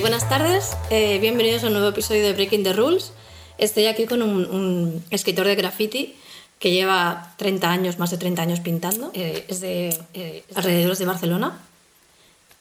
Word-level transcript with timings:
buenas 0.00 0.28
tardes, 0.28 0.76
eh, 0.88 1.18
bienvenidos 1.18 1.62
a 1.62 1.66
un 1.66 1.74
nuevo 1.74 1.88
episodio 1.88 2.22
de 2.22 2.32
Breaking 2.32 2.62
the 2.62 2.72
Rules. 2.72 3.12
Estoy 3.58 3.86
aquí 3.86 4.06
con 4.06 4.22
un, 4.22 4.46
un 4.46 5.04
escritor 5.10 5.46
de 5.46 5.54
graffiti 5.54 6.14
que 6.58 6.70
lleva 6.70 7.34
30 7.36 7.70
años, 7.70 7.98
más 7.98 8.10
de 8.10 8.16
30 8.16 8.42
años 8.42 8.60
pintando. 8.60 9.10
Eh, 9.14 9.44
es 9.48 9.60
de 9.60 9.96
eh, 10.14 10.44
alrededores 10.54 10.98
de 10.98 11.04
Barcelona 11.04 11.60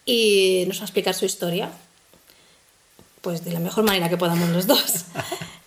y 0.05 0.65
nos 0.67 0.79
va 0.79 0.81
a 0.81 0.85
explicar 0.85 1.13
su 1.13 1.25
historia, 1.25 1.71
pues 3.21 3.45
de 3.45 3.53
la 3.53 3.59
mejor 3.59 3.85
manera 3.85 4.09
que 4.09 4.17
podamos 4.17 4.49
los 4.49 4.67
dos. 4.67 5.05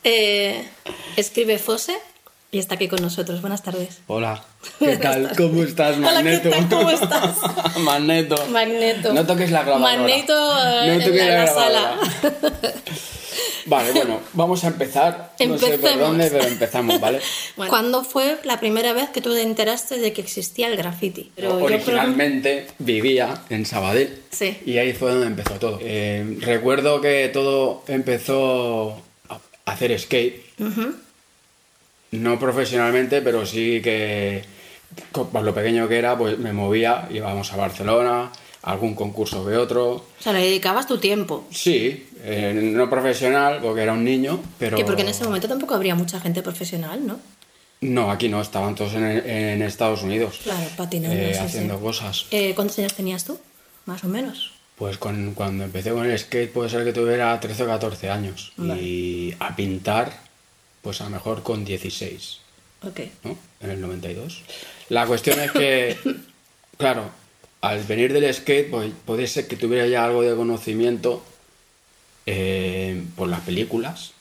Eh, 0.04 0.68
escribe 1.14 1.60
Fose 1.60 1.96
y 2.54 2.58
está 2.58 2.74
aquí 2.74 2.86
con 2.86 3.00
nosotros. 3.00 3.40
Buenas 3.40 3.62
tardes. 3.62 4.02
Hola, 4.08 4.44
¿qué 4.78 4.98
tal? 4.98 5.32
¿Cómo 5.38 5.62
estás, 5.62 5.96
Hola, 5.96 6.08
¿qué 6.08 6.14
Magneto? 6.38 6.50
tal? 6.50 6.68
¿Cómo 6.68 6.90
estás? 6.90 7.36
Magneto. 7.80 8.46
Magneto. 8.50 9.12
No 9.14 9.26
toques 9.26 9.50
la 9.50 9.62
grabadora. 9.64 9.96
Magneto 9.96 10.34
eh, 10.82 10.88
No 10.88 11.04
toques 11.04 11.20
en 11.22 11.28
la, 11.28 11.44
la 11.44 11.46
sala. 11.46 11.96
Vale, 13.64 13.92
bueno, 13.92 14.20
vamos 14.34 14.64
a 14.64 14.66
empezar. 14.66 15.32
No 15.46 15.56
sé 15.56 15.64
por 15.66 15.74
Empecemos. 15.74 16.08
dónde, 16.08 16.30
pero 16.30 16.44
empezamos, 16.44 17.00
¿vale? 17.00 17.20
¿Cuándo 17.56 18.04
fue 18.04 18.36
la 18.44 18.60
primera 18.60 18.92
vez 18.92 19.08
que 19.08 19.22
tú 19.22 19.32
te 19.32 19.40
enteraste 19.40 19.98
de 19.98 20.12
que 20.12 20.20
existía 20.20 20.68
el 20.68 20.76
graffiti? 20.76 21.32
Pero 21.34 21.58
yo 21.58 21.64
Originalmente 21.64 22.66
vivía 22.80 23.44
en 23.48 23.64
Sabadell. 23.64 24.20
Sí. 24.30 24.58
Y 24.66 24.76
ahí 24.76 24.92
fue 24.92 25.12
donde 25.12 25.28
empezó 25.28 25.54
todo. 25.54 25.78
Eh, 25.80 26.36
recuerdo 26.40 27.00
que 27.00 27.30
todo 27.32 27.82
empezó 27.88 29.00
a 29.30 29.40
hacer 29.64 29.98
skate. 29.98 30.42
No 32.12 32.38
profesionalmente, 32.38 33.20
pero 33.22 33.44
sí 33.44 33.80
que 33.82 34.44
por 35.12 35.42
lo 35.42 35.54
pequeño 35.54 35.88
que 35.88 35.98
era, 35.98 36.16
pues 36.16 36.38
me 36.38 36.52
movía, 36.52 37.08
íbamos 37.10 37.52
a 37.52 37.56
Barcelona, 37.56 38.30
a 38.62 38.70
algún 38.72 38.94
concurso 38.94 39.44
que 39.46 39.56
otro. 39.56 39.92
O 39.94 40.04
sea, 40.20 40.32
le 40.34 40.40
dedicabas 40.40 40.86
tu 40.86 40.98
tiempo. 40.98 41.46
Sí, 41.50 42.06
eh, 42.22 42.52
no 42.54 42.88
profesional, 42.90 43.58
porque 43.62 43.82
era 43.82 43.94
un 43.94 44.04
niño, 44.04 44.40
pero... 44.58 44.76
Que 44.76 44.84
porque 44.84 45.02
en 45.02 45.08
ese 45.08 45.24
momento 45.24 45.48
tampoco 45.48 45.74
habría 45.74 45.94
mucha 45.94 46.20
gente 46.20 46.42
profesional, 46.42 47.06
¿no? 47.06 47.18
No, 47.80 48.10
aquí 48.12 48.28
no, 48.28 48.40
estaban 48.40 48.74
todos 48.76 48.94
en, 48.94 49.02
en 49.04 49.62
Estados 49.62 50.02
Unidos. 50.02 50.40
Claro, 50.44 50.68
patinando. 50.76 51.16
eh, 51.16 51.36
haciendo 51.38 51.80
cosas. 51.80 52.26
Eh, 52.30 52.52
¿Cuántos 52.54 52.78
años 52.78 52.94
tenías 52.94 53.24
tú? 53.24 53.38
Más 53.86 54.04
o 54.04 54.08
menos. 54.08 54.52
Pues 54.76 54.98
con- 54.98 55.32
cuando 55.34 55.64
empecé 55.64 55.90
con 55.90 56.08
el 56.08 56.16
skate 56.16 56.52
puede 56.52 56.68
ser 56.70 56.84
que 56.84 56.92
tuviera 56.92 57.38
13 57.40 57.64
o 57.64 57.66
14 57.66 58.10
años. 58.10 58.52
Y 58.58 59.34
a 59.40 59.56
pintar, 59.56 60.12
pues 60.82 61.00
a 61.00 61.04
lo 61.04 61.10
mejor 61.10 61.42
con 61.42 61.64
16, 61.64 62.38
Ok. 62.84 63.00
¿no? 63.24 63.38
En 63.60 63.70
el 63.70 63.80
92. 63.80 64.42
La 64.88 65.06
cuestión 65.06 65.38
es 65.40 65.52
que, 65.52 65.96
claro, 66.76 67.10
al 67.60 67.82
venir 67.84 68.12
del 68.12 68.32
skate, 68.34 68.70
pues 68.70 68.92
puede 69.06 69.26
ser 69.28 69.46
que 69.46 69.56
tuviera 69.56 69.86
ya 69.86 70.04
algo 70.04 70.22
de 70.22 70.34
conocimiento 70.34 71.24
eh, 72.26 73.02
por 73.16 73.28
las 73.28 73.40
películas, 73.40 74.12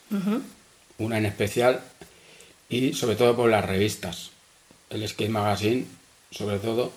una 0.97 1.17
en 1.17 1.25
especial, 1.25 1.81
y 2.69 2.93
sobre 2.93 3.15
todo 3.15 3.35
por 3.35 3.49
las 3.49 3.65
revistas. 3.65 4.31
El 4.89 5.07
Skate 5.07 5.29
Magazine, 5.31 5.85
sobre 6.31 6.59
todo, 6.59 6.91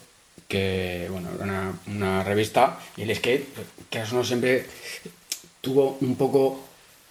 que 0.49 1.07
bueno, 1.11 1.29
era 1.35 1.45
una, 1.45 1.79
una 1.87 2.25
revista, 2.25 2.79
y 2.97 3.03
el 3.03 3.15
skate, 3.17 3.47
que 3.89 4.01
eso 4.01 4.15
no 4.17 4.25
siempre 4.25 4.67
tuvo 5.61 5.97
un 6.01 6.17
poco 6.17 6.63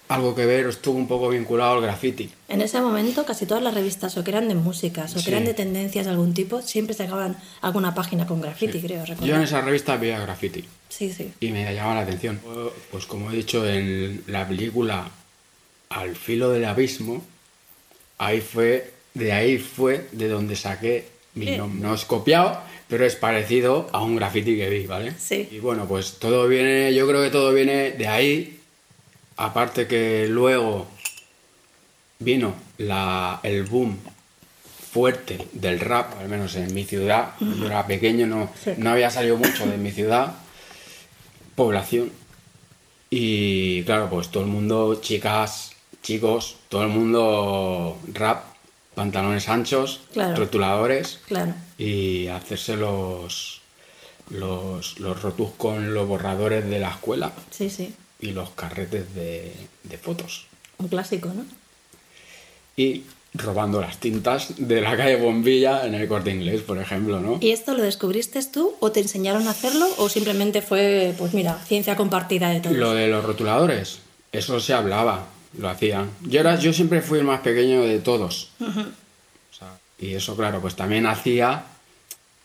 algo 0.08 0.34
que 0.34 0.44
ver, 0.44 0.66
o 0.66 0.70
estuvo 0.70 0.96
un 0.98 1.08
poco 1.08 1.30
vinculado 1.30 1.74
al 1.76 1.82
graffiti. 1.82 2.30
En 2.48 2.60
ese 2.60 2.80
momento 2.80 3.24
casi 3.24 3.46
todas 3.46 3.62
las 3.62 3.72
revistas 3.74 4.16
o 4.18 4.22
que 4.24 4.30
eran 4.30 4.48
de 4.48 4.54
músicas 4.54 5.16
o 5.16 5.22
que 5.24 5.30
eran 5.30 5.44
de 5.44 5.54
tendencias 5.54 6.04
de 6.04 6.10
algún 6.12 6.34
tipo 6.34 6.60
siempre 6.62 6.94
sacaban 6.94 7.36
alguna 7.62 7.94
página 7.94 8.26
con 8.26 8.40
graffiti, 8.40 8.80
creo 8.80 9.00
recordar. 9.04 9.26
Yo 9.28 9.36
en 9.36 9.42
esa 9.42 9.60
revista 9.62 9.96
veía 9.96 10.20
graffiti 10.20 10.64
Sí, 10.90 11.12
sí. 11.12 11.32
y 11.40 11.50
me 11.50 11.72
llamaba 11.74 11.96
la 11.96 12.00
atención. 12.02 12.40
Pues 12.90 13.06
como 13.06 13.30
he 13.30 13.36
dicho 13.36 13.66
en 13.68 14.22
la 14.26 14.46
película 14.46 15.08
Al 15.88 16.14
filo 16.16 16.50
del 16.50 16.64
abismo, 16.64 17.24
ahí 18.18 18.40
fue, 18.40 18.92
de 19.14 19.32
ahí 19.32 19.58
fue 19.58 20.08
de 20.12 20.28
donde 20.28 20.56
saqué 20.56 21.08
mi 21.34 21.56
nombre. 21.56 21.80
No 21.80 21.94
es 21.94 22.04
copiado, 22.04 22.60
pero 22.88 23.04
es 23.06 23.16
parecido 23.16 23.88
a 23.92 24.02
un 24.02 24.16
graffiti 24.16 24.56
que 24.56 24.68
vi, 24.68 24.86
¿vale? 24.86 25.14
Sí. 25.18 25.48
Y 25.50 25.58
bueno, 25.60 25.86
pues 25.86 26.18
todo 26.18 26.46
viene, 26.46 26.92
yo 26.94 27.06
creo 27.08 27.22
que 27.22 27.30
todo 27.30 27.52
viene 27.52 27.92
de 27.92 28.06
ahí. 28.06 28.60
Aparte 29.36 29.86
que 29.86 30.26
luego 30.28 30.86
vino 32.18 32.54
la, 32.78 33.40
el 33.42 33.64
boom 33.64 33.98
fuerte 34.92 35.48
del 35.52 35.80
rap, 35.80 36.18
al 36.20 36.28
menos 36.28 36.54
en 36.54 36.72
mi 36.72 36.84
ciudad. 36.84 37.32
Yo 37.40 37.66
era 37.66 37.86
pequeño, 37.86 38.26
no, 38.26 38.50
había 38.90 39.10
salido 39.10 39.36
mucho 39.36 39.66
de 39.66 39.76
mi 39.76 39.90
ciudad. 39.90 40.34
Población. 41.56 42.12
Y 43.10 43.82
claro, 43.84 44.08
pues 44.10 44.28
todo 44.30 44.42
el 44.44 44.48
mundo, 44.48 45.00
chicas, 45.00 45.72
chicos, 46.02 46.56
todo 46.68 46.82
el 46.82 46.88
mundo 46.88 47.98
rap, 48.12 48.44
pantalones 48.94 49.48
anchos, 49.48 50.00
Claro. 50.12 50.36
rotuladores 50.36 51.20
Claro. 51.26 51.54
y 51.78 52.28
hacerse 52.28 52.76
los, 52.76 53.60
los, 54.30 54.98
los 55.00 55.22
rotus 55.22 55.50
con 55.56 55.92
los 55.94 56.06
borradores 56.08 56.68
de 56.68 56.78
la 56.78 56.90
escuela 56.90 57.32
Sí, 57.50 57.70
sí. 57.70 57.94
Y 58.20 58.32
los 58.32 58.50
carretes 58.50 59.14
de, 59.14 59.52
de 59.84 59.98
fotos. 59.98 60.46
Un 60.78 60.88
clásico, 60.88 61.28
¿no? 61.34 61.44
Y 62.76 63.02
robando 63.34 63.80
las 63.80 63.98
tintas 63.98 64.54
de 64.58 64.80
la 64.80 64.96
calle 64.96 65.16
Bombilla 65.16 65.86
en 65.86 65.94
el 65.94 66.06
corte 66.08 66.30
inglés, 66.30 66.62
por 66.62 66.78
ejemplo, 66.78 67.20
¿no? 67.20 67.38
¿Y 67.40 67.50
esto 67.50 67.74
lo 67.74 67.82
descubriste 67.82 68.40
tú 68.44 68.74
o 68.80 68.92
te 68.92 69.00
enseñaron 69.00 69.46
a 69.48 69.50
hacerlo 69.50 69.86
o 69.98 70.08
simplemente 70.08 70.62
fue, 70.62 71.14
pues 71.18 71.34
mira, 71.34 71.58
ciencia 71.66 71.96
compartida 71.96 72.50
de 72.50 72.60
todos? 72.60 72.76
Lo 72.76 72.92
de 72.92 73.08
los 73.08 73.24
rotuladores, 73.24 73.98
eso 74.32 74.60
se 74.60 74.72
hablaba, 74.72 75.26
lo 75.58 75.68
hacían. 75.68 76.10
Yo, 76.22 76.40
era, 76.40 76.56
yo 76.58 76.72
siempre 76.72 77.02
fui 77.02 77.18
el 77.18 77.24
más 77.24 77.40
pequeño 77.40 77.82
de 77.82 77.98
todos. 77.98 78.50
O 78.60 79.56
sea, 79.56 79.78
y 79.98 80.14
eso, 80.14 80.36
claro, 80.36 80.60
pues 80.60 80.76
también 80.76 81.06
hacía 81.06 81.64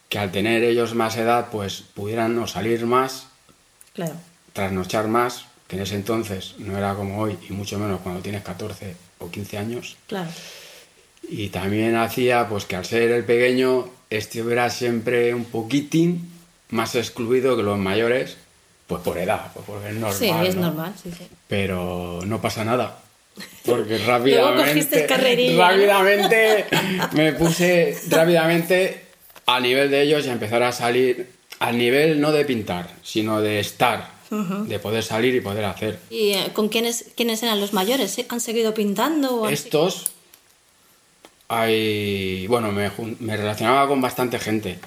que 0.09 0.18
al 0.18 0.31
tener 0.31 0.63
ellos 0.63 0.96
más 0.96 1.18
edad, 1.18 1.50
pues 1.52 1.84
pudieran 1.94 2.38
o 2.40 2.47
salir 2.47 2.85
más, 2.88 3.28
Claro. 3.94 4.13
trasnochar 4.53 5.08
más, 5.08 5.46
que 5.69 5.75
en 5.75 5.84
ese 5.84 5.96
entonces 5.96 6.56
no 6.57 6.75
era 6.75 6.96
como 6.96 7.22
hoy, 7.22 7.38
y 7.47 7.53
mucho 7.53 7.78
menos 7.78 8.02
cuando 8.02 8.22
tienes 8.22 8.41
14 8.41 8.96
o 9.19 9.30
15 9.30 9.57
años. 9.59 9.97
Claro. 10.07 10.30
Y 11.30 11.50
también 11.50 11.96
hacía 11.96 12.50
pues 12.50 12.66
que 12.66 12.75
al 12.75 12.85
ser 12.85 13.12
el 13.12 13.24
pequeño 13.24 13.88
estuviera 14.09 14.72
siempre 14.72 15.31
un 15.35 15.46
poquitín 15.46 16.28
más 16.72 16.96
excluido 16.96 17.56
que 17.56 17.62
los 17.62 17.78
mayores, 17.78 18.38
pues 18.88 19.03
por 19.03 19.19
edad, 19.19 19.52
pues 19.53 19.63
porque 19.68 19.90
es 19.90 19.94
normal. 19.94 20.18
sí, 20.18 20.31
es 20.47 20.56
¿no? 20.56 20.62
normal, 20.62 20.94
sí, 21.02 21.12
sí. 21.16 21.28
Pero 21.47 22.22
no 22.25 22.41
pasa 22.41 22.66
nada. 22.66 23.00
Porque 23.66 24.00
rápidamente, 24.00 25.08
¿no? 25.08 25.58
rápidamente 25.58 26.66
me 27.13 27.32
puse 27.34 27.96
rápidamente 28.09 29.05
a 29.46 29.59
nivel 29.59 29.90
de 29.91 30.02
ellos 30.02 30.26
y 30.26 30.29
a 30.29 30.34
empezar 30.34 30.64
a 30.64 30.72
salir 30.72 31.29
al 31.59 31.78
nivel 31.78 32.20
no 32.20 32.32
de 32.32 32.43
pintar, 32.43 32.90
sino 33.03 33.40
de 33.40 33.59
estar, 33.59 34.18
de 34.31 34.79
poder 34.79 35.03
salir 35.03 35.34
y 35.35 35.41
poder 35.41 35.66
hacer. 35.66 35.99
¿Y 36.09 36.31
eh, 36.34 36.52
con 36.53 36.70
quiénes, 36.70 37.05
quiénes 37.16 37.41
eran 37.43 37.59
los 37.59 37.73
mayores? 37.73 38.16
¿Han 38.29 38.40
seguido 38.41 38.73
pintando? 38.73 39.41
O 39.41 39.46
han- 39.46 39.53
Estos 39.53 40.11
hay. 41.47 42.47
Bueno, 42.47 42.72
me, 42.72 43.37
relacionaba 43.37 43.87
con 43.87 44.02
bastante 44.02 44.40
gente. 44.40 44.79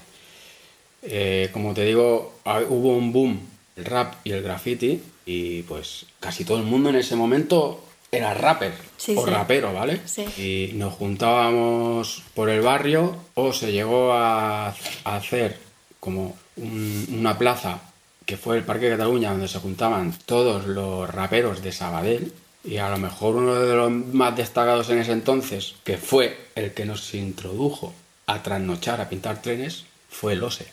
Eh, 1.02 1.50
como 1.52 1.74
te 1.74 1.84
digo, 1.84 2.34
ha- 2.44 2.60
hubo 2.60 2.96
un 2.96 3.12
boom 3.12 3.40
el 3.76 3.84
rap 3.84 4.14
y 4.24 4.32
el 4.32 4.42
graffiti. 4.42 5.00
Y 5.24 5.62
pues 5.62 6.06
casi 6.20 6.44
todo 6.44 6.58
el 6.58 6.64
mundo 6.64 6.88
en 6.90 6.96
ese 6.96 7.14
momento 7.16 7.84
era 8.10 8.34
rapper 8.34 8.74
Sí, 8.96 9.14
o 9.16 9.24
sí. 9.24 9.30
rapero, 9.30 9.72
¿vale? 9.72 10.00
Sí. 10.04 10.24
Y 10.36 10.72
nos 10.74 10.94
juntábamos 10.94 12.22
por 12.34 12.50
el 12.50 12.60
barrio 12.60 13.16
o 13.34 13.52
se 13.52 13.72
llegó 13.72 14.12
a, 14.12 14.68
a 14.68 15.16
hacer 15.16 15.58
como 16.00 16.36
un- 16.56 17.06
una 17.18 17.38
plaza 17.38 17.80
que 18.26 18.36
fue 18.36 18.56
el 18.56 18.64
Parque 18.64 18.86
de 18.86 18.96
Cataluña 18.96 19.30
donde 19.30 19.48
se 19.48 19.58
juntaban 19.58 20.16
todos 20.26 20.66
los 20.66 21.08
raperos 21.08 21.62
de 21.62 21.72
Sabadell 21.72 22.32
Y 22.64 22.76
a 22.78 22.88
lo 22.90 22.98
mejor 22.98 23.36
uno 23.36 23.54
de 23.54 23.74
los 23.74 23.90
más 23.90 24.36
destacados 24.36 24.88
en 24.90 24.98
ese 24.98 25.12
entonces, 25.12 25.74
que 25.84 25.98
fue 25.98 26.38
el 26.54 26.72
que 26.72 26.84
nos 26.84 27.14
introdujo 27.14 27.92
a 28.26 28.42
trasnochar, 28.42 29.00
a 29.00 29.08
pintar 29.08 29.42
trenes, 29.42 29.84
fue 30.08 30.34
el 30.34 30.42
OSE. 30.42 30.66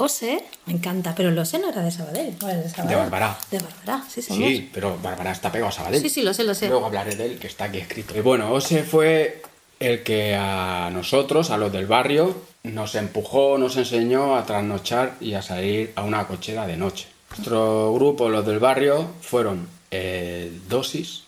Ose, 0.00 0.44
me 0.66 0.74
encanta, 0.74 1.12
pero 1.14 1.28
el 1.28 1.38
Ose 1.38 1.58
no 1.58 1.70
era 1.70 1.82
de 1.82 1.90
Sabadell, 1.90 2.36
no 2.40 2.48
era 2.48 2.60
de 2.60 2.68
Sabadell. 2.68 2.88
De 2.88 2.96
Barbará. 3.02 3.38
De 3.50 3.58
Barbará, 3.58 4.04
sí, 4.08 4.22
señor. 4.22 4.48
Sí, 4.48 4.70
pero 4.72 4.96
Bárbara 5.02 5.32
está 5.32 5.50
pegado 5.50 5.70
a 5.70 5.72
Sabadell. 5.72 6.00
Sí, 6.00 6.08
sí, 6.08 6.22
lo 6.22 6.32
sé, 6.32 6.44
lo 6.44 6.54
sé. 6.54 6.68
Luego 6.68 6.86
hablaré 6.86 7.16
de 7.16 7.26
él, 7.26 7.38
que 7.38 7.48
está 7.48 7.64
aquí 7.64 7.78
escrito. 7.78 8.16
Y 8.16 8.20
bueno, 8.20 8.52
Ose 8.52 8.84
fue 8.84 9.42
el 9.80 10.04
que 10.04 10.36
a 10.36 10.90
nosotros, 10.92 11.50
a 11.50 11.56
los 11.56 11.72
del 11.72 11.86
barrio, 11.86 12.36
nos 12.64 12.94
empujó, 12.94 13.58
nos 13.58 13.76
enseñó 13.76 14.36
a 14.36 14.44
trasnochar 14.46 15.16
y 15.20 15.34
a 15.34 15.42
salir 15.42 15.92
a 15.96 16.02
una 16.02 16.26
cochera 16.26 16.66
de 16.66 16.76
noche. 16.76 17.06
Nuestro 17.30 17.92
grupo, 17.94 18.28
los 18.28 18.44
del 18.46 18.58
barrio, 18.58 19.10
fueron 19.20 19.68
el 19.90 20.66
Dosis. 20.68 21.24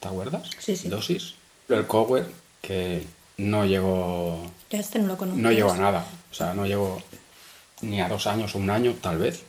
¿te 0.00 0.08
acuerdas? 0.08 0.50
Sí, 0.58 0.76
sí. 0.76 0.88
Dosis. 0.88 1.34
El 1.68 1.86
Cower, 1.86 2.26
que 2.60 3.04
no 3.38 3.64
llegó, 3.64 4.42
Ya 4.70 4.78
este 4.80 4.98
no 4.98 5.08
lo 5.08 5.16
conozco. 5.16 5.40
no 5.40 5.50
llegó 5.52 5.72
a 5.72 5.76
nada. 5.76 6.06
O 6.30 6.34
sea, 6.34 6.54
no 6.54 6.66
llegó 6.66 7.02
ni 7.82 8.00
a 8.00 8.08
dos 8.08 8.26
años, 8.26 8.54
un 8.54 8.70
año, 8.70 8.94
tal 9.00 9.18
vez. 9.18 9.42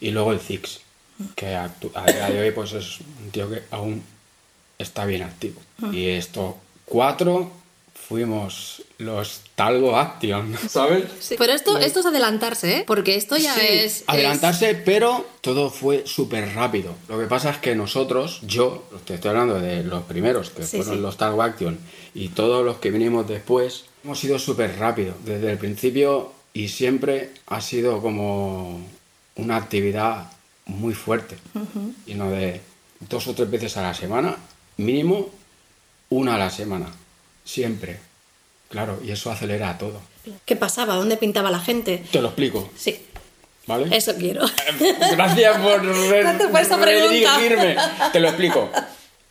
Y 0.00 0.10
luego 0.12 0.32
el 0.32 0.40
Zix, 0.40 0.80
que 1.36 1.54
a 1.54 1.70
día 2.06 2.30
de 2.30 2.40
hoy 2.40 2.50
pues 2.52 2.72
es 2.72 3.00
un 3.00 3.30
tío 3.30 3.50
que 3.50 3.62
aún 3.70 4.02
está 4.78 5.04
bien 5.04 5.22
activo. 5.22 5.60
Y 5.92 6.06
estos 6.08 6.54
cuatro 6.84 7.50
fuimos 7.94 8.82
los 8.98 9.42
Talgo 9.62 9.96
Action, 9.96 10.56
¿sabes? 10.68 11.04
Sí. 11.20 11.36
Pero 11.38 11.52
esto, 11.52 11.78
esto 11.78 12.00
es 12.00 12.06
adelantarse, 12.06 12.78
¿eh? 12.78 12.84
Porque 12.84 13.14
esto 13.14 13.36
ya 13.36 13.54
Sí, 13.54 13.60
es... 13.64 14.02
adelantarse, 14.08 14.74
pero 14.74 15.24
todo 15.40 15.70
fue 15.70 16.02
súper 16.04 16.52
rápido. 16.56 16.96
Lo 17.08 17.16
que 17.16 17.26
pasa 17.26 17.50
es 17.50 17.58
que 17.58 17.76
nosotros, 17.76 18.40
yo, 18.42 18.82
te 19.04 19.14
estoy 19.14 19.28
hablando 19.30 19.60
de 19.60 19.84
los 19.84 20.02
primeros, 20.02 20.50
que 20.50 20.64
Sí, 20.64 20.78
fueron 20.78 20.96
sí. 20.96 21.00
los 21.00 21.16
Talgo 21.16 21.44
Action, 21.44 21.78
y 22.12 22.30
todos 22.30 22.64
los 22.64 22.78
que 22.78 22.90
vinimos 22.90 23.28
después, 23.28 23.84
hemos 24.02 24.24
ido 24.24 24.36
súper 24.40 24.76
rápido. 24.80 25.14
Desde 25.24 25.52
el 25.52 25.58
principio 25.58 26.32
y 26.52 26.66
siempre 26.66 27.30
ha 27.46 27.60
sido 27.60 28.02
como 28.02 28.80
una 29.36 29.56
actividad 29.56 30.32
muy 30.66 30.92
fuerte. 30.94 31.36
Y 32.04 32.14
no 32.14 32.30
de 32.32 32.60
dos 33.08 33.28
o 33.28 33.34
tres 33.34 33.48
veces 33.48 33.76
a 33.76 33.82
la 33.82 33.94
semana, 33.94 34.36
mínimo 34.76 35.30
una 36.08 36.34
a 36.34 36.38
la 36.38 36.50
semana. 36.50 36.86
Siempre. 37.44 38.00
Claro, 38.72 38.98
y 39.04 39.10
eso 39.12 39.30
acelera 39.30 39.78
todo. 39.78 40.00
¿Qué 40.44 40.56
pasaba? 40.56 40.96
¿Dónde 40.96 41.16
pintaba 41.16 41.50
la 41.50 41.60
gente? 41.60 42.02
Te 42.10 42.20
lo 42.20 42.28
explico, 42.28 42.70
Sí, 42.76 42.98
¿vale? 43.66 43.94
eso 43.96 44.14
quiero. 44.16 44.42
Gracias 45.12 45.58
por, 45.58 45.84
redirigirme. 46.84 47.76
Te 48.12 48.18
lo 48.20 48.28
explico. 48.28 48.70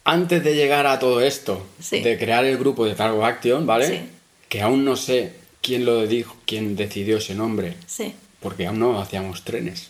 Antes 0.04 0.44
de 0.44 0.56
llegar 0.56 0.88
a 0.88 1.00
todo 1.00 1.22
esto, 1.22 1.66
Sí. 1.80 2.02
de 2.02 2.18
crear 2.18 2.46
el 2.46 2.58
grupo 2.58 2.86
de 2.86 2.96
Talgo 2.96 3.26
Action, 3.26 3.66
¿vale? 3.66 3.88
Sí. 3.88 4.10
Que 4.48 4.62
aún 4.62 4.86
no 4.86 4.96
sé 4.96 5.34
quién 5.62 5.86
lo 5.86 6.06
dijo, 6.08 6.36
quién 6.46 6.76
decidió 6.76 7.18
ese 7.18 7.36
nombre, 7.36 7.76
Sí. 7.88 8.14
porque 8.40 8.68
aún 8.68 8.80
no 8.80 9.00
hacíamos 9.02 9.44
trenes. 9.44 9.90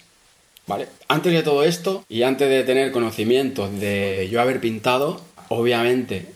¿Vale? 0.68 0.88
Antes 1.08 1.34
de 1.34 1.44
todo 1.44 1.64
esto 1.64 2.06
y 2.08 2.24
antes 2.24 2.48
de 2.50 2.64
tener 2.64 2.92
conocimiento 2.92 3.68
de 3.70 4.30
yo 4.32 4.40
haber 4.42 4.62
pintado, 4.62 5.20
obviamente 5.50 6.28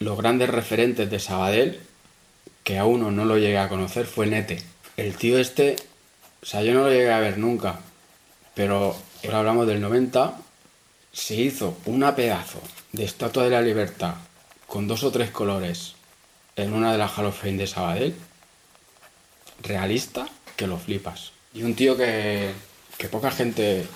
los 0.00 0.18
grandes 0.18 0.50
referentes 0.50 1.08
de 1.10 1.18
Sabadell, 1.20 1.78
que 2.68 2.76
a 2.76 2.84
uno 2.84 3.10
no 3.10 3.24
lo 3.24 3.38
llegué 3.38 3.56
a 3.56 3.70
conocer, 3.70 4.04
fue 4.04 4.26
Nete. 4.26 4.62
El 4.98 5.14
tío 5.14 5.38
este, 5.38 5.76
o 6.42 6.44
sea, 6.44 6.62
yo 6.62 6.74
no 6.74 6.82
lo 6.82 6.90
llegué 6.90 7.10
a 7.10 7.18
ver 7.18 7.38
nunca, 7.38 7.80
pero 8.52 8.94
ahora 9.24 9.38
hablamos 9.38 9.66
del 9.66 9.80
90, 9.80 10.34
se 11.10 11.34
hizo 11.34 11.78
una 11.86 12.14
pedazo 12.14 12.60
de 12.92 13.04
Estatua 13.04 13.44
de 13.44 13.48
la 13.48 13.62
Libertad 13.62 14.16
con 14.66 14.86
dos 14.86 15.02
o 15.02 15.10
tres 15.10 15.30
colores 15.30 15.94
en 16.56 16.74
una 16.74 16.92
de 16.92 16.98
las 16.98 17.16
Hall 17.16 17.24
of 17.24 17.40
Fame 17.40 17.56
de 17.56 17.66
Sabadell, 17.66 18.14
realista, 19.62 20.28
que 20.54 20.66
lo 20.66 20.76
flipas. 20.76 21.32
Y 21.54 21.62
un 21.62 21.74
tío 21.74 21.96
que, 21.96 22.52
que 22.98 23.08
poca 23.08 23.30
gente 23.30 23.86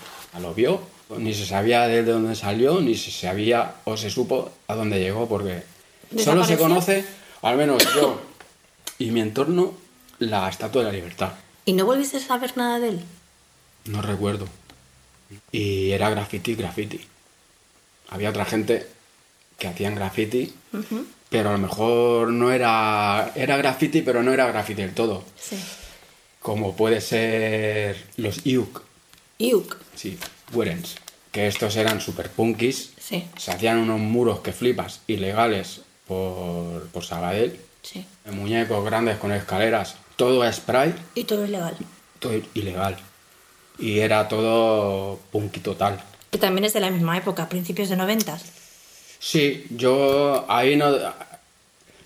lo 0.41 0.55
vio, 0.55 0.81
ni 1.19 1.35
se 1.35 1.45
sabía 1.45 1.89
de 1.89 2.03
dónde 2.05 2.35
salió, 2.35 2.81
ni 2.81 2.95
se 2.95 3.11
sabía 3.11 3.75
o 3.85 3.99
se 3.99 4.09
supo 4.09 4.51
a 4.67 4.75
dónde 4.75 4.99
llegó, 4.99 5.29
porque 5.29 5.63
solo 6.17 6.43
se 6.43 6.57
conoce, 6.57 7.05
al 7.43 7.59
menos 7.59 7.85
yo 7.95 8.32
y 9.03 9.11
mi 9.11 9.21
entorno, 9.21 9.75
la 10.19 10.49
Estatua 10.49 10.83
de 10.83 10.89
la 10.89 10.95
Libertad. 10.95 11.33
¿Y 11.65 11.73
no 11.73 11.85
volviste 11.87 12.19
a 12.19 12.21
saber 12.21 12.57
nada 12.57 12.79
de 12.79 12.91
él? 12.91 13.01
No 13.87 14.01
recuerdo. 14.01 14.47
Y 15.51 15.91
era 15.91 16.09
graffiti, 16.11 16.55
graffiti. 16.55 17.01
Había 18.11 18.31
otra 18.31 18.45
gente 18.45 18.87
que 19.59 19.67
hacían 19.67 19.95
graffiti, 19.95 20.53
pero 21.29 21.49
a 21.51 21.53
lo 21.53 21.59
mejor 21.59 22.29
no 22.29 22.53
era. 22.53 23.33
Era 23.35 23.57
graffiti, 23.57 24.03
pero 24.03 24.23
no 24.23 24.33
era 24.33 24.47
graffiti 24.47 24.83
del 24.83 24.95
todo. 24.95 25.25
Sí. 25.37 25.57
Como 26.41 26.77
puede 26.77 27.01
ser 27.01 27.97
los 28.17 28.45
Iuk, 28.45 28.83
Iuk. 29.39 29.77
sí, 29.95 30.19
Werens. 30.53 30.97
Que 31.31 31.47
estos 31.47 31.77
eran 31.77 32.01
super 32.01 32.29
punkis. 32.31 32.91
Sí. 33.01 33.25
Se 33.37 33.51
hacían 33.53 33.79
unos 33.79 34.01
muros 34.01 34.41
que 34.41 34.53
flipas, 34.53 35.01
ilegales 35.07 35.81
por, 36.07 36.87
por 36.89 37.05
Sabadell. 37.05 37.59
Sí. 37.83 38.05
Muñecos 38.31 38.85
grandes 38.85 39.19
con 39.19 39.33
escaleras, 39.33 39.97
todo 40.17 40.43
a 40.43 40.53
spray. 40.53 40.95
Y 41.15 41.25
todo 41.25 41.45
es 41.45 41.51
legal. 41.51 41.77
todo 42.21 42.35
ilegal. 42.55 42.97
Y 43.79 43.99
era 43.99 44.29
todo 44.29 45.19
punky 45.33 45.61
total. 45.61 46.01
Que 46.31 46.39
también 46.39 46.65
es 46.65 46.73
de 46.73 46.81
la 46.81 46.91
misma 46.91 47.17
época, 47.19 47.49
principios 47.49 47.89
de 47.89 47.97
noventas. 47.97 48.45
Sí, 49.19 49.67
yo 49.71 50.45
ahí 50.49 50.77
no. 50.77 50.91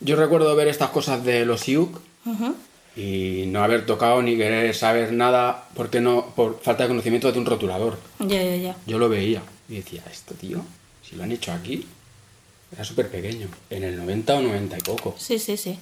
Yo 0.00 0.16
recuerdo 0.16 0.54
ver 0.56 0.68
estas 0.68 0.90
cosas 0.90 1.24
de 1.24 1.44
los 1.46 1.66
IUC 1.68 1.98
Ujú. 2.26 2.54
y 2.96 3.44
no 3.46 3.62
haber 3.62 3.86
tocado 3.86 4.20
ni 4.22 4.36
querer 4.36 4.74
saber 4.74 5.12
nada 5.12 5.68
porque 5.74 6.00
no 6.00 6.32
por 6.36 6.60
falta 6.60 6.82
de 6.84 6.88
conocimiento 6.88 7.30
de 7.32 7.38
un 7.38 7.46
rotulador. 7.46 7.98
Ya, 8.18 8.42
ya, 8.42 8.56
ya. 8.56 8.76
Yo 8.86 8.98
lo 8.98 9.08
veía 9.08 9.42
y 9.68 9.76
decía, 9.76 10.02
esto 10.10 10.34
tío, 10.34 10.62
si 11.02 11.16
lo 11.16 11.22
han 11.24 11.32
hecho 11.32 11.52
aquí, 11.52 11.86
era 12.72 12.84
súper 12.84 13.08
pequeño, 13.10 13.48
en 13.70 13.84
el 13.84 13.96
90 13.96 14.34
o 14.34 14.42
90 14.42 14.78
y 14.78 14.80
poco. 14.82 15.14
Sí, 15.18 15.38
sí, 15.38 15.56
sí. 15.56 15.78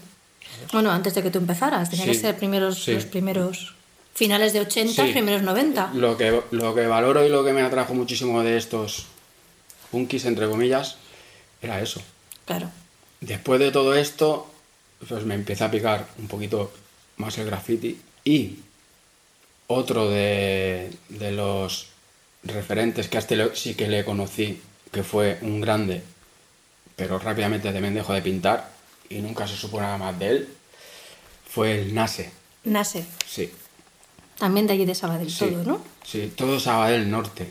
Bueno, 0.73 0.91
antes 0.91 1.15
de 1.15 1.23
que 1.23 1.31
tú 1.31 1.39
empezaras, 1.39 1.91
tenía 1.91 2.07
que 2.07 2.15
ser 2.15 2.37
primeros, 2.37 2.85
sí. 2.85 2.93
los 2.95 3.07
primeros 3.07 3.75
finales 4.15 4.53
de 4.53 4.61
80, 4.61 5.07
Sí. 5.07 5.13
primeros 5.13 5.43
90. 5.43 5.93
Lo 5.95 6.17
que, 6.17 6.43
lo 6.51 6.75
que 6.75 6.87
valoro 6.87 7.25
y 7.25 7.29
lo 7.29 7.45
que 7.45 7.53
me 7.53 7.63
atrajo 7.63 7.95
muchísimo 7.95 8.43
de 8.43 8.57
estos 8.57 9.07
punkis, 9.91 10.25
entre 10.27 10.49
comillas, 10.49 10.97
era 11.63 11.81
eso. 11.81 12.01
Claro. 12.45 12.71
Después 13.21 13.59
de 13.59 13.73
todo 13.73 13.95
esto, 13.95 14.51
pues 15.09 15.25
me 15.25 15.35
empieza 15.35 15.65
a 15.67 15.71
picar 15.71 16.07
un 16.19 16.29
poquito 16.29 16.73
más 17.17 17.39
el 17.39 17.47
graffiti 17.47 17.99
y 18.25 18.59
otro 19.67 20.11
de, 20.11 20.91
de 21.09 21.33
los 21.33 21.89
referentes 22.43 23.09
que 23.09 23.17
a 23.17 23.21
este 23.21 23.55
sí 23.57 23.75
que 23.75 23.89
le 23.89 24.05
conocí, 24.05 24.61
que 24.93 25.03
fue 25.03 25.39
un 25.41 25.61
grande, 25.61 26.03
pero 26.97 27.19
rápidamente 27.19 27.73
también 27.73 27.95
dejó 27.95 28.13
de 28.13 28.23
pintar 28.23 28.71
y 29.09 29.19
nunca 29.21 29.47
se 29.47 29.57
supo 29.57 29.81
nada 29.81 29.99
más 29.99 30.19
de 30.19 30.29
él, 30.31 30.49
fue 31.49 31.81
el 31.83 31.95
Nase. 31.95 32.31
Nase. 32.65 33.05
Sí, 33.27 33.51
También 34.39 34.67
de 34.67 34.73
allí 34.73 34.85
de 34.85 34.95
Sabadell, 34.95 35.31
sí, 35.31 35.47
todo, 35.47 35.65
¿no? 35.65 35.85
sí, 36.05 36.33
todo 36.37 36.59
Sabadell 36.59 37.11
Norte. 37.11 37.47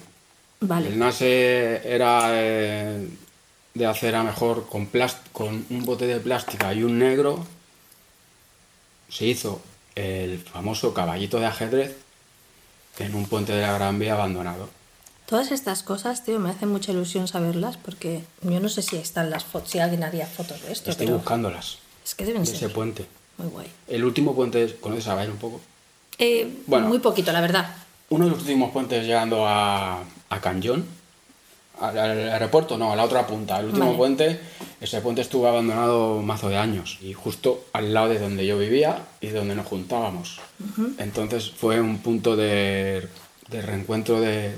Vale. 0.62 0.90
El 0.90 1.00
Nase 1.00 1.82
era 1.86 2.30
eh, 2.32 3.08
de 3.74 3.86
hacer 3.86 4.16
a 4.16 4.24
mejor 4.24 4.68
con, 4.68 4.90
con 5.32 5.66
un 5.70 5.86
bote 5.86 6.08
de 6.08 6.20
plástica 6.20 6.74
y 6.74 6.84
un 6.84 7.00
negro. 7.00 7.46
Se 9.10 9.26
hizo 9.26 9.62
el 9.96 10.40
famoso 10.40 10.94
caballito 10.94 11.40
de 11.40 11.46
ajedrez 11.46 11.96
en 13.00 13.14
un 13.16 13.28
puente 13.28 13.54
de 13.54 13.62
la 13.62 13.74
Gran 13.74 14.00
Vía 14.00 14.14
abandonado. 14.14 14.70
Todas 15.28 15.52
estas 15.52 15.84
cosas, 15.84 16.24
tío, 16.26 16.40
me 16.40 16.50
hacen 16.50 16.70
mucha 16.70 16.92
ilusión 16.92 17.28
saberlas 17.28 17.78
porque 17.78 18.24
yo 18.42 18.60
no 18.60 18.70
sé 18.70 18.82
si 18.82 18.98
están 18.98 19.30
las 19.30 19.44
fotos, 19.46 19.72
si 19.72 19.80
alguien 19.80 20.04
haría 20.04 20.28
fotos 20.28 20.62
de 20.64 20.72
esto, 20.74 20.92
Estoy 20.92 21.06
pero 21.08 21.18
buscándolas 21.18 21.78
es 22.06 22.14
que 22.16 22.26
deben 22.26 22.44
de 22.44 22.50
ese 22.50 22.60
ser 22.60 22.74
puente. 22.74 23.06
muy 23.38 23.48
guay. 23.48 23.68
El 23.88 24.04
último 24.04 24.36
puente, 24.36 24.76
¿conoces 24.82 25.08
a 25.08 25.16
Bail 25.16 25.32
un 25.32 25.38
poco? 25.38 25.62
Eh, 26.20 26.60
Bueno. 26.68 26.88
Muy 26.90 27.00
poquito, 27.00 27.32
la 27.32 27.42
verdad. 27.42 27.74
Uno 28.10 28.26
de 28.26 28.32
los 28.32 28.42
últimos 28.42 28.72
puentes 28.72 29.06
llegando 29.06 29.48
a, 29.48 30.04
a 30.30 30.42
Cañón, 30.42 30.86
al, 31.80 31.98
al 31.98 32.30
aeropuerto, 32.30 32.78
no, 32.78 32.92
a 32.92 32.96
la 32.96 33.06
otra 33.06 33.26
punta. 33.26 33.60
El 33.60 33.68
último 33.68 33.86
Vale. 33.86 33.98
puente, 33.98 34.40
ese 34.82 35.00
puente 35.02 35.22
estuvo 35.22 35.48
abandonado 35.48 36.22
mazo 36.22 36.50
de 36.50 36.58
años 36.58 37.00
y 37.02 37.14
justo 37.14 37.66
al 37.74 37.94
lado 37.94 38.10
de 38.10 38.20
donde 38.20 38.46
yo 38.46 38.58
vivía 38.60 39.02
y 39.22 39.28
donde 39.30 39.56
nos 39.56 39.66
juntábamos. 39.66 40.40
Entonces 41.00 41.50
fue 41.50 41.80
un 41.82 42.00
punto 42.00 42.36
de, 42.36 43.08
de 43.50 43.62
reencuentro 43.62 44.20
de, 44.20 44.54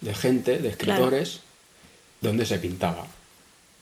de 0.00 0.14
gente, 0.14 0.58
de 0.58 0.68
escritores, 0.70 1.40
donde 2.20 2.46
se 2.46 2.58
pintaba. 2.58 3.06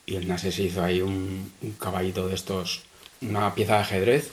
Y 0.07 0.17
el 0.17 0.27
Nase 0.27 0.53
se 0.53 0.63
hizo 0.65 0.83
ahí 0.83 1.01
un, 1.03 1.53
un 1.63 1.73
caballito 1.73 2.29
de 2.29 2.35
estos, 2.35 2.83
una 3.21 3.55
pieza 3.55 3.75
de 3.75 3.81
ajedrez 3.81 4.31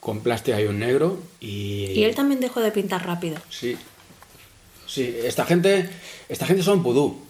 con 0.00 0.20
plástica 0.20 0.60
y 0.60 0.64
un 0.66 0.78
negro 0.78 1.20
y, 1.40 1.86
Y 1.94 2.04
él 2.04 2.14
también 2.14 2.40
dejó 2.40 2.60
de 2.60 2.70
pintar 2.72 3.04
rápido. 3.06 3.36
Sí. 3.50 3.76
Sí, 4.86 5.16
esta 5.24 5.44
gente, 5.44 5.90
esta 6.28 6.46
gente 6.46 6.62
son 6.62 6.82
vudú. 6.82 7.20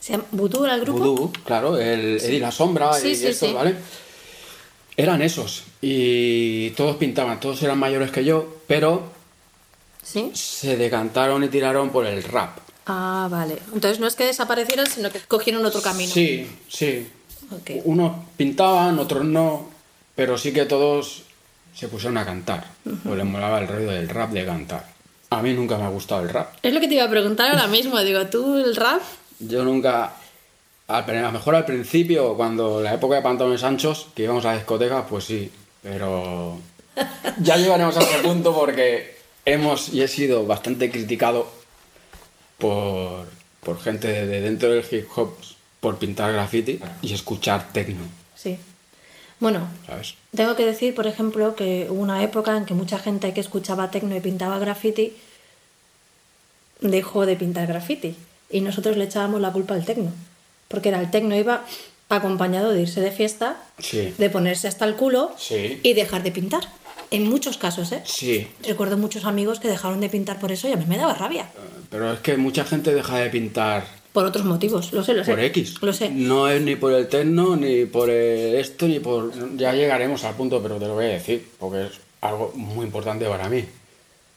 ¿Se 0.00 0.12
llama 0.12 0.24
Voodoo 0.32 0.64
era 0.66 0.74
el 0.74 0.80
grupo? 0.82 1.32
Claro, 1.44 1.78
el 1.78 2.16
Eddie 2.20 2.40
la 2.40 2.52
Sombra 2.52 2.92
Sí, 2.94 3.08
y 3.08 3.16
sí, 3.16 3.26
estos. 3.28 3.54
¿vale? 3.54 3.76
Eran 4.96 5.22
esos. 5.22 5.64
Y 5.80 6.70
todos 6.70 6.96
pintaban, 6.96 7.38
todos 7.40 7.62
eran 7.62 7.78
mayores 7.78 8.10
que 8.10 8.24
yo, 8.24 8.56
pero 8.66 9.10
Sí. 10.02 10.30
se 10.34 10.76
decantaron 10.76 11.42
y 11.44 11.48
tiraron 11.48 11.90
por 11.90 12.06
el 12.06 12.22
rap. 12.22 12.58
Ah, 12.86 13.28
vale. 13.30 13.58
Entonces 13.74 13.98
no 14.00 14.06
es 14.06 14.14
que 14.14 14.24
desaparecieran, 14.26 14.86
sino 14.86 15.10
que 15.10 15.20
cogieron 15.20 15.64
otro 15.66 15.82
camino. 15.82 16.12
Sí, 16.12 16.48
sí. 16.68 17.06
Ok. 17.50 17.82
Unos 17.84 18.12
pintaban, 18.36 18.98
otros 18.98 19.24
no, 19.24 19.68
pero 20.14 20.38
sí 20.38 20.52
que 20.52 20.64
todos 20.66 21.22
se 21.74 21.88
pusieron 21.88 22.16
a 22.18 22.24
cantar. 22.24 22.64
Pues 23.04 23.16
les 23.16 23.26
molaba 23.26 23.58
el 23.58 23.68
rollo 23.68 23.90
del 23.90 24.08
rap 24.08 24.30
de 24.30 24.44
cantar. 24.46 24.86
A 25.30 25.42
mí 25.42 25.52
nunca 25.52 25.76
me 25.76 25.84
ha 25.84 25.88
gustado 25.88 26.22
el 26.22 26.28
rap. 26.28 26.54
Es 26.62 26.72
lo 26.72 26.80
que 26.80 26.88
te 26.88 26.94
iba 26.94 27.04
a 27.04 27.10
preguntar 27.10 27.50
ahora 27.50 27.66
mismo. 27.66 27.98
Digo, 28.00 28.26
¿tú 28.26 28.56
el 28.56 28.76
rap? 28.76 29.02
Yo 29.40 29.64
nunca, 29.64 30.14
al- 30.86 31.10
a 31.10 31.22
lo 31.22 31.32
mejor 31.32 31.56
al 31.56 31.64
principio, 31.64 32.34
cuando 32.36 32.80
la 32.80 32.94
época 32.94 33.16
de 33.16 33.22
pantalones 33.22 33.62
anchos, 33.64 34.06
que 34.14 34.22
íbamos 34.22 34.44
a 34.44 34.52
la 34.52 34.58
discoteca, 34.58 35.04
pues 35.06 35.24
sí, 35.24 35.50
pero 35.82 36.58
ya 37.40 37.56
llegaremos 37.56 37.96
a 37.96 38.00
ese 38.00 38.18
punto 38.20 38.54
porque 38.54 39.16
hemos 39.44 39.88
y 39.90 40.02
he 40.02 40.08
sido 40.08 40.46
bastante 40.46 40.90
criticado 40.90 41.48
por, 42.58 43.26
por 43.62 43.80
gente 43.80 44.08
de, 44.08 44.26
de 44.26 44.40
dentro 44.40 44.70
del 44.70 44.84
hip 44.90 45.06
hop 45.16 45.34
por 45.80 45.98
pintar 45.98 46.32
graffiti 46.32 46.80
y 47.02 47.12
escuchar 47.14 47.72
techno, 47.72 48.04
Sí. 48.34 48.58
Bueno, 49.38 49.68
¿sabes? 49.86 50.14
tengo 50.34 50.56
que 50.56 50.64
decir, 50.64 50.94
por 50.94 51.06
ejemplo, 51.06 51.54
que 51.56 51.86
hubo 51.90 52.00
una 52.00 52.22
época 52.22 52.56
en 52.56 52.64
que 52.64 52.72
mucha 52.74 52.98
gente 52.98 53.34
que 53.34 53.40
escuchaba 53.40 53.90
tecno 53.90 54.16
y 54.16 54.20
pintaba 54.20 54.58
graffiti 54.58 55.12
dejó 56.80 57.26
de 57.26 57.36
pintar 57.36 57.66
graffiti. 57.66 58.16
Y 58.50 58.60
nosotros 58.60 58.96
le 58.96 59.04
echábamos 59.04 59.40
la 59.40 59.52
culpa 59.52 59.74
al 59.74 59.84
tecno. 59.84 60.12
Porque 60.68 60.88
era 60.88 61.00
el 61.00 61.10
tecno 61.10 61.36
iba 61.36 61.64
acompañado 62.08 62.70
de 62.72 62.82
irse 62.82 63.00
de 63.00 63.10
fiesta, 63.10 63.56
Sí. 63.78 64.14
de 64.16 64.30
ponerse 64.30 64.68
hasta 64.68 64.84
el 64.84 64.94
culo 64.94 65.34
Sí. 65.38 65.80
y 65.82 65.94
dejar 65.94 66.22
de 66.22 66.32
pintar. 66.32 66.62
En 67.10 67.28
muchos 67.28 67.56
casos, 67.56 67.92
¿eh? 67.92 68.02
Sí, 68.04 68.48
Recuerdo 68.64 68.96
muchos 68.96 69.24
amigos 69.24 69.60
que 69.60 69.68
dejaron 69.68 70.00
de 70.00 70.08
pintar 70.08 70.40
por 70.40 70.50
eso 70.52 70.68
y 70.68 70.72
a 70.72 70.76
mí 70.76 70.84
me 70.86 70.96
daba 70.96 71.14
rabia. 71.14 71.48
pero 71.90 72.12
es 72.12 72.20
que 72.20 72.36
mucha 72.36 72.64
gente 72.64 72.92
deja 72.94 73.18
de 73.18 73.30
pintar 73.30 73.86
Por 74.12 74.24
otros 74.24 74.44
motivos, 74.44 74.92
lo 74.92 75.04
sé, 75.04 75.14
lo 75.14 75.24
sé. 75.24 75.30
por 75.30 75.40
X. 75.40 75.80
Lo 75.80 75.92
sé. 75.92 76.10
No 76.10 76.48
es 76.48 76.60
ni 76.62 76.74
por 76.76 76.92
el 76.92 77.06
techno, 77.08 77.54
ni 77.56 77.84
por 77.86 78.10
el 78.10 78.54
esto, 78.56 78.86
ni 78.88 78.98
por... 78.98 79.56
Ya 79.56 79.72
llegaremos 79.72 80.24
al 80.24 80.34
punto, 80.34 80.60
pero 80.62 80.76
te 80.78 80.86
lo 80.86 80.94
voy 80.94 81.04
a 81.04 81.08
decir, 81.08 81.48
porque 81.58 81.86
es 81.86 81.92
algo 82.22 82.52
muy 82.54 82.86
importante 82.86 83.26
para 83.26 83.48
mí. 83.48 83.64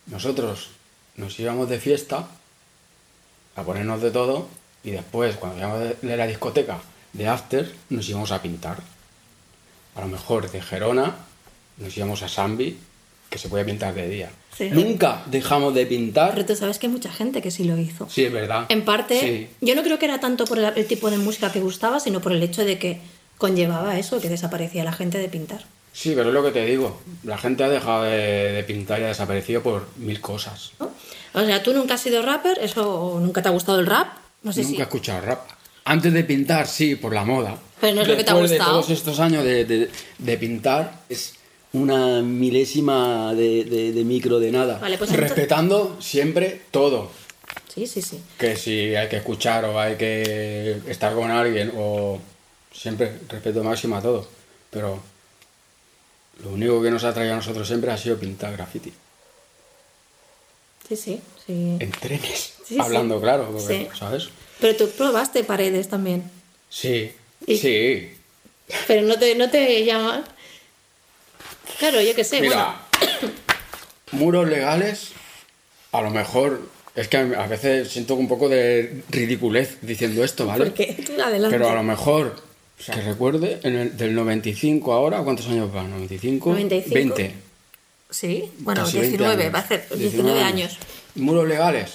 Nosotros 0.07 0.69
nos 1.15 1.39
íbamos 1.39 1.69
de 1.69 1.79
fiesta 1.79 2.27
a 3.55 3.63
ponernos 3.63 4.01
de 4.01 4.11
todo 4.11 4.47
y 4.83 4.91
después, 4.91 5.35
cuando 5.37 5.57
íbamos 5.59 5.79
de 6.01 6.17
la 6.17 6.27
discoteca, 6.27 6.79
de 7.13 7.27
after, 7.27 7.73
nos 7.89 8.07
íbamos 8.07 8.31
a 8.31 8.41
pintar. 8.41 8.77
A 9.95 10.01
lo 10.01 10.07
mejor 10.07 10.49
de 10.51 10.61
Gerona 10.61 11.15
nos 11.79 11.95
íbamos 11.97 12.21
a 12.23 12.27
Sambi, 12.29 12.77
que 13.29 13.37
se 13.37 13.47
puede 13.49 13.65
pintar 13.65 13.93
de 13.93 14.07
día. 14.09 14.29
Sí. 14.57 14.69
Nunca 14.71 15.23
dejamos 15.27 15.73
de 15.73 15.85
Pero 15.85 15.89
pintar. 16.01 16.43
tú 16.45 16.55
sabes 16.55 16.79
que 16.79 16.87
hay 16.87 16.91
mucha 16.93 17.11
gente 17.11 17.41
que 17.41 17.51
sí 17.51 17.63
lo 17.63 17.77
hizo. 17.77 18.09
Sí, 18.09 18.25
es 18.25 18.31
verdad. 18.33 18.65
En 18.69 18.83
parte, 18.83 19.19
Sí. 19.19 19.47
yo 19.61 19.75
no 19.75 19.83
creo 19.83 19.99
que 19.99 20.05
era 20.05 20.19
tanto 20.19 20.45
por 20.45 20.57
el, 20.57 20.65
el 20.75 20.85
tipo 20.85 21.09
de 21.09 21.17
música 21.17 21.51
que 21.51 21.59
gustaba, 21.61 21.99
sino 21.99 22.19
por 22.21 22.31
el 22.33 22.41
hecho 22.43 22.65
de 22.65 22.77
que 22.79 22.99
conllevaba 23.37 23.97
eso, 23.97 24.19
que 24.19 24.27
desaparecía 24.29 24.83
la 24.83 24.91
gente 24.91 25.17
de 25.17 25.29
pintar. 25.29 25.63
Sí, 25.93 26.13
pero 26.15 26.29
es 26.29 26.33
lo 26.33 26.43
que 26.43 26.51
te 26.51 26.65
digo. 26.65 27.01
La 27.23 27.37
gente 27.37 27.63
ha 27.63 27.69
dejado 27.69 28.03
de, 28.03 28.51
de 28.51 28.63
pintar 28.63 28.99
y 28.99 29.03
ha 29.03 29.07
desaparecido 29.07 29.61
por 29.63 29.87
mil 29.97 30.19
cosas. 30.21 30.71
¿no? 30.79 30.91
O 31.33 31.45
sea, 31.45 31.61
tú 31.63 31.73
nunca 31.73 31.93
has 31.95 32.01
sido 32.01 32.21
rapper, 32.21 32.59
eso 32.61 32.89
o 33.13 33.19
nunca 33.19 33.41
te 33.41 33.47
ha 33.49 33.51
gustado 33.51 33.79
el 33.79 33.85
rap, 33.85 34.07
no 34.43 34.51
sé 34.51 34.63
Nunca 34.63 34.79
he 34.79 34.83
escuchado 34.83 35.21
rap. 35.21 35.47
Antes 35.85 36.13
de 36.13 36.23
pintar, 36.23 36.67
sí, 36.67 36.95
por 36.95 37.13
la 37.13 37.23
moda. 37.23 37.57
Pero 37.81 37.95
no 37.95 38.01
es 38.01 38.07
lo 38.07 38.17
que 38.17 38.23
te 38.23 38.31
ha 38.31 38.33
Después 38.33 38.51
gustado. 38.51 38.69
de 38.77 38.81
todos 38.81 38.89
estos 38.91 39.19
años 39.19 39.43
de, 39.43 39.65
de- 39.65 39.89
de 40.17 40.37
pintar, 40.37 41.01
es 41.09 41.35
una 41.73 42.21
milésima 42.21 43.33
de, 43.35 43.63
de- 43.65 43.91
de 43.91 44.03
micro 44.03 44.39
de 44.39 44.51
nada. 44.51 44.79
Vale, 44.79 44.97
pues 44.97 45.11
entonces- 45.11 45.29
Respetando 45.35 45.97
siempre 46.01 46.61
todo. 46.71 47.11
Sí, 47.73 47.85
sí, 47.87 48.01
sí. 48.01 48.19
Que 48.37 48.55
si 48.55 48.95
hay 48.95 49.07
que 49.07 49.17
escuchar 49.17 49.65
o 49.65 49.79
hay 49.79 49.95
que 49.95 50.81
estar 50.87 51.13
con 51.13 51.29
alguien 51.31 51.71
o 51.77 52.19
siempre 52.73 53.19
respeto 53.29 53.63
máximo 53.63 53.95
a 53.95 54.01
todo. 54.01 54.27
Pero 54.71 55.01
lo 56.43 56.49
único 56.51 56.81
que 56.81 56.89
nos 56.91 57.03
ha 57.03 57.13
traído 57.13 57.33
a 57.33 57.37
nosotros 57.37 57.67
siempre 57.67 57.91
ha 57.91 57.97
sido 57.97 58.17
pintar 58.17 58.53
graffiti. 58.53 58.91
Sí, 60.87 60.95
sí, 60.95 61.21
sí. 61.45 61.77
En 61.79 61.91
trenes. 61.91 62.53
Sí, 62.65 62.75
sí. 62.75 62.77
hablando 62.79 63.21
claro, 63.21 63.49
porque, 63.51 63.87
Sí. 63.91 63.97
¿sabes? 63.97 64.29
Pero 64.59 64.75
tú 64.75 64.89
probaste 64.97 65.43
paredes 65.43 65.87
también. 65.89 66.23
Sí, 66.69 67.11
Y- 67.45 67.57
sí. 67.57 68.13
Pero 68.87 69.03
no 69.03 69.17
te, 69.17 69.35
no 69.35 69.49
te 69.49 69.83
llama. 69.85 70.23
Claro, 71.79 72.01
yo 72.01 72.13
qué 72.13 72.25
sé, 72.25 72.41
Mira, 72.41 72.81
muros 74.11 74.49
legales, 74.49 75.13
a 75.93 76.01
lo 76.01 76.09
mejor, 76.09 76.61
es 76.93 77.07
que 77.07 77.17
a 77.17 77.47
veces 77.47 77.89
siento 77.89 78.15
un 78.15 78.27
poco 78.27 78.49
de 78.49 79.01
ridiculez 79.09 79.77
diciendo 79.81 80.23
esto, 80.23 80.45
bueno. 80.45 80.59
¿vale? 80.59 80.71
Porque 80.71 81.01
tú 81.03 81.21
adelante. 81.21 81.57
Pero 81.57 81.69
a 81.69 81.75
lo 81.75 81.83
mejor, 81.83 82.35
o 82.77 82.83
sea, 82.83 82.95
que 82.95 83.01
recuerde, 83.01 83.61
en 83.63 83.77
el, 83.77 83.97
del 83.97 84.13
95 84.13 84.91
ahora, 84.91 85.23
¿cuántos 85.23 85.47
años 85.47 85.71
van? 85.71 85.89
¿95? 85.91 86.39
95. 86.45 86.93
20. 86.93 87.33
Sí, 88.09 88.51
bueno, 88.57 88.81
casi 88.83 88.99
20 88.99 89.17
19, 89.17 89.43
años. 89.43 89.55
va 89.55 89.59
a 89.59 89.61
hacer 89.61 89.87
19 89.89 90.43
años. 90.43 90.77
Muros 91.15 91.47
legales, 91.47 91.93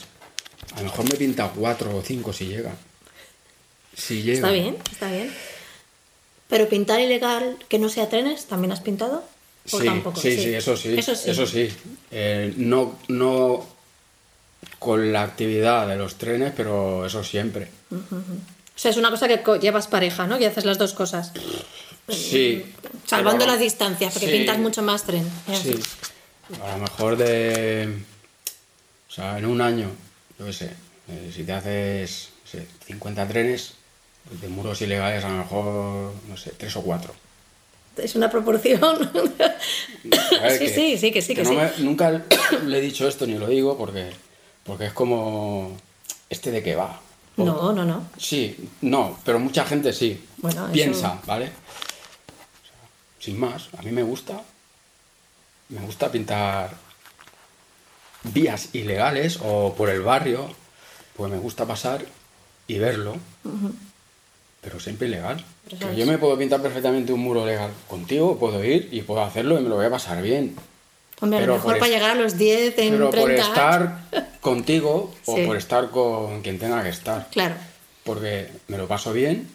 a 0.75 0.79
lo 0.79 0.85
mejor 0.85 1.05
me 1.05 1.17
pinta 1.17 1.53
4 1.55 1.97
o 1.97 2.03
5 2.03 2.33
si 2.33 2.47
llegan. 2.47 2.77
Si 3.95 4.23
llega. 4.23 4.37
Está 4.37 4.51
bien, 4.51 4.77
está 4.91 5.11
bien. 5.11 5.31
Pero 6.49 6.69
pintar 6.69 7.01
ilegal 7.01 7.59
que 7.69 7.79
no 7.79 7.91
sea 7.91 8.09
trenes, 8.09 8.47
¿también 8.47 8.73
has 8.73 8.81
pintado? 8.81 9.25
¿O 9.73 9.79
Sí, 9.81 9.85
tampoco? 9.87 10.21
sí, 10.21 10.37
sí, 10.37 10.55
eso 10.55 10.77
sí. 10.77 10.95
Eso 10.99 11.15
sí. 11.15 11.31
Eso 11.31 11.47
sí. 11.47 11.69
Eh, 12.11 12.53
no, 12.57 12.99
no 13.09 13.67
con 14.79 15.13
la 15.13 15.23
actividad 15.23 15.87
de 15.89 15.97
los 15.97 16.17
trenes, 16.17 16.53
pero 16.57 17.07
eso 17.07 17.25
siempre. 17.25 17.69
O 17.91 18.79
sea, 18.79 18.91
es 18.91 18.97
una 18.97 19.11
cosa 19.11 19.27
que 19.29 19.41
llevas 19.61 19.87
pareja, 19.87 20.27
¿no? 20.27 20.39
Que 20.39 20.47
haces 20.47 20.65
las 20.65 20.79
dos 20.79 20.93
cosas. 20.93 21.33
Sí. 22.09 22.65
Salvando 23.07 23.41
pero- 23.41 23.53
las 23.53 23.61
distancias, 23.61 24.13
porque 24.13 24.27
sí, 24.29 24.37
pintas 24.39 24.59
mucho 24.59 24.83
más 24.83 25.05
tren. 25.05 25.27
Sí. 25.63 25.79
A 26.63 26.73
lo 26.77 26.79
mejor 26.83 27.17
de. 27.17 27.89
O 29.09 29.13
sea, 29.13 29.39
en 29.39 29.47
un 29.47 29.61
año, 29.63 29.89
yo 30.39 30.45
qué 30.47 30.53
sé, 30.53 30.71
eh, 31.09 31.33
si 31.35 31.45
te 31.45 31.53
haces 31.53 32.29
no 32.45 32.51
sé, 32.51 32.67
50 32.87 33.27
trenes, 33.29 33.75
pues 34.29 34.41
de 34.41 34.49
muros 34.49 34.83
ilegales 34.83 35.25
a 35.25 35.29
lo 35.31 35.37
mejor, 35.39 36.13
no 36.29 36.37
sé, 36.37 36.51
3 36.59 36.77
o 36.77 36.83
4. 36.83 37.15
Es 37.97 38.15
una 38.15 38.31
proporción. 38.31 38.81
sí, 40.59 40.69
sí, 40.69 40.99
sí, 40.99 41.13
que 41.13 41.23
sí, 41.23 41.35
que, 41.35 41.43
no 41.45 41.51
sí. 41.51 41.57
me- 41.57 41.73
nunca 41.85 42.11
le 42.67 42.79
he 42.79 42.81
dicho 42.81 43.07
esto 43.09 43.27
ni 43.27 43.39
lo 43.39 43.47
digo 43.47 43.77
porque, 43.79 44.11
porque 44.65 44.87
es 44.87 44.93
como. 44.93 45.77
¿Este 46.29 46.51
de 46.51 46.63
qué 46.63 46.75
va? 46.75 47.01
No, 47.37 47.73
no, 47.73 47.85
no. 47.85 48.07
Sí, 48.17 48.69
no, 48.81 49.19
pero 49.25 49.39
mucha 49.39 49.65
gente 49.65 49.93
sí. 49.93 50.25
Bueno, 50.39 50.65
eso- 50.67 50.73
Piensa, 50.73 51.21
¿vale? 51.27 51.47
O 51.47 52.67
sea, 52.67 52.77
sin 53.21 53.39
más, 53.39 53.69
a 53.79 53.83
mí 53.83 53.91
me 53.91 54.03
gusta. 54.03 54.41
Me 55.69 55.81
gusta 55.81 56.11
pintar 56.13 56.71
vías 58.25 58.71
ilegales 58.75 59.39
o 59.43 59.75
por 59.77 59.89
el 59.91 60.01
barrio, 60.03 60.49
pues 61.17 61.31
me 61.31 61.39
gusta 61.39 61.67
pasar 61.67 62.05
y 62.67 62.79
verlo, 62.79 63.17
pero 64.61 64.81
siempre 64.81 65.09
ilegal. 65.09 65.45
Pero 65.71 65.91
Que 65.91 65.97
yo 65.97 66.07
me 66.07 66.19
puedo 66.19 66.37
pintar 66.39 66.61
perfectamente 66.61 67.13
un 67.13 67.21
muro 67.21 67.47
legal 67.47 67.71
contigo, 67.89 68.39
puedo 68.39 68.63
ir 68.65 68.89
y 68.93 69.01
puedo 69.03 69.23
hacerlo 69.23 69.59
y 69.59 69.63
me 69.63 69.69
lo 69.69 69.77
voy 69.77 69.87
a 69.87 69.91
pasar 69.91 70.21
bien. 70.23 70.55
Hombre, 71.21 71.39
a 71.39 71.41
Pero 71.43 71.53
lo 71.53 71.59
mejor 71.59 71.79
para 71.79 71.91
llegar 71.91 72.11
a 72.11 72.15
los 72.17 72.37
10 72.37 72.79
en 72.79 72.91
Pero 72.95 73.09
30 73.11 73.21
por 73.23 73.31
estar 73.33 73.99
contigo 74.41 75.13
o 75.27 75.37
Sí. 75.37 75.47
por 75.47 75.57
estar 75.57 75.91
con 75.91 76.43
quien 76.43 76.59
tenga 76.59 76.83
que 76.83 76.91
estar 76.91 77.29
Claro. 77.31 77.55
porque 78.05 78.49
me 78.69 78.77
lo 78.77 78.87
paso 78.89 79.13
bien, 79.13 79.49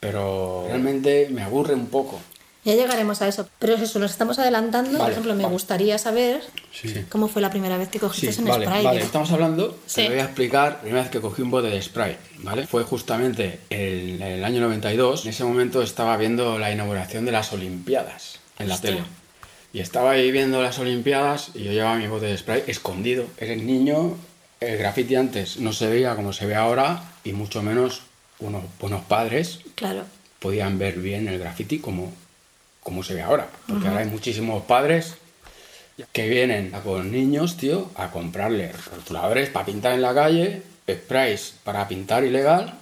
pero 0.00 0.64
realmente 0.68 1.28
me 1.30 1.42
aburre 1.42 1.74
un 1.74 1.86
poco. 1.86 2.20
Ya 2.64 2.74
llegaremos 2.74 3.20
a 3.20 3.28
eso. 3.28 3.46
Pero 3.58 3.74
es 3.74 3.82
eso, 3.82 3.98
nos 3.98 4.10
estamos 4.10 4.38
adelantando. 4.38 4.92
Por 4.92 5.00
Vale, 5.00 5.12
ejemplo, 5.12 5.34
me 5.34 5.42
vale. 5.42 5.52
gustaría 5.52 5.98
saber 5.98 6.42
Sí. 6.72 7.04
cómo 7.10 7.28
fue 7.28 7.42
la 7.42 7.50
primera 7.50 7.76
vez 7.76 7.88
que 7.90 7.98
cogiste 8.00 8.32
Sí, 8.32 8.40
un 8.40 8.48
vale, 8.48 8.64
spray. 8.66 8.84
vale. 8.84 9.00
Estamos 9.02 9.30
hablando, 9.32 9.78
Sí. 9.86 10.02
te 10.02 10.08
voy 10.08 10.18
a 10.20 10.24
explicar, 10.24 10.72
la 10.72 10.80
primera 10.80 11.02
vez 11.02 11.10
que 11.10 11.20
cogí 11.20 11.42
un 11.42 11.50
bote 11.50 11.68
de 11.68 11.82
spray, 11.82 12.16
¿vale? 12.38 12.66
Fue 12.66 12.82
justamente 12.84 13.60
en 13.70 14.22
el 14.22 14.42
año 14.44 14.60
92. 14.62 15.24
En 15.24 15.30
ese 15.30 15.44
momento 15.44 15.82
estaba 15.82 16.16
viendo 16.16 16.58
la 16.58 16.72
inauguración 16.72 17.26
de 17.26 17.32
las 17.32 17.52
Olimpiadas 17.52 18.38
en 18.58 18.68
la 18.68 18.74
Hostia. 18.76 18.90
tele. 18.90 19.02
Y 19.74 19.80
estaba 19.80 20.12
ahí 20.12 20.30
viendo 20.30 20.62
las 20.62 20.78
Olimpiadas 20.78 21.50
y 21.54 21.64
yo 21.64 21.72
llevaba 21.72 21.96
mi 21.96 22.06
bote 22.06 22.26
de 22.26 22.38
spray 22.38 22.62
escondido. 22.66 23.26
Eres 23.36 23.60
niño, 23.62 24.16
el 24.60 24.78
graffiti 24.78 25.16
antes 25.16 25.58
no 25.58 25.72
se 25.74 25.88
veía 25.88 26.14
como 26.14 26.32
se 26.32 26.46
ve 26.46 26.54
ahora 26.54 27.12
y 27.24 27.32
mucho 27.32 27.60
menos 27.62 28.02
unos 28.38 28.62
buenos 28.80 29.02
padres 29.04 29.58
Claro. 29.74 30.04
podían 30.38 30.78
ver 30.78 30.98
bien 31.00 31.28
el 31.28 31.38
graffiti 31.38 31.78
como, 31.78 32.12
como 32.84 33.02
se 33.02 33.14
ve 33.14 33.22
ahora. 33.22 33.48
Porque 33.66 33.88
ahora 33.88 34.00
hay 34.02 34.06
muchísimos 34.06 34.62
padres 34.64 35.14
que 36.12 36.28
vienen 36.28 36.70
con 36.84 37.10
niños, 37.10 37.56
tío, 37.56 37.90
a 37.96 38.10
comprarle 38.12 38.70
rotuladores 38.72 39.48
para 39.50 39.66
pintar 39.66 39.94
en 39.94 40.02
la 40.02 40.14
calle, 40.14 40.62
sprays 40.88 41.54
para 41.64 41.88
pintar 41.88 42.24
ilegal 42.24 42.74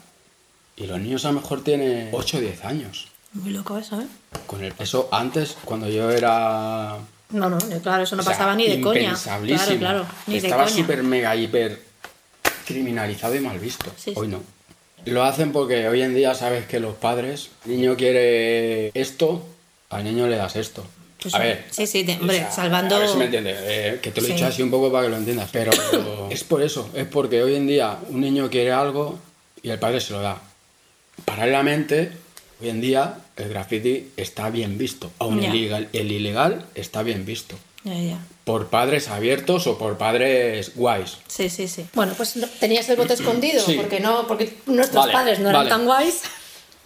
Y 0.76 0.86
los 0.86 0.98
niños 0.98 1.24
a 1.24 1.28
lo 1.28 1.40
mejor 1.40 1.62
tienen 1.62 2.08
8 2.12 2.38
o 2.38 2.40
10 2.40 2.64
años. 2.64 3.08
Muy 3.32 3.50
loco 3.52 3.78
eso, 3.78 4.00
¿eh? 4.00 4.06
Con 4.46 4.62
el, 4.64 4.74
eso 4.78 5.08
antes, 5.12 5.56
cuando 5.64 5.88
yo 5.88 6.10
era 6.10 6.98
No, 7.30 7.48
no, 7.48 7.58
claro, 7.82 8.02
eso 8.02 8.16
no 8.16 8.20
O 8.20 8.24
sea, 8.24 8.32
pasaba 8.32 8.54
ni 8.56 8.66
de 8.66 8.80
coña. 8.80 9.14
Claro, 9.14 9.78
claro, 9.78 10.06
ni 10.26 10.36
Estaba 10.36 10.68
súper 10.68 11.02
mega 11.02 11.34
hiper 11.36 11.80
criminalizado 12.66 13.34
y 13.34 13.40
mal 13.40 13.58
visto. 13.58 13.90
Sí, 13.96 14.12
Hoy 14.16 14.26
sí. 14.26 14.32
no. 14.32 14.42
Lo 15.04 15.24
hacen 15.24 15.52
porque 15.52 15.88
hoy 15.88 16.02
en 16.02 16.14
día 16.14 16.34
sabes 16.34 16.66
que 16.66 16.78
los 16.80 16.94
padres, 16.94 17.50
el 17.64 17.72
niño 17.72 17.96
quiere 17.96 18.90
esto, 18.94 19.44
al 19.92 20.04
niño 20.04 20.26
le 20.26 20.36
das 20.36 20.56
esto. 20.56 20.84
Pues 21.20 21.34
a 21.34 21.38
sí. 21.38 21.44
ver. 21.44 21.64
Sí, 21.70 21.86
sí, 21.86 22.04
te- 22.04 22.14
hombre, 22.18 22.36
o 22.36 22.40
sea, 22.40 22.50
salvando- 22.50 22.96
A 22.96 22.98
ver 22.98 23.08
si 23.08 23.16
me 23.16 23.26
entiendes. 23.26 23.56
eh, 23.62 23.98
que 24.02 24.10
te 24.10 24.20
lo 24.20 24.26
he 24.26 24.30
Sí. 24.30 24.34
dicho 24.34 24.46
así 24.46 24.62
un 24.62 24.70
poco 24.72 24.90
para 24.90 25.04
que 25.04 25.10
lo 25.10 25.16
entiendas. 25.18 25.48
Pero 25.52 25.70
es 26.30 26.42
por 26.44 26.62
eso. 26.62 26.90
Es 26.94 27.06
porque 27.06 27.42
hoy 27.42 27.54
en 27.54 27.66
día 27.68 27.98
un 28.08 28.20
niño 28.20 28.50
quiere 28.50 28.72
algo 28.72 29.18
y 29.62 29.70
el 29.70 29.78
padre 29.78 30.00
se 30.00 30.12
lo 30.12 30.20
da. 30.20 30.40
Paralelamente, 31.24 32.10
hoy 32.60 32.68
en 32.70 32.80
día 32.80 33.14
el 33.36 33.48
graffiti 33.48 34.10
está 34.16 34.50
bien 34.50 34.78
visto. 34.78 35.10
Aún 35.18 35.42
el 35.42 35.54
ilegal, 35.54 35.88
el 35.92 36.10
ilegal 36.10 36.64
está 36.74 37.02
bien 37.02 37.24
visto 37.24 37.56
Ya, 37.84 37.94
ya. 37.94 38.18
por 38.44 38.68
padres 38.68 39.08
abiertos 39.08 39.66
o 39.66 39.78
por 39.78 39.98
padres 39.98 40.72
guays. 40.74 41.18
Sí, 41.28 41.48
sí, 41.48 41.68
sí. 41.68 41.86
Bueno, 41.94 42.14
pues 42.16 42.34
tenías 42.58 42.88
el 42.88 42.96
bote 42.96 43.14
escondido, 43.14 43.64
Sí. 43.64 43.74
porque 43.74 44.00
no, 44.00 44.26
porque 44.26 44.54
nuestros 44.66 45.04
Vale, 45.04 45.12
padres 45.12 45.38
no 45.38 45.50
eran 45.50 45.60
vale. 45.60 45.70
tan 45.70 45.84
guays. 45.84 46.22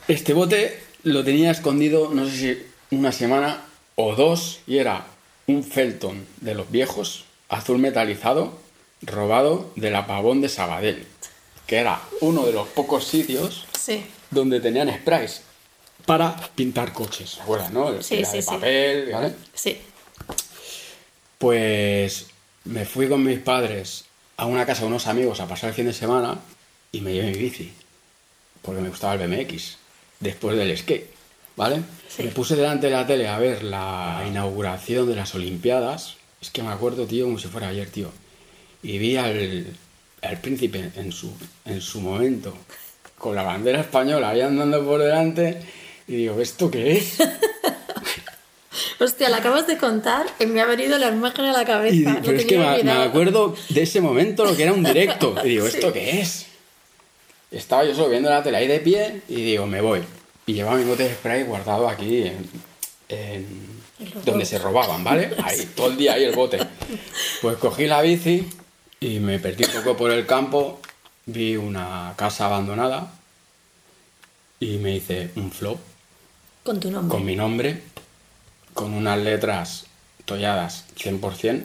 Este 0.08 0.34
bote 0.34 0.78
lo 1.04 1.25
tenía 1.25 1.50
escondido, 1.50 2.10
no 2.12 2.26
sé 2.28 2.36
si 2.36 2.62
una 2.90 3.12
semana 3.12 3.62
o 3.96 4.14
dos, 4.14 4.60
y 4.66 4.78
era 4.78 5.06
un 5.46 5.64
Felton 5.64 6.26
de 6.40 6.54
los 6.54 6.70
viejos, 6.70 7.24
azul 7.48 7.78
metalizado, 7.78 8.58
robado 9.02 9.70
del 9.76 9.94
apagón 9.96 10.40
de 10.40 10.48
Sabadell, 10.48 11.06
que 11.66 11.76
era 11.76 12.00
uno 12.20 12.44
de 12.46 12.52
los 12.52 12.66
pocos 12.68 13.04
sitios 13.06 13.64
Sí. 13.78 14.04
donde 14.30 14.60
tenían 14.60 14.90
sprays 14.92 15.42
para 16.04 16.36
pintar 16.54 16.92
coches, 16.92 17.34
¿te 17.36 17.42
acuerdas, 17.42 17.72
no? 17.72 17.90
El 17.90 18.02
Sí, 18.04 18.16
era 18.16 18.28
sí, 18.30 18.36
de 18.36 18.42
sí. 18.42 18.48
papel, 18.48 19.10
¿vale? 19.12 19.34
Sí. 19.54 19.78
Pues 21.38 22.26
me 22.64 22.84
fui 22.84 23.08
con 23.08 23.22
mis 23.22 23.38
padres 23.38 24.04
a 24.36 24.46
una 24.46 24.66
casa 24.66 24.82
de 24.82 24.86
unos 24.88 25.06
amigos 25.06 25.40
a 25.40 25.46
pasar 25.46 25.70
el 25.70 25.74
fin 25.76 25.86
de 25.86 25.92
semana 25.92 26.38
y 26.92 27.00
me 27.00 27.12
llevé 27.12 27.30
mi 27.32 27.38
bici, 27.38 27.72
porque 28.62 28.80
me 28.80 28.88
gustaba 28.88 29.14
el 29.14 29.28
BMX, 29.28 29.76
después 30.20 30.56
del 30.56 30.76
skate, 30.76 31.10
¿vale? 31.56 31.82
Sí. 32.08 32.22
Me 32.22 32.30
puse 32.30 32.54
delante 32.56 32.86
de 32.86 32.92
la 32.92 33.06
tele 33.06 33.28
a 33.28 33.38
ver 33.38 33.62
la 33.62 34.25
inauguración 34.26 35.08
de 35.08 35.16
las 35.16 35.34
Olimpiadas, 35.34 36.16
es 36.40 36.50
que 36.50 36.62
me 36.62 36.70
acuerdo, 36.70 37.06
tío, 37.06 37.25
como 37.25 37.38
si 37.38 37.48
fuera 37.48 37.68
ayer, 37.68 37.90
tío, 37.90 38.10
y 38.82 38.98
vi 38.98 39.16
al, 39.16 39.66
al 40.22 40.40
príncipe 40.40 40.90
en 40.96 41.12
su, 41.12 41.32
en 41.64 41.80
su 41.80 42.00
momento, 42.00 42.56
con 43.18 43.34
la 43.34 43.42
bandera 43.42 43.80
española 43.80 44.30
ahí 44.30 44.42
andando 44.42 44.84
por 44.84 45.00
delante, 45.00 45.60
y 46.06 46.16
digo, 46.16 46.40
¿esto 46.40 46.70
qué 46.70 46.98
es? 46.98 47.18
Hostia, 48.98 49.28
la 49.28 49.38
acabas 49.38 49.66
de 49.66 49.76
contar 49.76 50.26
y 50.38 50.46
me 50.46 50.60
ha 50.60 50.66
venido 50.66 50.96
la 50.98 51.08
imagen 51.08 51.44
a 51.46 51.52
la 51.52 51.64
cabeza. 51.64 51.96
Y, 51.96 52.02
Lo 52.02 52.22
pero 52.22 52.38
es 52.38 52.46
que 52.46 52.58
me, 52.58 52.90
acuerdo 52.92 53.54
de 53.68 53.82
ese 53.82 54.00
momento, 54.00 54.44
lo 54.44 54.56
que 54.56 54.62
era 54.62 54.72
un 54.72 54.84
directo. 54.84 55.34
Y 55.44 55.48
digo, 55.50 55.66
¿esto 55.66 55.92
qué 55.92 56.20
es? 56.20 56.46
Estaba 57.50 57.84
yo 57.84 57.94
solo 57.94 58.08
viendo 58.10 58.30
la 58.30 58.42
tele 58.42 58.56
ahí 58.56 58.66
de 58.66 58.80
pie 58.80 59.22
y 59.28 59.42
digo, 59.42 59.66
me 59.66 59.80
voy. 59.80 60.00
Y 60.46 60.52
llevaba 60.54 60.76
mi 60.76 60.84
bote 60.84 61.04
de 61.08 61.14
spray 61.14 61.42
guardado 61.42 61.88
aquí 61.88 62.22
en, 62.22 62.48
en- 63.08 63.76
donde 64.24 64.44
se 64.44 64.58
robaban, 64.58 65.02
¿vale? 65.02 65.34
Ahí, 65.44 65.64
todo 65.74 65.88
el 65.88 65.96
día 65.96 66.12
ahí 66.14 66.24
el 66.24 66.34
bote. 66.34 66.58
Pues 67.40 67.56
cogí 67.56 67.86
la 67.86 68.02
bici 68.02 68.46
y 69.00 69.18
me 69.20 69.38
perdí 69.38 69.64
un 69.64 69.70
poco 69.72 69.96
por 69.96 70.10
el 70.10 70.26
campo. 70.26 70.80
Vi 71.24 71.56
una 71.56 72.12
casa 72.16 72.46
abandonada 72.46 73.10
y 74.60 74.76
me 74.76 74.94
hice 74.96 75.30
un 75.36 75.50
flop 75.50 75.78
Con 76.62 76.78
tu 76.78 76.90
nombre. 76.90 77.10
con 77.16 77.24
mi 77.26 77.34
nombre, 77.34 77.82
con 78.74 78.92
unas 78.94 79.18
letras 79.18 79.86
tolladas 80.24 80.84
100% 80.96 81.64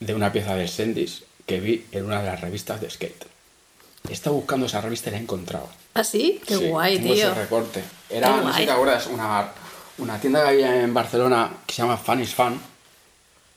de 0.00 0.14
una 0.14 0.32
pieza 0.32 0.54
del 0.56 0.68
Sendis 0.68 1.22
que 1.46 1.60
vi 1.60 1.86
en 1.92 2.04
una 2.04 2.20
de 2.20 2.26
las 2.26 2.40
revistas 2.40 2.80
de 2.80 2.90
skate. 2.90 3.24
He 4.08 4.12
estado 4.12 4.36
buscando 4.36 4.66
esa 4.66 4.80
revista 4.80 5.08
y 5.08 5.12
la 5.12 5.18
he 5.18 5.22
encontrado. 5.22 5.68
¿Ah, 5.94 6.04
sí? 6.04 6.40
Qué 6.46 6.56
Sí, 6.56 6.68
guay, 6.68 6.98
tío. 6.98 7.12
ese 7.14 7.34
recorte. 7.34 7.82
Era, 8.08 8.28
Qué 8.28 8.44
no 8.44 8.52
sé 8.52 8.60
si 8.60 8.66
te 8.66 8.72
acuerdas, 8.72 9.06
una, 9.08 9.48
una 9.98 10.18
tienda 10.20 10.42
que 10.42 10.48
había 10.48 10.82
en 10.82 10.94
Barcelona 10.94 11.50
que 11.66 11.74
se 11.74 11.82
llama 11.82 11.96
Fun 11.96 12.20
is 12.22 12.34
Fun. 12.34 12.60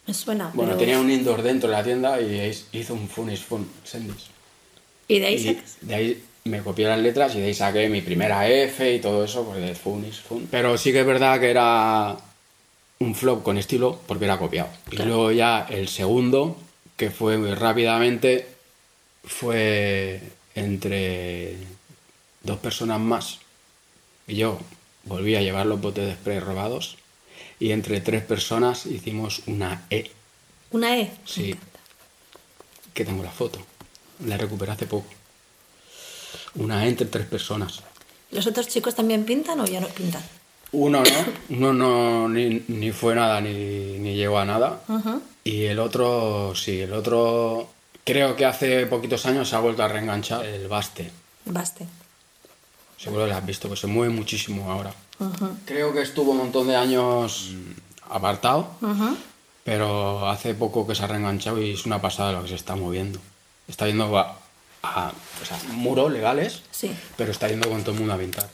Me 0.07 0.13
suena. 0.13 0.51
Bueno, 0.53 0.71
pero- 0.73 0.79
tenía 0.79 0.99
un 0.99 1.09
indoor 1.09 1.41
dentro 1.41 1.69
de 1.69 1.75
la 1.77 1.83
tienda 1.83 2.19
y 2.21 2.51
hizo 2.73 2.93
un 2.93 3.07
Fun 3.07 3.31
is 3.31 3.41
Fun 3.41 3.69
Sendis. 3.83 4.27
¿Y 5.07 5.19
de 5.19 5.25
ahí 5.27 5.43
sacas? 5.55 5.77
de 5.81 5.95
ahí 5.95 6.23
me 6.45 6.61
copié 6.61 6.87
las 6.87 6.99
letras 6.99 7.33
y 7.35 7.39
de 7.39 7.45
ahí 7.47 7.53
saqué 7.53 7.89
mi 7.89 8.01
primera 8.01 8.47
F 8.49 8.93
y 8.95 8.99
todo 8.99 9.23
eso, 9.23 9.45
pues 9.45 9.61
de 9.61 9.73
fun 9.75 10.05
is 10.05 10.19
fun. 10.19 10.47
Pero 10.51 10.77
sí 10.77 10.91
que 10.91 10.99
es 11.01 11.05
verdad 11.05 11.39
que 11.39 11.49
era 11.49 12.15
un 12.99 13.15
flop 13.15 13.43
con 13.43 13.57
estilo 13.57 13.99
porque 14.07 14.25
era 14.25 14.37
copiado. 14.37 14.69
Y 14.91 14.97
luego 14.97 15.31
ya 15.31 15.65
el 15.69 15.87
segundo, 15.87 16.55
que 16.97 17.09
fue 17.11 17.37
muy 17.37 17.53
rápidamente, 17.55 18.47
fue 19.23 20.21
entre 20.53 21.55
dos 22.45 22.60
personas 22.60 22.99
más. 22.99 23.39
Y 24.27 24.36
yo 24.36 24.60
volví 25.03 25.36
a 25.36 25.41
llevar 25.41 25.65
los 25.65 25.81
botes 25.81 26.05
de 26.05 26.13
spray 26.13 26.39
robados. 26.39 26.97
Y 27.60 27.71
entre 27.71 28.01
tres 28.01 28.23
personas 28.23 28.86
hicimos 28.86 29.41
una 29.47 29.86
E. 29.89 30.12
¿Una 30.71 30.97
E? 30.97 31.12
Sí. 31.25 31.55
Que 32.93 33.05
tengo 33.05 33.23
la 33.23 33.31
foto. 33.31 33.60
La 34.25 34.38
recuperé 34.38 34.71
hace 34.71 34.86
poco. 34.86 35.08
Una 36.55 36.86
E 36.86 36.89
entre 36.89 37.08
tres 37.08 37.27
personas. 37.27 37.81
¿Los 38.31 38.47
otros 38.47 38.67
chicos 38.67 38.95
también 38.95 39.25
pintan 39.25 39.60
o 39.60 39.65
ya 39.65 39.79
no 39.79 39.88
pintan? 39.88 40.23
Uno 40.71 41.03
no, 41.03 41.25
uno 41.49 41.73
no 41.73 42.27
ni, 42.27 42.63
ni 42.67 42.91
fue 42.91 43.15
nada 43.15 43.39
ni, 43.39 43.97
ni 43.99 44.15
llegó 44.15 44.39
a 44.39 44.45
nada. 44.45 44.81
Y 45.43 45.65
el 45.65 45.79
otro, 45.79 46.53
sí, 46.55 46.81
el 46.81 46.91
otro 46.91 47.69
creo 48.03 48.36
que 48.36 48.45
hace 48.45 48.86
poquitos 48.86 49.25
años 49.25 49.47
se 49.47 49.55
ha 49.55 49.60
vuelto 49.60 49.84
a 49.84 49.88
reenganchar 49.88 50.45
el 50.45 50.67
Baste. 50.67 51.12
Baste. 51.45 51.86
Seguro 52.97 53.23
que 53.25 53.29
lo 53.31 53.38
has 53.38 53.45
visto, 53.45 53.69
que 53.69 53.75
se 53.75 53.88
mueve 53.88 54.13
muchísimo 54.13 54.71
ahora. 54.71 54.93
Creo 55.65 55.93
que 55.93 56.01
estuvo 56.01 56.31
un 56.31 56.38
montón 56.38 56.67
de 56.67 56.75
años 56.75 57.51
apartado, 58.10 58.69
pero 59.63 60.27
hace 60.29 60.53
poco 60.53 60.86
que 60.88 60.95
se 60.95 61.03
ha 61.03 61.08
reenganchado 61.08 61.62
y 61.62 61.71
es 61.73 61.86
una 61.86 62.01
pasada 62.01 62.31
lo 62.34 62.43
que 62.43 62.49
se 62.49 62.55
está 62.55 62.75
moviendo. 62.75 63.19
Está 63.67 63.88
yendo 63.88 64.17
a, 64.17 64.38
a- 64.84 65.12
o 65.41 65.45
sea, 65.45 65.58
muros 65.73 66.12
legales, 66.12 66.62
Sí. 66.71 66.91
pero 67.17 67.31
está 67.31 67.47
yendo 67.47 67.69
con 67.69 67.81
todo 67.81 67.91
el 67.93 67.99
mundo 67.99 68.13
a 68.13 68.17
pintar. 68.17 68.49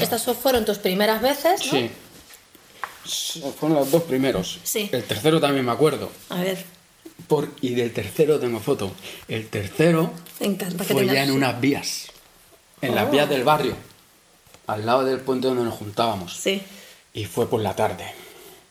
Estas 0.00 0.24
fueron 0.36 0.64
tus 0.64 0.78
primeras 0.78 1.20
veces, 1.22 1.60
¿no? 1.66 1.72
Sí. 1.72 1.90
Fueron 3.58 3.78
los 3.78 3.90
dos 3.90 4.02
primeros. 4.02 4.58
Sí. 4.64 4.88
El 4.92 5.04
tercero 5.04 5.40
también 5.40 5.64
me 5.64 5.72
acuerdo. 5.72 6.10
A 6.28 6.36
ver, 6.42 6.62
Por, 7.26 7.48
y 7.60 7.74
del 7.74 7.92
tercero 7.92 8.38
tengo 8.38 8.60
foto. 8.60 8.92
El 9.28 9.48
tercero 9.48 10.12
me 10.40 10.46
encanta 10.46 10.84
que 10.84 10.92
fue 10.92 11.02
tengas... 11.02 11.14
ya 11.16 11.24
en 11.24 11.30
unas 11.32 11.60
vías. 11.60 12.06
En 12.82 12.94
las 12.94 13.08
Oh. 13.08 13.10
vías 13.10 13.28
del 13.28 13.44
barrio. 13.44 13.74
Al 14.66 14.84
lado 14.86 15.04
del 15.04 15.20
puente 15.20 15.48
donde 15.48 15.64
nos 15.64 15.74
juntábamos. 15.74 16.36
Sí. 16.36 16.62
Y 17.14 17.24
fue 17.24 17.48
por 17.48 17.60
la 17.60 17.74
tarde. 17.74 18.04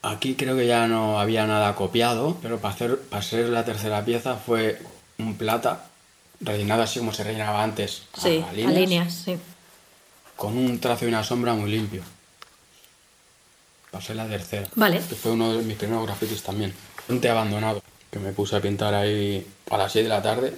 Aquí 0.04 0.36
creo 0.36 0.56
que 0.56 0.68
ya 0.68 0.88
no 0.88 1.20
había 1.20 1.46
nada 1.48 1.76
copiado, 1.76 2.38
pero 2.42 2.60
para 2.60 2.74
hacer, 2.74 3.00
para 3.00 3.22
ser 3.24 3.50
la 3.50 3.66
tercera 3.66 4.06
pieza 4.06 4.36
fue 4.36 4.80
un 5.18 5.36
plata, 5.36 5.86
rellenado 6.40 6.84
así 6.84 7.00
como 7.00 7.12
se 7.14 7.24
rellenaba 7.24 7.64
antes, 7.64 8.04
Sí, 8.16 8.46
a 8.48 8.54
líneas, 8.54 9.14
sí. 9.26 9.38
con 10.36 10.56
un 10.58 10.80
trazo 10.80 11.06
y 11.06 11.08
una 11.08 11.24
sombra 11.24 11.54
muy 11.56 11.72
limpio. 11.72 12.04
Pasé 13.92 14.14
la 14.14 14.28
tercera. 14.28 14.68
Vale. 14.76 15.00
Que 15.00 15.16
fue 15.16 15.32
uno 15.32 15.54
de 15.54 15.64
mis 15.64 15.78
primeros 15.78 16.06
grafitis 16.06 16.44
también. 16.44 16.74
Un 17.10 17.20
té 17.20 17.30
abandonado. 17.30 17.82
Que 18.12 18.20
me 18.20 18.32
puse 18.32 18.56
a 18.56 18.62
pintar 18.62 18.94
ahí 18.94 19.46
a 19.72 19.78
las 19.78 19.92
6 19.92 20.06
de 20.06 20.10
la 20.10 20.22
tarde. 20.22 20.54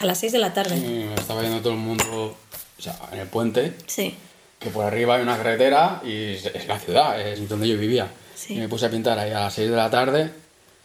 A 0.00 0.04
las 0.06 0.18
6 0.18 0.32
de 0.32 0.38
la 0.38 0.52
tarde. 0.52 0.76
Y 0.76 1.04
me 1.06 1.14
estaba 1.14 1.42
yendo 1.42 1.60
todo 1.60 1.72
el 1.72 1.78
mundo 1.78 2.36
o 2.82 2.94
sea, 2.94 2.98
en 3.12 3.20
el 3.20 3.28
puente. 3.28 3.74
Sí. 3.86 4.14
Que 4.58 4.70
por 4.70 4.84
arriba 4.84 5.14
hay 5.16 5.22
una 5.22 5.36
carretera 5.36 6.00
y 6.04 6.12
es 6.34 6.66
la 6.66 6.78
ciudad, 6.80 7.20
es 7.20 7.48
donde 7.48 7.68
yo 7.68 7.78
vivía. 7.78 8.08
Sí. 8.34 8.54
Y 8.54 8.58
me 8.58 8.68
puse 8.68 8.86
a 8.86 8.90
pintar 8.90 9.18
ahí 9.18 9.30
a 9.30 9.40
las 9.40 9.54
6 9.54 9.70
de 9.70 9.76
la 9.76 9.88
tarde 9.88 10.30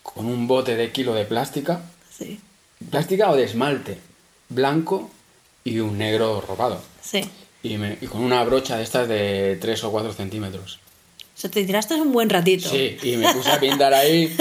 con 0.04 0.28
un 0.28 0.48
bote 0.48 0.76
de 0.76 0.92
kilo 0.92 1.14
de 1.16 1.26
plástica. 1.26 1.82
Sí. 2.16 2.40
Plástica 2.92 3.32
o 3.32 3.36
de 3.36 3.44
esmalte. 3.46 3.98
Blanco 4.50 5.10
y 5.64 5.80
un 5.80 5.98
negro 5.98 6.40
robado. 6.48 6.82
Sí. 7.02 7.22
Y, 7.64 7.78
me- 7.78 7.98
y 8.00 8.06
con 8.06 8.22
una 8.22 8.44
brocha 8.44 8.78
de 8.78 8.84
estas 8.84 9.08
de 9.08 9.58
3 9.60 9.84
o 9.86 9.92
4 9.92 10.14
centímetros. 10.14 10.80
O 11.36 11.40
sea, 11.40 11.50
te 11.52 11.64
tiraste 11.66 11.96
un 11.96 12.12
buen 12.14 12.30
ratito. 12.30 12.70
Sí, 12.70 12.98
y 13.04 13.18
me 13.18 13.32
puse 13.34 13.52
a 13.52 13.60
pintar 13.60 13.94
ahí 13.94 14.36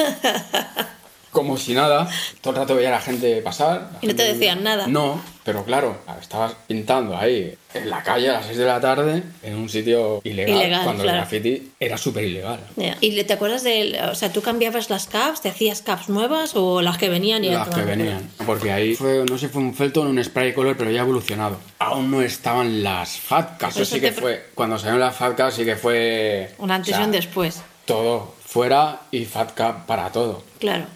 como 1.36 1.56
si 1.58 1.74
nada. 1.74 2.08
Todo 2.40 2.54
el 2.54 2.60
rato 2.60 2.74
veía 2.74 2.88
a 2.88 2.92
la 2.92 3.00
gente 3.00 3.42
pasar. 3.42 3.90
la 3.92 3.98
Y 4.02 4.06
no 4.06 4.14
te 4.16 4.22
gente- 4.24 4.32
decían 4.38 4.62
nada. 4.64 4.86
No, 4.86 5.20
pero 5.44 5.64
claro, 5.64 5.98
estabas 6.20 6.54
pintando 6.66 7.16
ahí 7.16 7.54
en 7.74 7.90
la 7.90 8.02
calle 8.02 8.30
a 8.30 8.34
las 8.34 8.46
6 8.46 8.56
de 8.58 8.64
la 8.64 8.80
tarde 8.80 9.22
en 9.42 9.54
un 9.54 9.68
sitio 9.68 10.20
ilegal, 10.24 10.56
Ilegal, 10.56 10.84
cuando 10.84 11.02
claro. 11.02 11.18
el 11.18 11.22
graffiti 11.24 11.72
era 11.78 11.98
súper 11.98 12.24
ilegal. 12.24 12.58
Ya. 12.76 12.96
¿Y 13.02 13.22
te 13.24 13.32
acuerdas 13.34 13.62
de, 13.62 14.00
o 14.10 14.14
sea, 14.14 14.32
tú 14.32 14.40
cambiabas 14.40 14.88
las 14.88 15.06
caps, 15.06 15.42
te 15.42 15.50
hacías 15.50 15.82
caps 15.82 16.08
nuevas 16.08 16.52
o 16.54 16.80
las 16.80 16.96
que 16.96 17.08
venían 17.10 17.44
y 17.44 17.50
Las 17.50 17.68
que 17.68 17.82
venían. 17.82 18.28
Porque 18.46 18.72
ahí 18.72 18.94
fue, 18.94 19.24
no 19.30 19.36
sé, 19.36 19.48
fue 19.50 19.60
un 19.60 19.74
Felton, 19.74 20.06
un 20.06 20.24
spray 20.24 20.54
color, 20.54 20.76
pero 20.78 20.90
ya 20.90 21.02
evolucionado. 21.02 21.58
Aún 21.78 22.10
no 22.10 22.22
estaban 22.22 22.82
las 22.82 23.18
fatcas. 23.18 23.74
Por 23.74 23.82
Eso 23.82 23.90
sí 23.94 23.98
eso 23.98 24.06
que 24.06 24.12
te 24.12 24.20
pre- 24.20 24.22
fue, 24.22 24.46
cuando 24.54 24.78
salieron 24.78 25.00
las 25.00 25.14
fatcas 25.14 25.52
sí 25.54 25.64
que 25.66 25.76
fue... 25.76 26.54
Un 26.58 26.70
antes 26.70 26.94
o 26.94 26.96
sea, 26.96 27.02
y 27.02 27.06
un 27.06 27.12
después, 27.12 27.62
Todo 27.84 28.34
fuera 28.44 29.00
y 29.10 29.24
fatka 29.26 29.84
para 29.86 30.10
todo. 30.10 30.42
claro. 30.58 30.86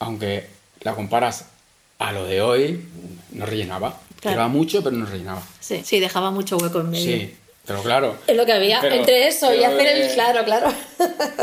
Aunque 0.00 0.46
la 0.82 0.94
comparas 0.94 1.46
a 1.98 2.12
lo 2.12 2.24
de 2.24 2.40
hoy, 2.40 2.84
no 3.32 3.46
rellenaba. 3.46 3.98
Claro. 4.20 4.34
Llevaba 4.36 4.48
mucho, 4.48 4.82
pero 4.82 4.96
no 4.96 5.06
rellenaba. 5.06 5.42
Sí, 5.60 5.82
sí, 5.84 6.00
dejaba 6.00 6.30
mucho 6.30 6.56
hueco 6.56 6.80
en 6.80 6.90
medio. 6.90 7.16
Sí, 7.16 7.34
pero 7.66 7.82
claro. 7.82 8.16
Es 8.26 8.36
lo 8.36 8.46
que 8.46 8.52
había 8.52 8.80
Pero- 8.80 8.94
entre 8.96 9.28
eso 9.28 9.54
y 9.54 9.62
hacer 9.64 9.86
el... 9.86 10.02
eh, 10.02 10.10
Claro, 10.14 10.44
claro. 10.44 10.72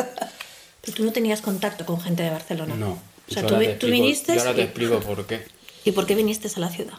Pero 0.82 0.98
tú 0.98 1.04
no 1.04 1.12
tenías 1.12 1.42
contacto 1.42 1.86
con 1.86 2.00
gente 2.00 2.22
de 2.24 2.30
Barcelona. 2.30 2.76
No. 2.76 2.92
O 2.92 3.34
sea, 3.34 3.42
tú, 3.42 3.56
te 3.58 3.66
tú 3.66 3.88
explico- 3.88 3.92
viniste... 3.92 4.34
Yo 4.36 4.40
ahora 4.42 4.54
te 4.54 4.62
y- 4.62 4.64
explico 4.66 5.00
por 5.00 5.26
qué. 5.26 5.46
¿Y 5.84 5.92
por 5.92 6.06
qué 6.06 6.14
viniste 6.16 6.48
a 6.56 6.60
la 6.60 6.70
ciudad? 6.70 6.94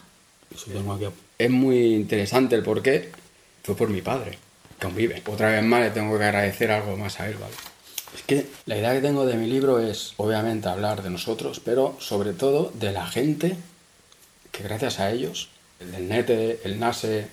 Eso 0.53 0.65
tengo 0.71 0.93
aquí. 0.93 1.05
Es 1.37 1.49
muy 1.49 1.93
interesante 1.95 2.55
el 2.55 2.63
por 2.63 2.81
qué. 2.81 3.11
Fue 3.63 3.75
por 3.75 3.89
mi 3.89 4.01
padre, 4.01 4.37
que 4.79 4.85
aún 4.87 4.95
vive. 4.95 5.21
Otra 5.25 5.49
vez 5.51 5.63
más 5.63 5.81
le 5.81 5.89
tengo 5.91 6.17
que 6.17 6.23
agradecer 6.25 6.71
algo 6.71 6.95
más 6.97 7.19
a 7.19 7.27
él, 7.29 7.35
¿vale? 7.35 7.53
Es 8.15 8.23
que 8.23 8.47
la 8.65 8.77
idea 8.77 8.93
que 8.93 9.01
tengo 9.01 9.25
de 9.25 9.35
mi 9.35 9.47
libro 9.47 9.79
es, 9.79 10.13
obviamente, 10.17 10.69
hablar 10.69 11.03
de 11.03 11.09
nosotros, 11.09 11.59
pero 11.63 11.95
sobre 11.99 12.33
todo 12.33 12.71
de 12.73 12.91
la 12.91 13.05
gente 13.07 13.57
que 14.51 14.63
gracias 14.63 14.99
a 14.99 15.11
ellos, 15.11 15.49
el 15.79 15.91
del 15.91 16.07
Nete, 16.09 16.61
el 16.63 16.79
Nase, 16.79 17.27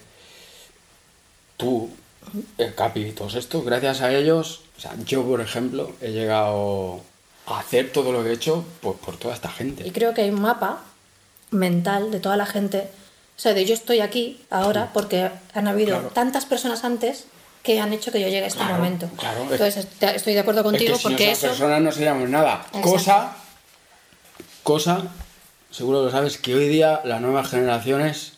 tú, 1.57 1.91
el 2.59 2.75
Capi, 2.75 3.13
todos 3.13 3.35
estos, 3.35 3.65
gracias 3.65 4.01
a 4.03 4.13
ellos, 4.13 4.61
o 4.77 4.81
sea, 4.81 4.95
yo, 5.07 5.25
por 5.25 5.41
ejemplo, 5.41 5.93
he 6.01 6.11
llegado 6.11 7.01
a 7.47 7.61
hacer 7.61 7.93
todo 7.93 8.13
lo 8.13 8.23
que 8.23 8.31
he 8.31 8.35
hecho 8.35 8.65
por, 8.81 8.97
por 8.97 9.17
toda 9.17 9.35
esta 9.35 9.49
gente. 9.51 9.87
Y 9.87 9.91
creo 9.93 10.13
que 10.15 10.23
hay 10.23 10.31
un 10.31 10.41
mapa 10.41 10.83
mental 11.51 12.11
de 12.11 12.21
toda 12.21 12.37
la 12.37 12.47
gente. 12.47 12.89
O 13.37 13.41
sea, 13.41 13.55
de 13.55 13.65
yo 13.65 13.75
estoy 13.75 14.01
aquí 14.01 14.41
ahora 14.51 14.91
porque 14.93 15.31
han 15.55 15.69
habido 15.69 15.95
Claro. 15.99 16.09
tantas 16.15 16.47
personas 16.47 16.85
antes 16.85 17.27
que 17.65 17.81
han 17.81 17.93
hecho 17.93 18.13
que 18.13 18.21
yo 18.21 18.27
llegue 18.29 18.45
a 18.45 18.47
este 18.47 18.59
Claro, 18.61 18.77
momento. 18.77 19.11
claro. 19.19 19.47
Entonces, 19.51 19.89
te- 19.99 20.15
estoy 20.15 20.35
de 20.35 20.41
acuerdo 20.41 20.63
contigo 20.63 20.93
es 20.95 20.99
que 20.99 21.09
porque 21.09 21.33
esas 21.33 21.39
eso... 21.45 21.49
personas 21.53 21.81
no 21.83 21.91
seríamos 21.91 22.29
nada. 22.29 22.67
Exacto. 22.67 22.91
Cosa, 22.91 23.37
cosa, 24.63 25.03
seguro 25.71 26.05
lo 26.05 26.11
sabes, 26.11 26.39
que 26.39 26.55
hoy 26.55 26.69
día 26.69 27.01
las 27.05 27.21
nuevas 27.21 27.49
generaciones 27.49 28.35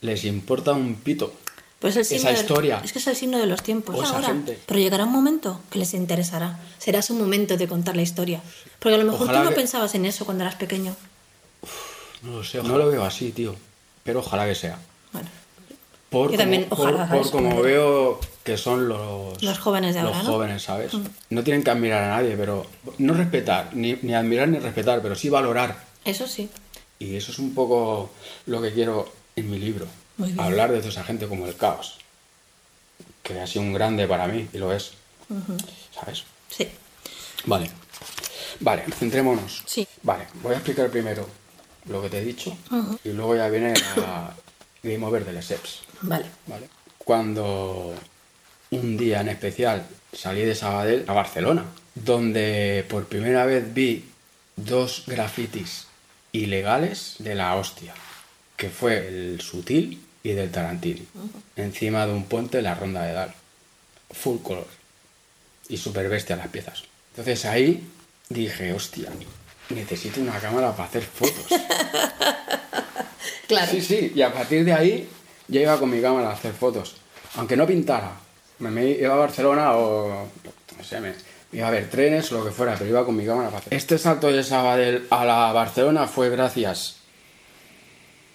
les 0.00 0.24
importa 0.24 0.72
un 0.72 0.96
pito. 0.96 1.32
Pues 1.78 1.94
el 1.96 2.02
esa 2.02 2.14
signo 2.16 2.30
del- 2.30 2.40
historia. 2.40 2.80
es 2.84 2.92
que 2.92 2.98
es 2.98 3.06
el 3.06 3.16
signo 3.16 3.38
de 3.38 3.46
los 3.46 3.62
tiempos 3.62 3.94
O 3.94 4.02
esa 4.02 4.14
ahora. 4.16 4.28
gente. 4.28 4.58
Pero 4.66 4.80
llegará 4.80 5.04
un 5.04 5.12
momento 5.12 5.60
que 5.70 5.78
les 5.78 5.94
interesará. 5.94 6.58
Será 6.78 7.02
su 7.02 7.14
momento 7.14 7.56
de 7.56 7.68
contar 7.68 7.94
la 7.96 8.02
historia. 8.02 8.40
Porque 8.78 8.94
a 8.94 8.98
lo 8.98 9.04
mejor 9.04 9.22
Ojalá 9.24 9.38
tú 9.40 9.44
no 9.44 9.50
que- 9.50 9.56
pensabas 9.56 9.94
en 9.94 10.06
eso 10.06 10.24
cuando 10.24 10.42
eras 10.44 10.56
pequeño. 10.56 10.96
No 12.22 12.38
lo 12.38 12.44
sé, 12.44 12.62
no 12.62 12.78
lo 12.78 12.88
veo 12.88 13.04
así, 13.04 13.30
tío. 13.30 13.54
Pero 14.02 14.20
ojalá 14.20 14.46
que 14.46 14.54
sea. 14.54 14.78
Bueno, 15.12 15.28
Por, 16.16 16.30
Yo 16.32 16.38
también, 16.38 16.64
como, 16.64 16.82
ojalá, 16.82 16.98
por- 16.98 17.08
¿sabes? 17.08 17.22
por 17.22 17.30
como 17.32 17.50
Como- 17.50 17.62
veo 17.62 18.20
que 18.42 18.56
son 18.56 18.88
los, 18.88 19.42
Los 19.42 19.58
jóvenes 19.58 19.94
de 19.94 20.02
los 20.02 20.12
ahora. 20.14 20.22
Mm. 20.22 20.32
jóvenes, 20.32 20.62
¿sabes? 20.62 20.92
No 21.30 21.42
tienen 21.44 21.62
que 21.62 21.70
admirar 21.70 22.04
a 22.04 22.08
nadie, 22.16 22.36
pero 22.36 22.66
no 22.98 23.12
respetar, 23.12 23.70
ni, 23.74 23.98
ni 24.02 24.14
admirar 24.14 24.48
ni 24.48 24.58
respetar, 24.58 25.02
pero 25.02 25.14
sí 25.14 25.28
valorar. 25.28 25.76
eso 26.04 26.26
sí. 26.26 26.48
Y 26.98 27.16
eso 27.16 27.32
es 27.32 27.38
un 27.38 27.54
poco 27.54 28.10
lo 28.46 28.62
que 28.62 28.72
quiero 28.72 29.12
en 29.34 29.50
mi 29.50 29.58
libro. 29.58 29.86
Hablar 30.38 30.70
de 30.72 30.78
toda 30.78 30.88
esa 30.90 31.04
gente 31.04 31.26
como 31.28 31.46
el 31.46 31.54
caos. 31.56 31.98
Que 33.22 33.38
ha 33.38 33.46
sido 33.46 33.62
un 33.64 33.74
grande 33.74 34.06
para 34.06 34.26
mí, 34.26 34.48
y 34.52 34.56
lo 34.58 34.72
es. 34.72 34.92
¿Sabes? 35.94 36.24
Sí. 36.48 36.66
Vale. 37.44 37.70
Vale, 38.60 38.84
centrémonos. 38.98 39.62
Sí. 39.66 39.86
Vale, 40.02 40.24
voy 40.42 40.54
a 40.54 40.56
explicar 40.56 40.88
primero 40.88 41.28
lo 41.90 42.00
que 42.00 42.08
te 42.08 42.18
he 42.20 42.24
dicho 42.24 42.56
y 43.04 43.10
luego 43.10 43.36
ya 43.36 43.48
viene 43.48 43.74
la 43.96 44.32
Game 44.86 45.04
Over 45.04 45.24
de 45.24 45.32
Les 45.32 45.50
Eps. 45.50 45.80
Vale. 46.02 46.26
¿vale? 46.46 46.68
Cuando 46.98 47.94
un 48.70 48.96
día 48.96 49.20
en 49.20 49.28
especial 49.28 49.86
salí 50.12 50.42
de 50.42 50.54
Sabadell 50.54 51.04
a 51.06 51.12
Barcelona, 51.12 51.64
donde 51.94 52.84
por 52.88 53.06
primera 53.06 53.46
vez 53.46 53.72
vi 53.72 54.04
dos 54.56 55.04
grafitis 55.06 55.86
ilegales 56.32 57.16
de 57.18 57.34
la 57.34 57.54
hostia, 57.56 57.94
que 58.56 58.70
fue 58.70 59.08
el 59.08 59.40
Sutil 59.40 60.02
y 60.22 60.32
del 60.32 60.50
Tarantini, 60.50 61.06
encima 61.56 62.06
de 62.06 62.12
un 62.12 62.24
puente 62.24 62.58
en 62.58 62.64
la 62.64 62.74
Ronda 62.74 63.04
de 63.04 63.12
Dal. 63.12 63.34
Full 64.10 64.38
color. 64.42 64.66
Y 65.68 65.76
super 65.76 66.08
bestia 66.08 66.36
las 66.36 66.48
piezas. 66.48 66.84
Entonces 67.10 67.44
ahí 67.44 67.86
dije, 68.28 68.72
hostia, 68.72 69.10
necesito 69.70 70.20
una 70.20 70.38
cámara 70.38 70.72
para 70.72 70.88
hacer 70.88 71.02
fotos. 71.02 71.46
Claro. 73.46 73.70
Sí, 73.70 73.80
sí, 73.80 74.12
y 74.14 74.22
a 74.22 74.32
partir 74.32 74.64
de 74.64 74.72
ahí 74.72 75.08
ya 75.48 75.60
iba 75.60 75.78
con 75.78 75.90
mi 75.90 76.00
cámara 76.00 76.30
a 76.30 76.32
hacer 76.32 76.52
fotos. 76.52 76.96
Aunque 77.36 77.56
no 77.56 77.66
pintara. 77.66 78.12
Me, 78.58 78.90
iba 78.90 79.14
a 79.14 79.18
Barcelona 79.18 79.76
o. 79.76 80.26
No 80.76 80.84
sé, 80.84 81.00
me, 81.00 81.12
iba 81.52 81.68
a 81.68 81.70
ver 81.70 81.88
trenes 81.88 82.30
o 82.32 82.38
lo 82.38 82.44
que 82.44 82.50
fuera, 82.50 82.74
pero 82.74 82.90
iba 82.90 83.04
con 83.04 83.16
mi 83.16 83.24
cámara 83.24 83.48
para 83.48 83.58
hacer. 83.58 83.74
Este 83.74 83.98
salto 83.98 84.32
de 84.32 84.42
Sabadell 84.42 85.06
a 85.10 85.24
la 85.24 85.52
Barcelona 85.52 86.06
fue 86.06 86.30
gracias 86.30 86.96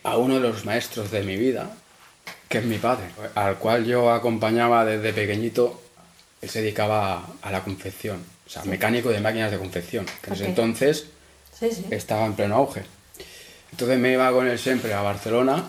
a 0.03 0.17
uno 0.17 0.35
de 0.35 0.41
los 0.41 0.65
maestros 0.65 1.11
de 1.11 1.23
mi 1.23 1.35
vida, 1.37 1.71
que 2.47 2.59
es 2.59 2.65
mi 2.65 2.77
padre, 2.77 3.05
al 3.35 3.57
cual 3.57 3.85
yo 3.85 4.11
acompañaba 4.11 4.85
desde 4.85 5.13
pequeñito. 5.13 5.81
Él 6.41 6.49
se 6.49 6.61
dedicaba 6.61 7.27
a, 7.41 7.51
la 7.51 7.63
confección, 7.63 8.23
o 8.47 8.49
sea, 8.49 8.63
mecánico 8.63 9.09
de 9.09 9.19
máquinas 9.19 9.51
de 9.51 9.59
confección. 9.59 10.05
Que 10.21 10.29
en 10.29 10.33
ese 10.33 10.45
entonces 10.45 11.10
Sí, 11.61 11.71
sí. 11.71 11.85
estaba 11.91 12.25
en 12.25 12.33
pleno 12.33 12.55
auge. 12.57 12.83
Entonces 13.71 13.97
me 13.99 14.11
iba 14.11 14.29
con 14.33 14.47
él 14.49 14.59
siempre 14.59 14.93
a 14.93 15.01
Barcelona 15.01 15.63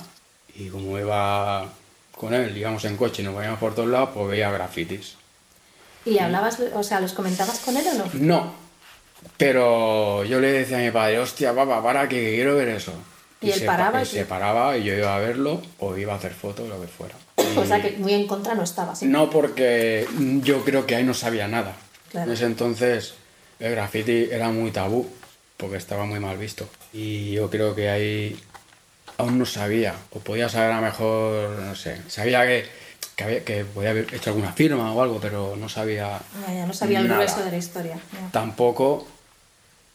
y 0.57 0.69
como 0.71 0.99
iba 0.99 1.69
con 2.17 2.35
él, 2.35 2.57
íbamos 2.57 2.85
en 2.87 2.97
coche 2.97 3.23
y 3.23 3.25
nos 3.25 3.37
veíamos 3.37 3.61
por 3.61 3.75
todos 3.77 3.89
lados, 3.89 4.11
pues 4.15 4.29
veía 4.31 4.51
grafitis. 4.51 5.15
¿Y 6.05 6.19
hablabas, 6.19 6.59
o 6.75 6.83
sea, 6.83 7.01
los 7.01 7.13
comentabas 7.13 7.61
con 7.61 7.77
él 7.77 7.85
o 7.87 7.95
no? 7.95 8.05
No, 8.15 8.53
pero 9.37 10.25
yo 10.25 10.41
le 10.41 10.53
decía 10.53 10.79
a 10.79 10.81
mi 10.81 10.91
padre, 10.91 11.19
hostia, 11.21 11.55
papá, 11.55 11.83
para 11.83 12.09
que 12.09 12.35
quiero 12.35 12.57
ver 12.57 12.69
eso. 12.69 12.93
¿Y 13.41 13.51
él 13.51 13.59
se, 13.61 13.67
paraba 13.67 13.93
pa- 13.93 14.03
y 14.03 14.07
se 14.07 14.25
paraba 14.25 14.77
y 14.77 14.85
yo 14.85 14.95
iba 14.95 15.15
a 15.15 15.19
verlo 15.19 15.61
o 15.79 15.97
iba 15.97 16.13
a 16.13 16.17
hacer 16.17 16.33
fotos, 16.33 16.69
lo 16.69 16.81
que 16.81 16.87
fuera. 16.89 17.15
O 17.57 17.65
sea, 17.65 17.83
que 17.83 17.93
muy 17.99 18.15
en 18.15 18.27
contra 18.27 18.55
no 18.55 18.63
estabas. 18.63 19.01
¿sí? 19.01 19.07
No 19.07 19.31
porque 19.31 20.07
yo 20.43 20.65
creo 20.65 20.87
que 20.87 20.95
ahí 20.97 21.05
no 21.05 21.15
sabía 21.15 21.49
nada. 21.49 21.75
Claro. 22.11 22.29
En 22.31 22.35
ese 22.37 22.45
entonces 22.47 23.15
el 23.59 23.73
graffiti 23.73 24.29
era 24.31 24.49
muy 24.51 24.71
tabú 24.71 25.09
porque 25.63 25.77
estaba 25.79 26.05
muy 26.05 26.19
mal 26.19 26.37
visto. 26.37 26.69
Y 26.93 27.31
yo 27.33 27.49
creo 27.49 27.73
que 27.75 27.89
ahí 27.89 28.39
aún 29.17 29.39
no 29.39 29.47
sabía, 29.47 29.95
o 30.11 30.19
podía 30.19 30.49
saber 30.49 30.73
a 30.73 30.77
lo 30.81 30.83
mejor, 30.83 31.51
no 31.61 31.75
sé, 31.77 32.03
sabía 32.09 32.43
que, 32.45 32.67
que, 33.15 33.25
había- 33.25 33.45
que 33.45 33.65
podía 33.65 33.91
haber 33.91 34.13
hecho 34.13 34.31
alguna 34.31 34.53
firma 34.53 34.93
o 34.93 35.01
algo, 35.01 35.21
pero 35.21 35.55
no 35.57 35.69
sabía. 35.69 36.21
Ya 36.49 36.67
no 36.67 36.73
sabía 36.75 36.99
el 36.99 37.07
nada. 37.09 37.21
grueso 37.23 37.45
de 37.45 37.51
la 37.53 37.57
historia. 37.59 37.97
ya. 38.13 38.31
Tampoco 38.33 39.07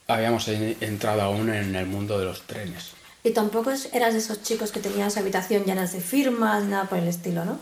habíamos 0.08 0.48
en- 0.48 0.78
entrado 0.80 1.22
aún 1.22 1.50
en 1.50 1.76
el 1.76 1.86
mundo 1.86 2.18
de 2.18 2.26
los 2.26 2.44
trenes. 2.44 2.92
Y 3.24 3.32
tampoco 3.32 3.74
eras 3.92 4.14
de 4.14 4.20
esos 4.20 4.42
chicos 4.42 4.72
que 4.72 4.80
tenían 4.80 5.12
su 5.12 5.20
habitación 5.20 5.66
llenas 5.66 5.92
de 5.92 6.00
firmas, 6.00 6.64
nada 6.64 6.86
por 6.86 7.00
el 7.00 7.10
estilo, 7.10 7.44
¿no? 7.44 7.60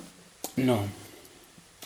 No. 0.58 0.86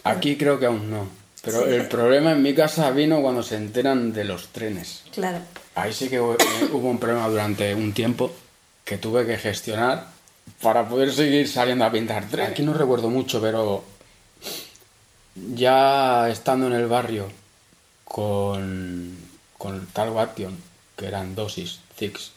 Aquí 0.04 0.36
creo 0.38 0.60
que 0.60 0.66
aún 0.66 0.92
no. 0.92 1.08
Pero 1.42 1.66
el 1.66 1.88
problema 1.88 2.34
en 2.34 2.42
mi 2.44 2.54
casa 2.54 2.92
vino 2.92 3.22
cuando 3.22 3.42
se 3.44 3.56
enteran 3.56 4.12
de 4.12 4.26
los 4.26 4.50
trenes. 4.50 5.04
Claro. 5.14 5.40
Ahí 5.82 5.94
sí 5.94 6.10
que 6.10 6.20
hu- 6.22 6.38
hubo 6.74 6.89
un 6.89 7.00
problema 7.00 7.28
durante 7.30 7.74
un 7.76 7.94
tiempo 7.94 8.32
que 8.86 8.98
tuve 8.98 9.26
que 9.26 9.38
gestionar 9.38 10.08
para 10.62 10.88
poder 10.88 11.12
seguir 11.13 11.48
saliendo 11.48 11.86
a 11.86 11.92
pintar 11.92 12.28
trenes. 12.28 12.52
Aquí 12.52 12.63
no 12.63 12.74
recuerdo 12.74 13.10
mucho, 13.10 13.39
pero 13.42 13.84
ya 15.56 16.30
estando 16.30 16.68
en 16.68 16.74
el 16.74 16.88
barrio 16.88 17.28
con, 18.04 19.15
con 19.58 19.86
tal 19.88 20.18
Action, 20.18 20.58
que 20.98 21.06
eran 21.08 21.36
Dosis, 21.36 21.80
Zix 21.98 22.32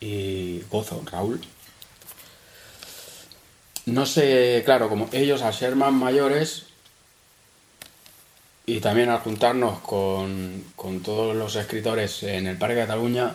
y 0.00 0.60
Gozo, 0.70 1.02
Raúl, 1.10 1.40
no 3.86 4.04
sé, 4.06 4.62
claro, 4.64 4.88
como 4.88 5.08
ellos 5.12 5.42
al 5.42 5.54
ser 5.54 5.74
más 5.76 5.92
mayores 5.92 6.64
y 8.68 8.80
también 8.80 9.08
al 9.08 9.20
juntarnos 9.20 9.78
con, 9.80 10.62
con 10.76 11.00
todos 11.00 11.34
los 11.34 11.56
escritores 11.56 12.22
en 12.22 12.46
el 12.46 12.58
Parque 12.58 12.74
de 12.76 12.82
Cataluña, 12.82 13.34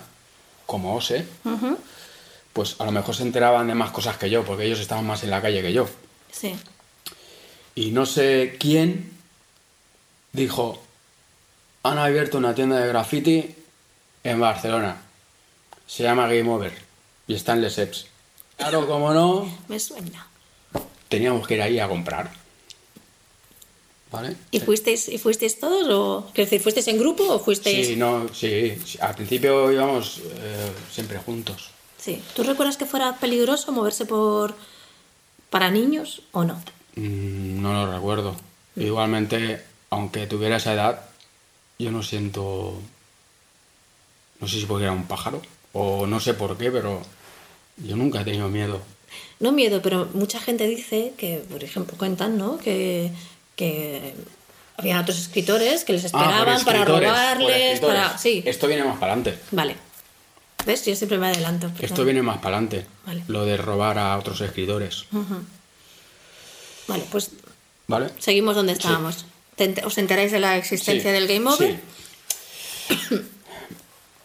como 0.64 0.94
OSE, 0.94 1.26
pues 2.52 2.76
a 2.80 2.84
lo 2.84 2.92
mejor 2.92 3.16
se 3.16 3.24
enteraban 3.24 3.66
de 3.66 3.74
más 3.74 3.90
cosas 3.90 4.16
que 4.16 4.30
yo, 4.30 4.44
porque 4.44 4.64
ellos 4.64 4.78
estaban 4.78 5.04
más 5.04 5.24
en 5.24 5.30
la 5.30 5.42
calle 5.42 5.60
que 5.60 5.72
yo. 5.72 5.88
Sí. 6.30 6.54
Y 7.74 7.90
no 7.90 8.06
sé 8.06 8.56
quién 8.60 9.10
dijo, 10.32 10.80
han 11.82 11.98
abierto 11.98 12.38
una 12.38 12.54
tienda 12.54 12.78
de 12.78 12.86
graffiti 12.86 13.56
en 14.22 14.38
Barcelona. 14.40 15.02
Se 15.86 16.04
llama 16.04 16.28
Game 16.28 16.48
Over 16.48 16.72
y 17.26 17.34
está 17.34 17.54
en 17.54 17.62
Les 17.62 17.76
Eps. 17.76 18.06
Claro, 18.56 18.86
como 18.86 19.12
no, 19.12 19.52
Me 19.66 19.80
suena. 19.80 20.28
teníamos 21.08 21.44
que 21.46 21.54
ir 21.54 21.62
ahí 21.62 21.80
a 21.80 21.88
comprar. 21.88 22.43
¿Vale? 24.14 24.36
¿Y 24.50 24.60
fuisteis, 24.60 25.08
¿Y 25.08 25.18
fuisteis 25.18 25.58
todos? 25.58 25.88
O, 25.90 26.30
decir, 26.34 26.60
¿fuisteis 26.60 26.86
en 26.88 26.98
grupo 26.98 27.24
o 27.24 27.38
fuisteis.? 27.38 27.88
Sí, 27.88 27.96
no, 27.96 28.28
sí, 28.32 28.76
sí. 28.86 28.98
Al 29.00 29.14
principio 29.14 29.72
íbamos 29.72 30.18
eh, 30.18 30.70
siempre 30.92 31.18
juntos. 31.18 31.70
Sí. 31.98 32.22
¿Tú 32.34 32.42
recuerdas 32.44 32.76
que 32.76 32.86
fuera 32.86 33.16
peligroso 33.18 33.72
moverse 33.72 34.04
por. 34.06 34.54
para 35.50 35.70
niños 35.70 36.22
o 36.32 36.44
no? 36.44 36.54
Mm, 36.96 37.60
No 37.60 37.72
lo 37.72 37.92
recuerdo. 37.92 38.36
Igualmente, 38.76 39.62
aunque 39.90 40.26
tuviera 40.26 40.56
esa 40.56 40.74
edad, 40.74 41.00
yo 41.78 41.90
no 41.90 42.02
siento. 42.02 42.74
No 44.40 44.48
sé 44.48 44.60
si 44.60 44.66
porque 44.66 44.84
era 44.84 44.92
un 44.92 45.06
pájaro 45.06 45.40
o 45.72 46.06
no 46.06 46.20
sé 46.20 46.34
por 46.34 46.56
qué, 46.56 46.70
pero 46.70 47.02
yo 47.78 47.96
nunca 47.96 48.20
he 48.20 48.24
tenido 48.24 48.48
miedo. 48.48 48.80
No 49.40 49.52
miedo, 49.52 49.80
pero 49.82 50.08
mucha 50.14 50.40
gente 50.40 50.66
dice 50.66 51.12
que, 51.16 51.38
por 51.50 51.62
ejemplo, 51.64 51.96
cuentan, 51.96 52.36
¿no? 52.38 52.58
Que, 52.58 53.10
que 53.56 54.14
había 54.76 55.00
otros 55.00 55.18
escritores 55.18 55.84
que 55.84 55.92
les 55.92 56.04
Ah, 56.04 56.06
esperaban 56.06 56.64
para 56.64 56.84
robarles, 56.84 57.80
para. 57.80 58.18
Sí. 58.18 58.42
Esto 58.44 58.66
viene 58.66 58.84
más 58.84 58.98
para 58.98 59.12
adelante. 59.12 59.38
Vale. 59.52 59.76
¿Ves? 60.66 60.84
Yo 60.86 60.96
siempre 60.96 61.18
me 61.18 61.26
adelanto. 61.28 61.68
perdón. 61.68 61.84
Esto 61.84 62.04
viene 62.04 62.22
más 62.22 62.38
para 62.38 62.56
adelante. 62.56 62.86
Vale. 63.06 63.22
Lo 63.28 63.44
de 63.44 63.56
robar 63.56 63.98
a 63.98 64.16
otros 64.18 64.40
escritores. 64.40 65.04
Vale, 66.86 67.04
pues 67.10 67.30
¿Vale? 67.86 68.10
seguimos 68.18 68.56
donde 68.56 68.72
estábamos. 68.72 69.26
¿Te 69.56 69.72
ent- 69.74 69.84
¿Os 69.84 69.98
enteráis 69.98 70.32
de 70.32 70.40
la 70.40 70.56
existencia 70.56 71.10
Sí, 71.10 71.14
del 71.14 71.28
Game 71.28 71.48
Over? 71.50 71.78
sí. 72.88 73.14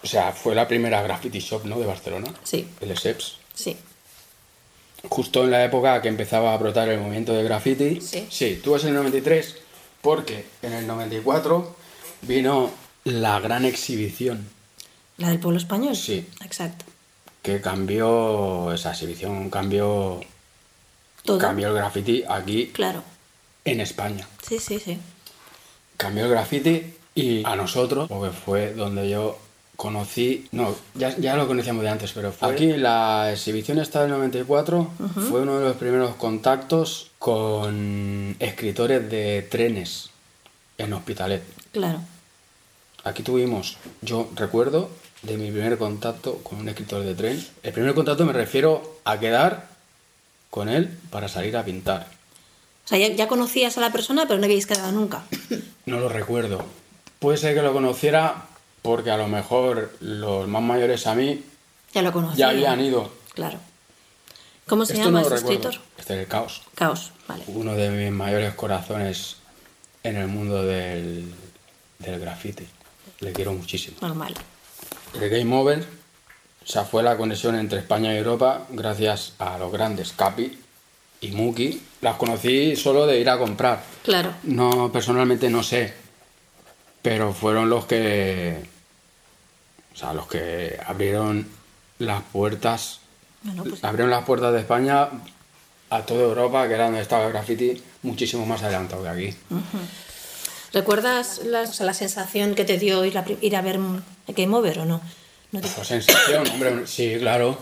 o 0.04 0.08
sea, 0.08 0.32
fue 0.32 0.56
la 0.56 0.68
primera 0.68 1.02
graffiti 1.02 1.40
shop, 1.40 1.66
¿no? 1.66 1.78
De 1.80 1.86
Barcelona. 1.86 2.34
Sí. 2.44 2.68
El 2.82 2.98
SEPS. 2.98 3.38
Sí. 3.54 3.78
Justo 5.08 5.44
en 5.46 5.52
la 5.52 5.64
época 5.64 6.02
que 6.02 6.10
empezaba 6.10 6.54
a 6.54 6.58
brotar 6.58 6.90
el 6.90 7.00
movimiento 7.00 7.34
de 7.34 7.44
graffiti. 7.44 8.02
Sí. 8.02 8.28
Sí, 8.30 8.60
tú 8.64 8.74
ves 8.74 8.84
el 8.84 8.94
93 8.94 9.56
porque 10.02 10.46
en 10.62 10.74
el 10.74 10.86
94 10.88 11.76
vino 12.24 12.70
la 13.06 13.40
gran 13.40 13.66
exhibición 13.66 14.50
¿La 15.18 15.30
del 15.30 15.40
pueblo 15.40 15.58
español? 15.60 15.96
Sí. 15.96 16.28
Exacto. 16.44 16.86
que 17.42 17.62
cambió, 17.62 18.74
esa 18.74 18.92
exhibición 18.92 19.50
cambió, 19.50 20.20
Todo. 21.24 21.38
cambió 21.38 21.70
el 21.70 21.74
graffiti 21.76 22.24
aquí 22.28 22.68
Claro. 22.68 23.04
en 23.66 23.80
España. 23.82 24.28
Sí, 24.48 24.60
sí, 24.60 24.80
sí. 24.80 24.98
cambió 25.98 26.26
el 26.26 26.32
graffiti 26.32 26.94
y 27.16 27.44
a 27.46 27.56
nosotros, 27.56 28.08
porque 28.10 28.34
fue 28.36 28.74
donde 28.74 29.10
yo 29.10 29.38
conocí, 29.80 30.46
no, 30.52 30.76
ya, 30.94 31.16
ya 31.16 31.38
lo 31.38 31.48
conocíamos 31.48 31.84
de 31.84 31.90
antes, 31.90 32.12
pero 32.12 32.34
fue 32.34 32.52
aquí 32.52 32.74
la 32.74 33.32
exhibición 33.32 33.80
esta 33.80 34.02
del 34.02 34.12
94 34.12 34.92
fue 35.30 35.40
uno 35.40 35.58
de 35.58 35.70
los 35.70 35.78
primeros 35.78 36.16
contactos 36.16 37.12
con 37.18 38.36
escritores 38.42 39.10
de 39.10 39.48
trenes 39.50 40.10
en 40.78 40.92
Hospitalet. 40.92 41.44
Claro. 41.72 42.02
Aquí 43.06 43.24
tuvimos, 43.24 43.78
yo 44.02 44.30
recuerdo 44.36 44.90
de 45.22 45.38
mi 45.38 45.50
primer 45.50 45.78
contacto 45.78 46.40
con 46.40 46.60
un 46.60 46.68
escritor 46.68 47.06
de 47.06 47.16
tren. 47.16 47.48
El 47.64 47.72
primer 47.72 47.94
contacto 47.94 48.26
me 48.26 48.34
refiero 48.34 49.00
a 49.06 49.18
quedar 49.18 49.70
con 50.50 50.68
él 50.68 50.90
para 51.10 51.30
salir 51.30 51.56
a 51.56 51.64
pintar. 51.64 52.08
O 52.84 52.88
sea, 52.90 52.98
ya, 52.98 53.16
ya 53.16 53.30
conocías 53.30 53.78
a 53.78 53.82
la 53.82 53.94
persona, 53.94 54.26
pero 54.28 54.40
no 54.42 54.46
habíais 54.46 54.68
quedado 54.68 54.92
nunca. 54.92 55.24
No 55.86 56.00
lo 56.00 56.10
recuerdo. 56.10 56.66
Puede 57.18 57.38
ser 57.40 57.56
que 57.56 57.64
lo 57.64 57.74
conociera 57.74 58.46
porque 58.82 59.12
a 59.12 59.18
lo 59.18 59.28
mejor 59.28 59.94
los 60.00 60.48
más 60.48 60.62
mayores 60.62 61.06
a 61.08 61.16
mí 61.16 61.44
Ya 61.94 62.02
lo 62.02 62.12
conocías. 62.12 62.38
ya 62.38 62.50
habían 62.50 62.80
ido. 62.82 63.12
Claro. 63.34 63.60
¿Cómo 64.68 64.86
se 64.86 64.94
Esto 64.94 65.06
llama 65.06 65.22
no 65.22 65.28
ese 65.28 65.36
escritor? 65.36 65.76
Este 65.98 66.14
es 66.14 66.20
el 66.22 66.28
caos. 66.28 66.62
Caos. 66.76 67.12
Vale. 67.28 67.44
Uno 67.48 67.74
de 67.76 67.90
mis 67.90 68.12
mayores 68.12 68.54
corazones 68.54 69.38
en 70.04 70.16
el 70.18 70.28
mundo 70.28 70.64
del, 70.64 71.34
del 72.00 72.20
graffiti. 72.20 72.68
Le 73.20 73.34
quiero 73.34 73.54
muchísimo. 73.54 73.98
Normal. 74.02 74.34
El 75.20 75.30
Game 75.30 75.56
Over 75.56 76.00
o 76.64 76.72
sea, 76.72 76.84
fue 76.86 77.02
la 77.02 77.18
conexión 77.18 77.56
entre 77.56 77.80
España 77.80 78.14
y 78.14 78.18
Europa 78.18 78.68
gracias 78.70 79.34
a 79.40 79.58
los 79.58 79.72
grandes 79.72 80.12
Capi 80.12 80.60
y 81.22 81.32
Muki. 81.32 81.82
Las 82.02 82.18
conocí 82.18 82.76
solo 82.76 83.08
de 83.08 83.20
ir 83.20 83.28
a 83.30 83.40
comprar. 83.40 83.84
Claro. 84.04 84.34
No, 84.44 84.92
personalmente 84.92 85.50
no 85.50 85.64
sé. 85.64 85.96
Pero 87.02 87.34
fueron 87.34 87.70
los 87.70 87.86
que. 87.86 88.64
O 89.94 89.98
sea, 89.98 90.14
los 90.14 90.28
que 90.28 90.78
abrieron 90.86 91.48
las 92.00 92.22
puertas. 92.24 93.00
Bueno, 93.44 93.64
pues 93.64 93.84
Abrieron 93.84 94.10
las 94.12 94.26
puertas 94.26 94.54
de 94.54 94.60
España 94.60 95.08
a 95.90 96.02
toda 96.06 96.24
Europa, 96.24 96.68
que 96.68 96.74
era 96.76 96.86
donde 96.86 97.02
estaba 97.02 97.26
el 97.26 97.32
graffiti, 97.34 97.82
muchísimo 98.04 98.46
más 98.46 98.62
adelantado 98.64 99.02
que 99.04 99.10
aquí. 99.10 99.36
¿recuerdas 100.74 101.42
la, 101.46 101.62
o 101.62 101.68
sea, 101.74 101.86
la 101.86 101.94
sensación 101.94 102.54
que 102.56 102.64
te 102.66 102.78
dio 102.78 103.04
ir 103.06 103.18
a, 103.18 103.26
ir 103.42 103.56
a 103.56 103.62
ver 103.62 103.80
un 103.80 104.04
Game 104.28 104.56
Over 104.56 104.80
o 104.80 104.86
no? 104.86 105.02
No 105.52 105.62
te- 105.62 105.68
La 105.78 105.84
sensación, 105.84 106.48
hombre, 106.48 106.86
sí, 106.86 107.16
claro. 107.20 107.58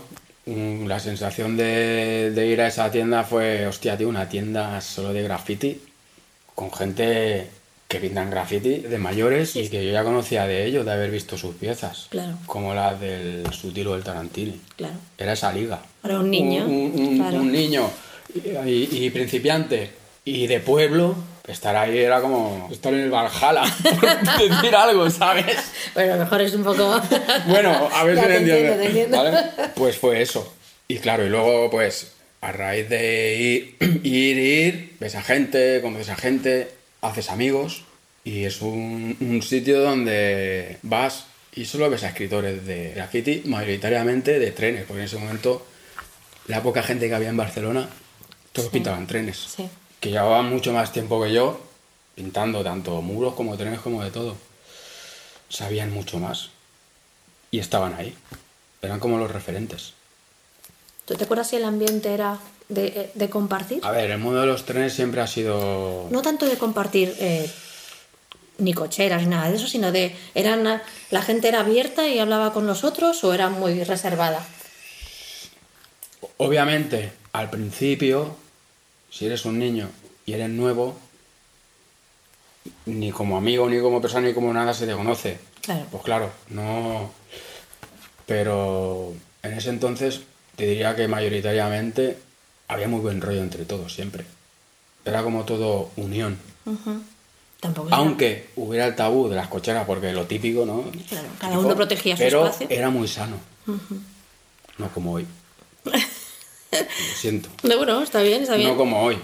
Mm, 0.46 0.86
La 0.86 1.00
sensación 1.00 1.56
de, 1.56 2.30
de 2.34 2.46
ir 2.46 2.60
a 2.60 2.68
esa 2.68 2.90
tienda 2.90 3.24
fue, 3.24 3.66
hostia, 3.66 3.96
tío, 3.96 4.08
una 4.08 4.28
tienda 4.28 4.80
solo 4.80 5.12
de 5.12 5.22
graffiti, 5.22 5.80
con 6.54 6.72
gente 6.72 7.48
que 7.88 8.00
pintan 8.00 8.28
graffiti 8.30 8.80
de 8.80 8.98
mayores 8.98 9.56
y 9.56 9.68
que 9.70 9.82
yo 9.82 9.90
ya 9.90 10.04
conocía 10.04 10.46
de 10.46 10.66
ellos, 10.66 10.84
de 10.84 10.92
haber 10.92 11.10
visto 11.10 11.38
sus 11.38 11.54
piezas. 11.54 12.06
Claro. 12.10 12.36
Como 12.44 12.74
las 12.74 13.00
del 13.00 13.44
Sutil 13.50 13.86
o 13.86 13.94
del 13.94 14.04
Tarantini. 14.04 14.60
Claro. 14.76 14.92
Era 15.16 15.32
esa 15.32 15.50
liga. 15.52 15.80
Para 16.02 16.20
un 16.20 16.30
niño, 16.30 16.66
Un, 16.66 16.70
un- 16.70 17.00
un- 17.08 17.16
claro. 17.18 17.36
un 17.40 17.50
niño 17.50 17.90
y, 18.66 19.08
principiante 19.08 19.90
y 20.26 20.46
de 20.46 20.60
pueblo, 20.60 21.14
estar 21.46 21.74
ahí 21.76 21.96
era 21.96 22.20
como 22.20 22.68
estar 22.70 22.92
en 22.92 23.00
el 23.00 23.10
Valhalla, 23.10 23.62
por 23.82 24.48
decir 24.50 24.76
algo, 24.76 25.08
¿sabes? 25.08 25.56
Bueno, 25.94 26.12
a 26.12 26.16
lo 26.16 26.22
mejor 26.24 26.42
es 26.42 26.54
un 26.54 26.64
poco... 26.64 27.00
Bueno, 27.46 27.88
a 27.90 28.04
ver 28.04 28.18
si 28.20 28.26
me 28.26 28.36
entiendes. 28.36 28.70
entiendo, 28.72 28.82
te 28.82 28.86
entiendo. 28.86 29.16
¿vale? 29.16 29.70
Pues 29.74 29.96
fue 29.96 30.20
eso. 30.20 30.52
Y 30.88 30.98
claro, 30.98 31.24
y 31.24 31.30
luego, 31.30 31.70
pues, 31.70 32.12
a 32.42 32.52
raíz 32.52 32.86
de 32.90 33.36
ir, 33.38 33.76
ir, 34.04 34.38
ir, 34.38 34.96
ves 35.00 35.14
a 35.14 35.22
gente, 35.22 35.80
conoces 35.80 36.10
a 36.10 36.16
gente, 36.16 36.68
haces 37.00 37.30
amigos. 37.30 37.82
Y 38.24 38.44
es 38.44 38.60
un, 38.60 39.16
un 39.20 39.42
sitio 39.42 39.80
donde 39.80 40.78
vas 40.82 41.24
y 41.54 41.64
solo 41.64 41.88
ves 41.88 42.04
a 42.04 42.08
escritores 42.08 42.66
de 42.66 42.92
graffiti, 42.94 43.42
mayoritariamente 43.46 44.38
de 44.38 44.50
trenes, 44.52 44.84
porque 44.84 45.00
en 45.00 45.06
ese 45.06 45.18
momento 45.18 45.66
la 46.46 46.62
poca 46.62 46.82
gente 46.82 47.08
que 47.08 47.14
había 47.14 47.30
en 47.30 47.36
Barcelona, 47.36 47.88
todos 48.52 48.70
pintaban 48.70 49.06
trenes. 49.06 49.36
Sí. 49.56 49.68
Que 50.00 50.10
llevaban 50.10 50.48
mucho 50.48 50.72
más 50.72 50.92
tiempo 50.92 51.22
que 51.22 51.32
yo 51.32 51.60
pintando 52.14 52.64
tanto 52.64 53.00
muros 53.00 53.34
como 53.34 53.56
trenes 53.56 53.80
como 53.80 54.02
de 54.02 54.10
todo. 54.10 54.36
Sabían 55.48 55.92
mucho 55.92 56.18
más. 56.18 56.50
Y 57.50 57.60
estaban 57.60 57.94
ahí. 57.94 58.14
Eran 58.82 58.98
como 58.98 59.18
los 59.18 59.30
referentes. 59.30 59.94
¿Tú 61.04 61.14
te 61.14 61.24
acuerdas 61.24 61.50
si 61.50 61.56
el 61.56 61.64
ambiente 61.64 62.12
era 62.12 62.38
de, 62.68 63.10
de 63.14 63.30
compartir? 63.30 63.80
A 63.82 63.90
ver, 63.90 64.10
el 64.10 64.18
mundo 64.18 64.40
de 64.40 64.46
los 64.46 64.64
trenes 64.64 64.92
siempre 64.92 65.20
ha 65.20 65.26
sido... 65.26 66.08
No 66.10 66.22
tanto 66.22 66.46
de 66.46 66.56
compartir 66.56 67.14
eh, 67.18 67.50
ni 68.58 68.74
cocheras 68.74 69.22
ni 69.22 69.28
nada 69.28 69.50
de 69.50 69.56
eso, 69.56 69.66
sino 69.66 69.92
de... 69.92 70.14
eran 70.34 70.82
¿La 71.10 71.22
gente 71.22 71.48
era 71.48 71.60
abierta 71.60 72.06
y 72.06 72.18
hablaba 72.18 72.52
con 72.52 72.66
los 72.66 72.84
otros 72.84 73.24
o 73.24 73.32
era 73.32 73.48
muy 73.48 73.84
reservada? 73.84 74.46
Obviamente, 76.36 77.12
al 77.32 77.50
principio, 77.50 78.36
si 79.10 79.26
eres 79.26 79.44
un 79.44 79.58
niño 79.58 79.88
y 80.26 80.34
eres 80.34 80.50
nuevo, 80.50 80.96
ni 82.86 83.10
como 83.12 83.36
amigo, 83.36 83.68
ni 83.68 83.80
como 83.80 84.00
persona, 84.02 84.28
ni 84.28 84.34
como 84.34 84.52
nada 84.52 84.74
se 84.74 84.86
te 84.86 84.92
conoce. 84.92 85.38
Claro. 85.62 85.86
Pues 85.90 86.02
claro, 86.02 86.30
no... 86.50 87.10
Pero 88.26 89.14
en 89.42 89.54
ese 89.54 89.70
entonces 89.70 90.20
te 90.54 90.66
diría 90.66 90.94
que 90.94 91.08
mayoritariamente 91.08 92.18
había 92.68 92.88
muy 92.88 93.00
buen 93.00 93.20
rollo 93.20 93.40
entre 93.42 93.64
todos, 93.64 93.92
siempre. 93.92 94.24
Era 95.04 95.22
como 95.22 95.44
todo 95.44 95.90
unión. 95.96 96.38
Ujú. 96.66 97.00
Tampoco 97.60 97.88
era- 97.88 97.96
Aunque 97.96 98.50
hubiera 98.56 98.86
el 98.86 98.94
tabú 98.94 99.28
de 99.28 99.36
las 99.36 99.48
cocheras, 99.48 99.84
porque 99.86 100.12
lo 100.12 100.26
típico, 100.26 100.64
¿no? 100.64 100.84
Claro, 101.08 101.28
cada 101.40 101.58
uno 101.58 101.74
protegía 101.74 102.16
su 102.16 102.22
pero 102.22 102.44
espacio. 102.46 102.66
era 102.70 102.90
muy 102.90 103.08
sano. 103.08 103.36
No 104.78 104.88
como 104.94 105.12
hoy. 105.14 105.26
Lo 105.84 107.16
siento. 107.16 107.48
No, 107.62 107.76
bueno, 107.78 108.02
está 108.02 108.20
bien, 108.22 108.42
está 108.42 108.56
bien. 108.56 108.68
No 108.68 108.76
como 108.76 109.02
hoy. 109.02 109.18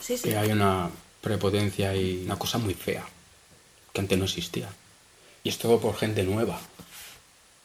Sí, 0.00 0.16
sí. 0.16 0.28
Que 0.28 0.36
hay 0.36 0.52
una 0.52 0.88
prepotencia 1.20 1.94
y 1.96 2.22
una 2.24 2.36
cosa 2.36 2.58
muy 2.58 2.74
fea 2.74 3.04
que 3.92 4.00
antes 4.00 4.16
no 4.18 4.24
existía. 4.24 4.68
Y 5.42 5.48
es 5.48 5.58
todo 5.58 5.80
por 5.80 5.96
gente 5.96 6.22
nueva 6.22 6.60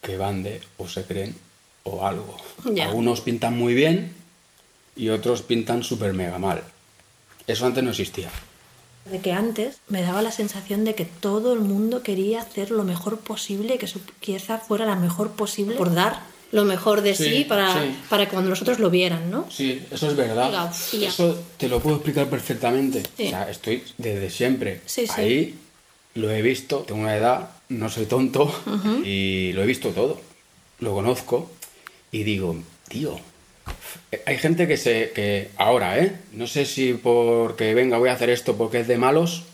que 0.02 0.16
van 0.16 0.42
de 0.42 0.60
o 0.78 0.88
se 0.88 1.04
creen 1.04 1.34
o 1.84 2.04
algo. 2.06 2.36
Ya. 2.72 2.86
Algunos 2.86 3.20
pintan 3.20 3.56
muy 3.56 3.72
bien 3.74 4.14
y 4.96 5.08
otros 5.08 5.42
pintan 5.42 5.82
súper 5.82 6.12
mega 6.12 6.38
mal. 6.38 6.62
Eso 7.46 7.66
antes 7.66 7.82
no 7.82 7.90
existía. 7.90 8.30
De 9.10 9.18
que 9.20 9.32
antes 9.32 9.78
me 9.88 10.02
daba 10.02 10.22
la 10.22 10.30
sensación 10.30 10.84
de 10.84 10.94
que 10.94 11.04
todo 11.04 11.52
el 11.54 11.60
mundo 11.60 12.02
quería 12.02 12.42
hacer 12.42 12.70
lo 12.70 12.84
mejor 12.84 13.18
posible, 13.18 13.78
que 13.78 13.86
su 13.86 14.00
pieza 14.00 14.58
fuera 14.58 14.84
la 14.86 14.96
mejor 14.96 15.30
posible 15.32 15.74
por 15.74 15.92
dar 15.94 16.20
lo 16.52 16.64
mejor 16.64 17.00
de 17.02 17.14
sí, 17.14 17.24
Sí, 17.30 17.44
para, 17.44 17.80
sí. 17.80 17.96
para 18.08 18.26
que 18.26 18.32
cuando 18.32 18.50
los 18.50 18.60
otros 18.60 18.78
lo 18.78 18.90
vieran, 18.90 19.30
¿no? 19.30 19.46
Sí, 19.50 19.82
eso 19.90 20.08
es 20.10 20.16
verdad. 20.16 20.70
Eso 20.92 21.38
te 21.56 21.68
lo 21.68 21.80
puedo 21.80 21.96
explicar 21.96 22.28
perfectamente. 22.28 23.02
Sí. 23.16 23.26
O 23.26 23.30
sea, 23.30 23.48
estoy 23.50 23.84
desde 23.98 24.30
siempre. 24.30 24.80
Ahí 25.16 25.54
lo 26.14 26.30
he 26.30 26.42
visto, 26.42 26.80
tengo 26.80 27.00
una 27.02 27.16
edad, 27.16 27.50
no 27.68 27.88
soy 27.88 28.06
tonto 28.06 28.52
y 29.04 29.52
lo 29.54 29.62
he 29.62 29.66
visto 29.66 29.90
todo. 29.90 30.20
Lo 30.80 30.92
conozco 30.94 31.50
y 32.12 32.22
digo, 32.24 32.56
tío, 32.88 33.18
hay 34.26 34.36
gente 34.38 34.66
que 34.66 34.76
se 34.76 35.10
que 35.10 35.50
ahora, 35.56 35.98
¿eh? 35.98 36.12
No 36.32 36.46
sé 36.46 36.64
si 36.64 36.94
porque 36.94 37.74
venga 37.74 37.98
voy 37.98 38.08
a 38.08 38.14
hacer 38.14 38.30
esto 38.30 38.56
porque 38.56 38.80
es 38.80 38.88
de 38.88 38.98
malos 38.98 39.44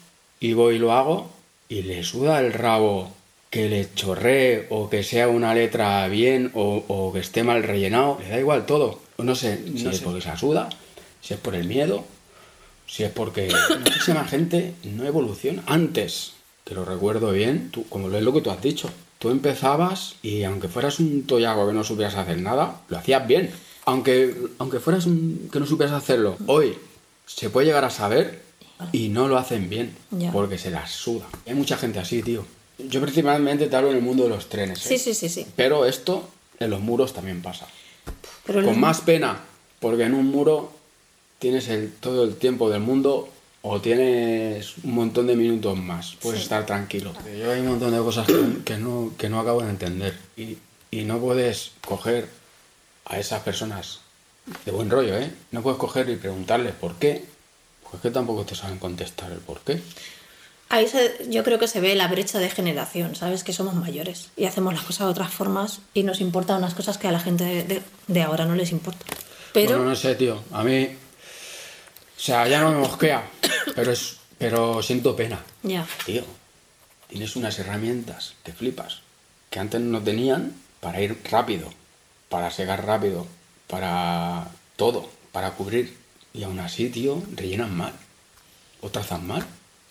y 0.41 0.53
voy 0.53 0.77
y 0.77 0.79
lo 0.79 0.93
hago 0.93 1.31
y 1.69 1.83
le 1.83 2.05
suda 2.05 2.41
el 2.41 2.53
rabo 2.53 3.13
que 3.51 3.69
le 3.69 3.89
chorree 3.95 4.67
o 4.71 4.91
que 4.91 5.03
sea 5.03 5.29
una 5.29 5.55
letra 5.55 6.07
bien 6.09 6.51
o, 6.55 6.85
o 6.89 7.13
que 7.13 7.21
esté 7.21 7.43
mal 7.43 7.63
rellenado, 7.63 8.19
le 8.21 8.29
da 8.29 8.39
igual 8.39 8.67
todo. 8.67 9.01
No 9.19 9.35
sé 9.35 9.59
si 9.77 9.87
es 9.89 10.01
porque 10.01 10.21
se 10.21 10.29
la 10.29 10.37
suda, 10.37 10.69
si 11.23 11.35
es 11.35 11.41
por 11.41 11.55
el 11.55 11.67
miedo, 11.67 12.05
si 12.87 13.05
es 13.05 13.11
porque 13.11 13.49
muchísima 13.79 14.25
gente 14.25 14.75
no 14.85 15.05
evoluciona. 15.05 15.63
Antes, 15.67 16.35
que 16.65 16.75
lo 16.75 16.85
recuerdo 16.85 17.33
bien, 17.33 17.71
tú, 17.71 17.87
como 17.89 18.11
es 18.15 18.23
lo 18.23 18.33
que 18.33 18.43
tú 18.43 18.51
has 18.51 18.61
dicho, 18.61 18.91
tú 19.19 19.31
empezabas 19.31 20.17
y 20.23 20.43
aunque 20.43 20.69
fueras 20.69 21.01
un 21.01 21.27
toyago 21.27 21.67
que 21.67 21.73
no 21.73 21.85
supieras 21.85 22.17
hacer 22.17 22.41
nada, 22.41 22.81
lo 22.89 22.99
hacías 22.99 23.27
bien. 23.27 23.51
Aunque, 23.87 24.35
aunque 24.59 24.81
fueras 24.81 25.07
un 25.07 25.49
que 25.53 25.61
no 25.61 25.67
supieras 25.67 25.95
hacerlo, 25.95 26.37
hoy 26.47 26.77
se 27.25 27.51
puede 27.51 27.67
llegar 27.69 27.85
a 27.85 27.91
saber 27.91 28.43
y 28.93 29.09
no 29.09 29.29
lo 29.29 29.39
hacen 29.39 29.71
bien 29.71 29.97
Ya. 30.11 30.33
porque 30.33 30.59
se 30.59 30.71
las 30.71 30.91
suda. 30.91 31.25
Hay 31.47 31.55
mucha 31.55 31.77
gente 31.79 31.99
así, 31.99 32.23
tío. 32.23 32.45
Yo 32.79 33.01
principalmente 33.01 33.69
te 33.69 33.77
hablo 33.77 33.91
en 33.91 33.97
el 33.97 34.03
mundo 34.03 34.25
de 34.25 34.29
los 34.31 34.49
trenes. 34.49 34.85
¿eh? 34.85 34.89
Sí, 34.89 34.99
sí, 34.99 35.15
sí, 35.15 35.29
sí. 35.29 35.47
Pero 35.57 35.87
esto 35.87 36.29
en 36.59 36.71
los 36.71 36.81
muros 36.81 37.13
también 37.15 37.41
pasa. 37.43 37.67
Pero 38.45 38.63
Con 38.65 38.79
más 38.79 39.01
pena, 39.01 39.41
porque 39.81 40.03
en 40.05 40.15
un 40.15 40.27
muro 40.27 40.73
tienes 41.39 41.69
el, 41.69 41.93
todo 41.93 42.25
el 42.25 42.35
tiempo 42.37 42.69
del 42.69 42.81
mundo 42.81 43.29
o 43.63 43.81
tienes 43.81 44.79
un 44.85 44.95
montón 44.95 45.27
de 45.29 45.37
minutos 45.37 45.79
más. 45.79 46.17
Puedes 46.21 46.43
estar 46.43 46.67
tranquilo. 46.67 47.13
Yo 47.39 47.51
hay 47.53 47.61
un 47.61 47.69
montón 47.69 47.93
de 47.93 47.99
cosas 47.99 48.27
que, 48.27 48.63
que 48.65 48.79
no, 48.79 49.13
que 49.17 49.29
no 49.29 49.41
acabo 49.41 49.63
de 49.63 49.71
entender. 49.71 50.17
Y, 50.37 50.59
y 50.91 51.05
no 51.05 51.19
puedes 51.19 51.71
coger 51.87 52.29
a 53.07 53.19
esas 53.19 53.43
personas 53.43 54.01
de 54.65 54.73
buen 54.73 54.91
rollo, 54.91 55.17
¿eh? 55.19 55.33
No 55.53 55.63
puedes 55.63 55.79
coger 55.79 56.09
y 56.09 56.17
preguntarles 56.17 56.75
por 56.75 56.97
qué. 56.97 57.25
Porque 57.83 57.97
es 57.97 58.03
que 58.03 58.11
tampoco 58.11 58.45
te 58.45 58.55
saben 58.55 58.79
contestar 58.79 59.31
el 59.33 59.39
por 59.39 59.61
qué. 59.61 59.81
Ahí 60.69 60.89
se- 60.89 61.27
yo 61.29 61.45
creo 61.45 61.59
que 61.61 61.69
se 61.69 61.81
ve 61.81 61.95
la 61.95 62.09
brecha 62.09 62.41
de 62.41 62.51
generación, 62.51 63.15
¿sabes? 63.15 63.45
Que 63.45 63.53
somos 63.53 63.75
mayores 63.75 64.31
y 64.37 64.47
hacemos 64.47 64.75
las 64.75 64.83
cosas 64.83 65.07
de 65.07 65.13
otras 65.13 65.33
formas 65.33 65.79
y 65.95 66.03
nos 66.03 66.21
importan 66.21 66.59
unas 66.59 66.75
cosas 66.75 66.99
que 66.99 67.07
a 67.07 67.13
la 67.13 67.21
gente 67.21 67.83
de, 68.09 68.23
ahora 68.23 68.45
no 68.45 68.57
les 68.57 68.73
importa. 68.73 69.05
Pero 69.53 69.71
Bueno, 69.77 69.85
no 69.91 69.95
sé, 69.97 70.17
tío. 70.17 70.43
A 70.53 70.65
mí. 70.65 70.89
O 72.17 72.21
sea, 72.21 72.49
ya 72.49 72.61
no 72.61 72.73
me 72.73 72.79
mosquea. 72.79 73.29
Pero, 73.77 73.93
es, 73.93 74.17
pero 74.39 74.83
siento 74.83 75.15
pena. 75.15 75.39
ya, 75.63 75.87
Tío, 76.07 76.25
tienes 77.09 77.37
unas 77.37 77.59
herramientas 77.59 78.35
que 78.43 78.53
flipas. 78.53 79.01
Que 79.51 79.59
antes 79.61 79.81
no 79.81 80.01
tenían 80.03 80.55
para 80.81 81.01
ir 81.01 81.19
rápido. 81.31 81.71
Para 82.29 82.51
segar 82.51 82.85
rápido. 82.87 83.27
Para 83.67 84.49
todo. 84.77 85.09
Para 85.33 85.53
cubrir. 85.53 85.97
Y 86.35 86.43
aún 86.43 86.61
así, 86.61 86.89
tío, 86.89 87.23
rellenan 87.35 87.75
mal. 87.77 87.93
O 88.81 88.91
trazan 88.91 89.27
mal. 89.27 89.45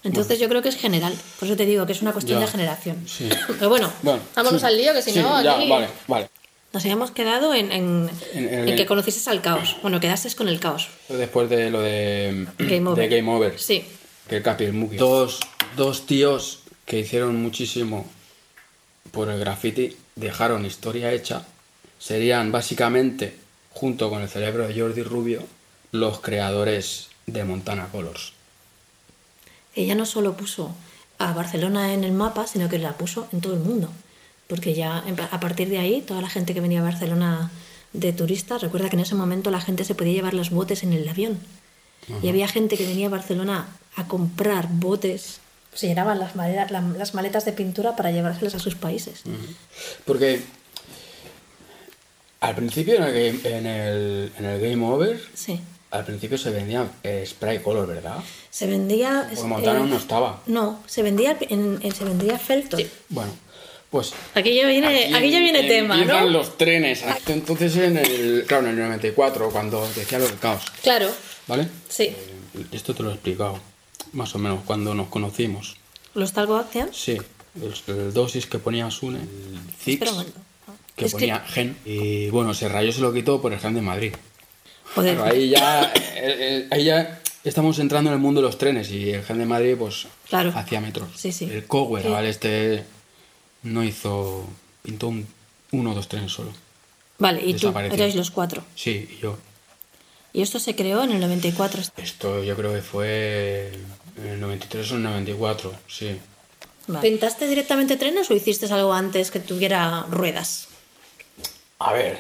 entonces 0.04 0.39
yo 0.39 0.48
creo 0.48 0.62
que 0.62 0.69
es 0.69 0.76
general. 0.78 1.13
Por 1.39 1.48
eso 1.48 1.58
te 1.58 1.65
digo 1.65 1.86
que 1.88 1.93
es 1.93 2.02
una 2.02 2.13
cuestión 2.13 2.39
Ya, 2.39 2.45
de 2.45 2.52
generación. 2.52 3.04
sí. 3.08 3.28
Pero 3.48 3.69
bueno, 3.69 3.91
vámonos 4.36 4.62
sí. 4.62 4.67
al 4.67 4.78
lío, 4.78 4.93
que 4.93 5.02
si 5.02 5.12
Sí, 5.12 5.19
no 5.19 5.41
ya, 5.41 5.56
aquí 5.58 5.67
vale, 5.67 5.88
vale. 6.08 6.30
nos 6.71 6.84
habíamos 6.84 7.10
quedado 7.12 7.54
en, 7.56 7.71
en- 7.71 8.10
En- 8.34 8.54
en- 8.54 8.69
en 8.69 8.76
que 8.76 8.86
conocieses 8.86 9.28
al 9.28 9.41
caos. 9.41 9.76
Bueno, 9.82 10.00
quedaste 10.00 10.34
con 10.36 10.48
el 10.48 10.60
caos. 10.60 10.89
Después 11.10 11.50
de 11.50 11.71
lo 11.71 11.82
de 11.82 12.48
Game 12.60 12.88
over. 12.89 13.10
de 13.10 13.17
Game 13.17 13.32
Over. 13.36 13.60
Sí. 13.60 13.84
Que 14.30 14.38
el 14.38 14.43
Capi 14.43 14.65
y 14.65 14.67
el 14.67 14.74
Muki. 14.74 14.98
Dos, 14.98 15.39
dos 15.76 16.06
tíos 16.06 16.60
que 16.86 17.00
hicieron 17.00 17.41
muchísimo 17.41 18.06
por 19.12 19.30
el 19.32 19.39
graffiti, 19.39 19.98
dejaron 20.15 20.65
historia 20.67 21.12
hecha. 21.12 21.43
Serían 21.99 22.51
básicamente, 22.51 23.36
junto 23.71 24.10
con 24.10 24.21
el 24.21 24.29
cerebro 24.29 24.67
de 24.67 24.79
Jordi 24.79 25.03
Rubio, 25.03 25.43
los 25.91 26.19
creadores 26.19 27.10
de 27.25 27.43
Montana 27.43 27.88
Colors. 27.91 28.34
Ella 29.75 29.95
no 29.95 30.05
solo 30.05 30.38
puso 30.38 30.73
a 31.17 31.34
Barcelona 31.34 31.93
en 31.93 32.03
el 32.03 32.12
mapa, 32.12 32.47
sino 32.47 32.69
que 32.69 32.77
la 32.77 32.93
puso 32.97 33.27
en 33.31 33.41
todo 33.41 33.53
el 33.53 33.60
mundo. 33.60 33.89
Porque 34.47 34.73
ya 34.73 35.03
a 35.31 35.39
partir 35.39 35.69
de 35.69 35.79
ahí, 35.79 36.01
toda 36.01 36.21
la 36.21 36.29
gente 36.29 36.53
que 36.53 36.62
venía 36.62 36.81
a 36.81 36.84
Barcelona 36.84 37.51
de 37.93 38.13
turistas, 38.13 38.62
recuerda 38.62 38.89
que 38.89 38.95
en 38.95 39.01
ese 39.01 39.15
momento 39.15 39.49
la 39.49 39.62
gente 39.62 39.84
se 39.86 39.95
podía 39.95 40.13
llevar 40.13 40.34
los 40.34 40.49
botes 40.51 40.84
en 40.84 40.93
el 40.93 41.08
avión. 41.08 41.39
Y 42.21 42.29
había 42.29 42.47
gente 42.47 42.77
que 42.77 42.86
venía 42.86 43.08
a 43.08 43.10
Barcelona 43.10 43.67
a 43.95 44.08
comprar 44.08 44.67
botes, 44.69 45.39
se 45.73 45.88
llenaban 45.88 46.19
las 46.19 46.36
maletas, 46.36 46.69
la- 46.69 46.81
las 46.81 47.13
maletas 47.15 47.45
de 47.45 47.53
pintura 47.53 47.95
para 47.95 48.12
llevárselas 48.12 48.53
a 48.55 48.60
sus 48.60 48.75
países. 48.75 49.23
Porque 50.05 50.43
al 52.39 52.56
principio 52.56 52.95
en 52.95 53.04
el 53.04 53.13
Game, 53.13 53.58
en 53.58 53.65
el, 53.65 54.32
en 54.38 54.45
el 54.45 54.60
game 54.62 54.86
Over, 54.86 55.19
Sí. 55.34 55.60
al 55.91 56.06
principio 56.06 56.38
se 56.38 56.52
vendía 56.52 56.88
eh, 57.04 57.24
spray 57.28 57.60
color, 57.60 57.88
¿verdad? 57.88 58.17
Se 58.50 58.67
vendía... 58.67 59.26
Porque 59.30 59.43
Montana 59.48 59.80
eh, 59.80 59.88
no 59.88 59.98
estaba. 59.98 60.41
No, 60.45 60.82
se 60.86 61.02
vendía, 61.04 61.38
en, 61.41 61.80
en- 61.82 61.95
se 61.95 62.04
vendía 62.06 62.38
Felton. 62.38 62.82
Bueno, 63.10 63.32
pues 63.89 64.13
Aquí 64.34 64.54
ya 64.56 64.67
viene, 64.67 65.15
aquí 65.15 65.32
ya 65.32 65.39
viene 65.39 65.63
tema, 65.63 65.95
empiezan 65.95 66.26
¿no? 66.26 66.30
los 66.32 66.58
trenes. 66.58 67.04
Entonces, 67.28 67.76
en 67.78 67.98
el, 67.98 68.45
claro, 68.48 68.67
en 68.67 68.71
el 68.78 68.80
94, 68.80 69.50
cuando 69.52 69.88
decía 69.95 70.19
lo 70.19 70.26
del 70.26 70.38
caos, 70.38 70.63
Claro, 70.84 71.10
¿vale? 71.48 71.67
sí. 71.89 72.04
Eh, 72.04 72.65
Esto 72.71 72.93
te 72.95 73.04
lo 73.04 73.10
he 73.10 73.13
explicado, 73.13 73.60
más 74.13 74.34
o 74.36 74.39
menos, 74.39 74.60
cuando 74.65 74.93
nos 74.93 75.08
conocimos. 75.08 75.76
Los 76.13 76.32
Talgo 76.34 76.56
Action. 76.58 76.89
Sí, 76.93 77.17
el, 77.62 77.74
el 77.95 78.13
dosis 78.13 78.45
que 78.45 78.60
ponía 78.60 78.89
Sune, 78.91 79.19
el 79.19 79.60
Zix, 79.80 79.93
Espera 79.95 80.12
un 80.12 80.17
momento. 80.17 80.39
Que 80.95 81.05
Es 81.05 81.12
que- 81.13 81.19
ponía 81.19 81.39
Gen. 81.41 81.77
Y 81.86 82.29
bueno, 82.29 82.53
se 82.53 82.69
rayó, 82.69 82.91
se 82.91 83.01
lo 83.01 83.13
quitó 83.13 83.41
por 83.41 83.53
el 83.53 83.60
Gen 83.60 83.73
de 83.75 83.81
Madrid. 83.81 84.13
Joder, 84.95 85.15
Claro, 85.15 85.31
ahí 85.31 85.49
ya, 85.49 85.91
eh, 85.93 85.93
eh, 86.15 86.67
ahí 86.71 86.86
ya 86.86 87.21
estamos 87.43 87.77
entrando 87.79 88.10
en 88.10 88.13
el 88.15 88.19
mundo 88.21 88.39
de 88.41 88.47
los 88.47 88.58
trenes 88.58 88.89
y 88.91 89.10
el 89.12 89.23
Gen 89.23 89.39
de 89.39 89.45
Madrid, 89.45 89.75
pues, 89.77 90.08
Claro. 90.29 90.53
hacía 90.55 90.79
metros. 90.79 91.10
Sí, 91.15 91.31
sí. 91.31 91.45
El 91.51 91.65
Cower, 91.65 92.03
Sí. 92.03 92.10
¿vale? 92.10 92.29
Este 92.29 92.84
no 93.63 93.84
hizo, 93.84 94.47
pintó 94.84 95.08
un, 95.10 95.27
uno 95.71 95.91
o 95.91 95.95
dos 95.95 96.08
trenes 96.08 96.31
solo. 96.31 96.51
Vale, 97.17 97.41
y 97.45 97.53
tú, 97.55 97.69
erais 97.77 98.15
los 98.15 98.31
cuatro. 98.31 98.63
Sí, 98.75 99.10
y 99.17 99.21
yo. 99.21 99.38
Y 100.34 100.41
esto 100.41 100.60
se 100.60 100.75
creó 100.75 101.03
en 101.03 101.12
el 101.12 101.19
94. 101.21 101.81
Esto 101.97 102.43
yo 102.43 102.55
creo 102.55 102.73
que 102.73 102.81
fue 102.81 103.71
en 104.17 104.27
el 104.27 104.39
93 104.39 104.91
o 104.91 104.95
el 104.95 105.03
94, 105.03 105.73
sí. 105.88 106.17
Vale. 106.88 107.10
¿Pintaste 107.10 107.47
directamente 107.47 107.95
trenes 107.97 108.29
o 108.29 108.34
hiciste 108.34 108.65
algo 108.67 108.93
antes 108.93 109.31
que 109.31 109.39
tuviera 109.39 110.05
ruedas? 110.10 110.67
A 111.79 111.93
ver, 111.93 112.17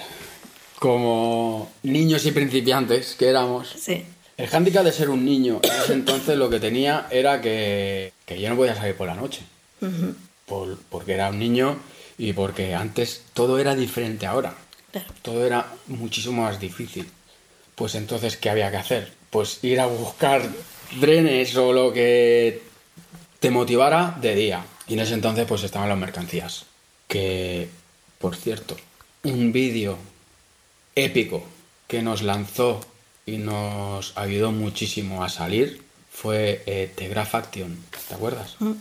como 0.79 1.71
niños 1.83 2.25
y 2.25 2.31
principiantes 2.31 3.15
que 3.15 3.29
éramos, 3.29 3.69
Sí. 3.79 4.03
el 4.37 4.47
hándicap 4.47 4.83
de 4.83 4.91
ser 4.91 5.09
un 5.09 5.23
niño 5.25 5.59
en 5.63 5.71
ese 5.71 5.93
entonces 5.93 6.37
lo 6.37 6.49
que 6.49 6.59
tenía 6.59 7.07
era 7.09 7.41
que, 7.41 8.11
que 8.25 8.39
yo 8.39 8.49
no 8.49 8.55
podía 8.57 8.75
salir 8.75 8.95
por 8.95 9.07
la 9.07 9.15
noche. 9.15 9.41
Por- 10.45 10.77
porque 10.89 11.13
era 11.13 11.29
un 11.29 11.39
niño 11.39 11.77
y 12.17 12.33
porque 12.33 12.75
antes 12.75 13.23
todo 13.33 13.59
era 13.59 13.75
diferente 13.75 14.25
ahora. 14.25 14.55
Claro. 14.91 15.07
Todo 15.21 15.45
era 15.45 15.67
muchísimo 15.87 16.43
más 16.43 16.59
difícil. 16.59 17.09
Pues 17.75 17.95
entonces, 17.95 18.37
¿qué 18.37 18.49
había 18.49 18.71
que 18.71 18.77
hacer? 18.77 19.11
Pues 19.29 19.59
ir 19.63 19.79
a 19.79 19.85
buscar 19.87 20.41
trenes 20.99 21.55
o 21.57 21.73
lo 21.73 21.91
que 21.91 22.61
te 23.39 23.49
motivara 23.51 24.17
de 24.21 24.35
día. 24.35 24.65
Y 24.87 24.93
en 24.93 24.99
ese 25.01 25.13
entonces 25.15 25.45
pues 25.47 25.63
estaban 25.63 25.89
las 25.89 25.97
mercancías. 25.97 26.65
Que, 27.07 27.69
por 28.19 28.35
cierto, 28.35 28.77
un 29.25 29.51
vídeo 29.51 29.97
épico 30.95 31.43
que 31.87 32.01
nos 32.01 32.21
lanzó 32.21 32.85
y 33.25 33.37
nos 33.37 34.13
ayudó 34.17 34.51
muchísimo 34.51 35.23
a 35.23 35.29
salir 35.29 35.81
fue 36.11 36.63
eh, 36.65 36.91
The 36.95 37.09
Graph 37.09 37.35
Action. 37.35 37.77
¿Te 38.07 38.13
acuerdas? 38.15 38.55
Mm, 38.59 38.71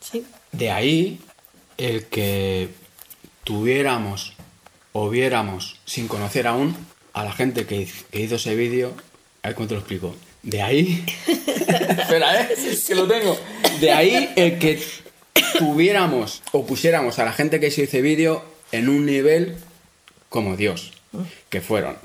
Sí. 0.00 0.24
De 0.52 0.70
ahí 0.70 1.18
el 1.76 2.04
que 2.06 2.68
tuviéramos 3.44 4.34
o 4.92 5.10
viéramos 5.10 5.76
sin 5.84 6.06
conocer 6.06 6.46
aún 6.46 6.76
a 7.12 7.24
la 7.24 7.32
gente 7.32 7.66
que, 7.66 7.80
hiz- 7.82 8.04
que 8.10 8.20
hizo 8.20 8.36
ese 8.36 8.54
vídeo, 8.54 8.94
a 9.42 9.48
ver 9.48 9.54
cómo 9.56 9.66
te 9.68 9.74
lo 9.74 9.80
explico. 9.80 10.14
De 10.42 10.62
ahí, 10.62 11.04
espera, 11.26 12.40
¿eh? 12.42 12.48
que 12.86 12.94
lo 12.94 13.08
tengo. 13.08 13.36
De 13.80 13.90
ahí 13.90 14.30
el 14.36 14.58
que 14.58 14.80
tuviéramos 15.58 16.42
o 16.52 16.64
pusiéramos 16.66 17.18
a 17.18 17.24
la 17.24 17.32
gente 17.32 17.58
que 17.58 17.66
hizo 17.68 17.82
ese 17.82 18.00
vídeo 18.02 18.44
en 18.70 18.88
un 18.88 19.04
nivel 19.06 19.56
como 20.28 20.56
Dios, 20.56 20.92
que 21.48 21.60
fueron 21.60 21.96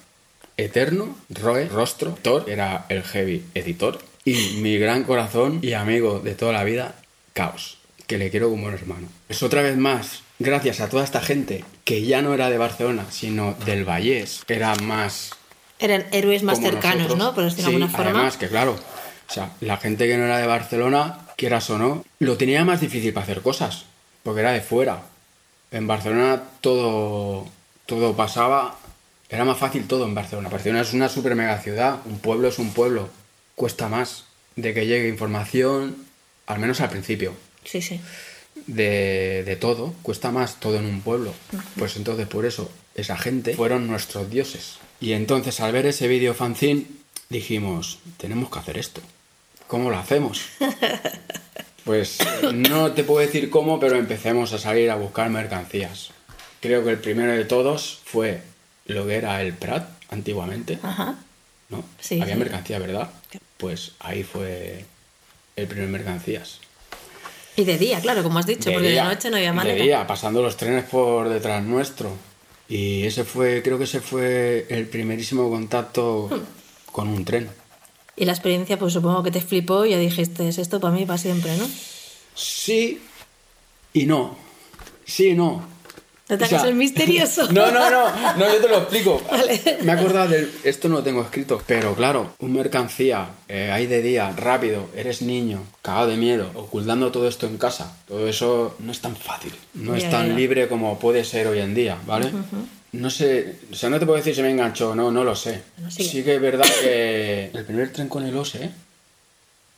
Eterno, 0.57 1.17
Roe, 1.30 1.67
Rostro, 1.67 2.17
Thor, 2.21 2.45
era 2.47 2.86
el 2.89 3.03
heavy 3.03 3.43
editor, 3.53 3.99
Y 4.26 4.57
mi 4.61 4.78
gran 4.78 5.03
corazón 5.03 5.59
y 5.61 5.74
amigo 5.74 6.19
de 6.19 6.36
toda 6.36 6.53
la 6.53 6.63
vida, 6.63 6.95
Caos, 7.34 7.78
que 8.07 8.17
le 8.17 8.30
quiero 8.30 8.49
como 8.49 8.67
un 8.67 8.74
hermano. 8.74 9.07
Es 9.28 9.43
otra 9.43 9.61
vez 9.61 9.76
más, 9.76 10.21
gracias 10.39 10.80
a 10.80 10.89
toda 10.89 11.03
esta 11.03 11.19
gente 11.21 11.65
que 11.84 12.03
ya 12.03 12.21
no 12.21 12.34
era 12.34 12.49
de 12.49 12.57
Barcelona, 12.57 13.05
sino 13.09 13.55
del 13.65 13.84
Vallés, 13.84 14.43
era 14.47 14.76
más 14.76 15.32
Eran 15.80 16.05
héroes 16.11 16.43
más 16.43 16.59
cercanos, 16.61 17.07
nosotros. 17.09 17.17
¿no? 17.17 17.36
Por 17.36 17.43
decirlo 17.43 17.63
de 17.65 17.69
Sí, 17.69 17.76
alguna 17.76 17.89
forma. 17.97 18.11
Además, 18.11 18.38
que 18.38 18.47
claro, 18.47 18.74
o 19.30 19.34
sea, 19.34 19.51
la 19.59 19.78
gente 19.78 20.07
que 20.07 20.15
no 20.17 20.26
era 20.26 20.38
de 20.38 20.47
Barcelona, 20.47 21.19
quieras 21.36 21.69
o 21.71 21.78
no, 21.78 22.05
lo 22.19 22.38
tenía 22.38 22.63
más 22.63 22.80
difícil 22.80 23.11
para 23.11 23.24
hacer 23.26 23.41
cosas, 23.41 23.86
porque 24.21 24.39
era 24.41 24.51
de 24.53 24.61
fuera. 24.61 25.01
En 25.71 25.88
Barcelona 25.88 26.43
todo, 26.61 27.47
todo 27.86 28.15
pasaba, 28.15 28.77
era 29.29 29.45
más 29.45 29.57
fácil 29.57 29.88
todo 29.88 30.05
en 30.05 30.15
Barcelona. 30.15 30.49
Barcelona 30.49 30.81
es 30.81 30.93
una 30.93 31.09
super 31.09 31.36
mega 31.36 31.57
ciudad, 31.59 31.99
un 32.05 32.19
pueblo 32.19 32.47
es 32.47 32.59
un 32.59 32.71
pueblo, 32.73 33.09
cuesta 33.55 33.88
más 33.89 34.25
de 34.55 34.73
que 34.73 34.86
llegue 34.86 35.07
información, 35.09 35.95
al 36.45 36.59
menos 36.59 36.81
al 36.81 36.89
principio 36.89 37.34
Sí, 37.63 37.81
sí. 37.81 37.99
de, 38.67 39.43
de 39.45 39.55
todo, 39.55 39.93
cuesta 40.03 40.31
más 40.31 40.59
todo 40.59 40.77
en 40.77 40.86
un 40.86 41.01
pueblo. 41.01 41.34
Pues 41.77 41.95
entonces 41.95 42.27
por 42.27 42.45
eso 42.45 42.69
esa 42.95 43.17
gente 43.17 43.55
fueron 43.55 43.88
nuestros 43.88 44.29
dioses. 44.29 44.77
Y 44.99 45.13
entonces 45.13 45.59
al 45.59 45.71
ver 45.71 45.86
ese 45.88 46.07
vídeo 46.07 46.34
fanzine 46.34 46.86
dijimos, 47.29 47.99
tenemos 48.17 48.49
que 48.51 48.59
hacer 48.59 48.77
esto. 48.77 49.01
¿Cómo 49.67 49.89
lo 49.89 49.97
hacemos? 49.97 50.41
Pues 51.86 52.19
no 52.53 52.93
te 52.93 53.03
puedo 53.03 53.19
decir 53.19 53.49
cómo, 53.49 53.77
pero 53.77 53.97
empecemos 53.97 54.53
a 54.53 54.57
salir 54.57 54.89
a 54.89 54.95
buscar 54.95 55.29
mercancías. 55.29 56.11
Creo 56.64 56.84
que 56.84 56.91
el 56.91 56.99
primero 56.99 57.34
de 57.34 57.43
todos 57.43 57.99
fue 58.05 58.41
lo 58.86 59.05
que 59.05 59.16
era 59.16 59.41
el 59.41 59.51
Prat 59.53 59.86
antiguamente, 60.09 60.80
Ajá. 60.82 61.16
¿no? 61.70 61.84
Sí, 61.99 62.22
Había 62.22 62.36
sí. 62.36 62.39
mercancía, 62.39 62.80
¿verdad? 62.80 63.09
Pues 63.57 63.91
ahí 63.99 64.24
fue 64.24 64.86
el 65.57 65.68
primer 65.68 65.89
mercancías. 65.89 66.59
Y 67.57 67.66
de 67.66 67.78
día, 67.78 67.99
claro, 67.99 68.24
como 68.24 68.39
has 68.39 68.47
dicho, 68.47 68.72
porque 68.72 68.89
día, 68.91 69.03
de 69.09 69.14
noche 69.14 69.30
no 69.30 69.36
había 69.36 69.51
manera. 69.51 69.76
De 69.76 69.84
día, 69.84 70.07
pasando 70.07 70.41
los 70.41 70.55
trenes 70.55 70.86
por 70.86 71.28
detrás 71.28 71.61
nuestro. 71.64 72.11
Y 72.70 73.03
ese 73.05 73.26
fue, 73.26 73.61
creo 73.61 73.78
que 73.78 73.84
ese 73.84 73.99
fue 73.99 74.66
el 74.70 74.88
primerísimo 74.88 75.49
contacto 75.49 76.30
Hmm. 76.32 76.91
con 76.93 77.09
un 77.09 77.26
tren. 77.26 77.49
Y 78.16 78.24
la 78.26 78.32
experiencia, 78.32 78.80
pues 78.80 78.93
supongo 78.93 79.22
que 79.22 79.32
te 79.32 79.41
flipó 79.41 79.86
y 79.86 79.89
ya 79.91 79.97
dijiste, 79.97 80.47
es 80.47 80.57
esto 80.59 80.80
para 80.80 80.93
mí 80.93 81.05
para 81.05 81.18
siempre, 81.18 81.57
¿no? 81.57 81.68
Sí 82.36 83.01
y 83.91 84.05
no. 84.05 84.38
Sí 85.05 85.30
y 85.30 85.34
no. 85.34 85.72
No 86.30 86.38
te 86.38 86.45
O 86.45 86.47
sea, 86.47 86.57
hagas 86.59 86.69
el 86.69 86.76
misterioso. 86.76 87.47
No, 87.51 87.69
no, 87.71 87.89
no, 87.89 88.38
no, 88.38 88.53
yo 88.53 88.61
te 88.61 88.69
lo 88.69 88.78
explico. 88.78 89.21
Vale. 89.32 89.59
Me 89.82 89.91
he 89.91 89.95
acordado 89.95 90.30
del. 90.30 90.51
Esto 90.63 90.88
no 90.88 90.95
lo 90.95 91.03
tengo 91.03 91.21
escrito, 91.21 91.61
pero 91.67 91.93
claro, 91.95 92.34
un 92.39 92.53
mercancía, 92.53 93.28
eh, 93.49 93.71
ahí 93.71 93.88
de 93.88 94.01
día, 94.01 94.32
rápido, 94.32 94.88
eres 94.95 95.21
niño, 95.21 95.63
cagado 95.82 96.07
de 96.07 96.17
miedo, 96.17 96.49
ocultando 96.55 97.11
todo 97.11 97.28
esto 97.28 97.45
en 97.45 97.57
casa. 97.57 97.97
Todo 98.07 98.28
eso 98.28 98.76
no 98.80 98.91
es 98.91 99.01
tan 99.01 99.15
fácil, 99.15 99.53
no 99.74 99.95
es 99.95 100.09
tan 100.09 100.36
libre 100.36 100.67
como 100.67 100.97
puede 100.97 101.26
ser 101.26 101.47
hoy 101.47 101.59
en 101.59 101.76
día, 101.76 101.97
¿vale? 102.05 102.32
No 102.93 103.09
sé, 103.09 103.55
o 103.71 103.76
sea, 103.76 103.89
no 103.89 103.99
te 103.99 104.05
puedo 104.05 104.17
decir 104.17 104.36
si 104.36 104.43
me 104.43 104.51
enganchó, 104.51 104.93
no, 104.93 105.11
no 105.11 105.24
lo 105.24 105.36
sé. 105.36 105.63
Sigue. 105.89 106.09
sí 106.09 106.24
que 106.24 106.36
es 106.36 106.41
verdad 106.41 106.67
que 106.82 107.49
el 107.53 107.65
primer 107.65 107.91
tren 107.91 108.07
con 108.07 108.24
el 108.24 108.38
OSE, 108.38 108.69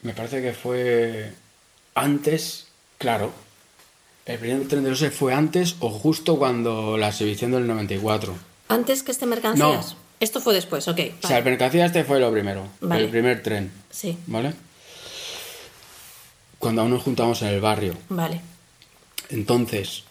me 0.01 0.13
parece 0.13 0.41
que 0.41 0.51
fue 0.51 1.31
antes, 1.95 2.67
claro, 2.97 3.31
el 4.25 4.39
primer 4.39 4.67
tren 4.67 4.83
del 4.83 4.93
OSE 4.93 5.11
fue 5.11 5.33
antes 5.33 5.75
o 5.79 5.89
justo 5.89 6.37
cuando 6.37 6.97
la 6.97 7.09
exhibición 7.09 7.51
del 7.51 7.67
94. 7.67 8.35
Antes 8.69 9.03
que 9.03 9.11
este 9.11 9.25
mercancías. 9.25 9.91
No. 9.93 10.05
Esto 10.19 10.39
fue 10.41 10.53
después, 10.53 10.87
ok. 10.87 10.99
O 11.23 11.27
sea, 11.27 11.37
el 11.37 11.43
vale. 11.43 11.51
mercancía 11.51 11.85
este 11.85 12.03
fue 12.05 12.19
lo 12.19 12.31
primero, 12.31 12.67
Vale. 12.81 13.03
el 13.03 13.09
primer 13.09 13.43
tren, 13.43 13.71
Sí, 13.91 14.17
¿vale? 14.27 14.53
Cuando 16.57 16.81
aún 16.81 16.91
nos 16.91 17.03
juntamos 17.03 17.41
en 17.41 17.49
el 17.49 17.61
barrio. 17.61 17.95
vale. 18.09 18.41
Entonces, 19.29 20.03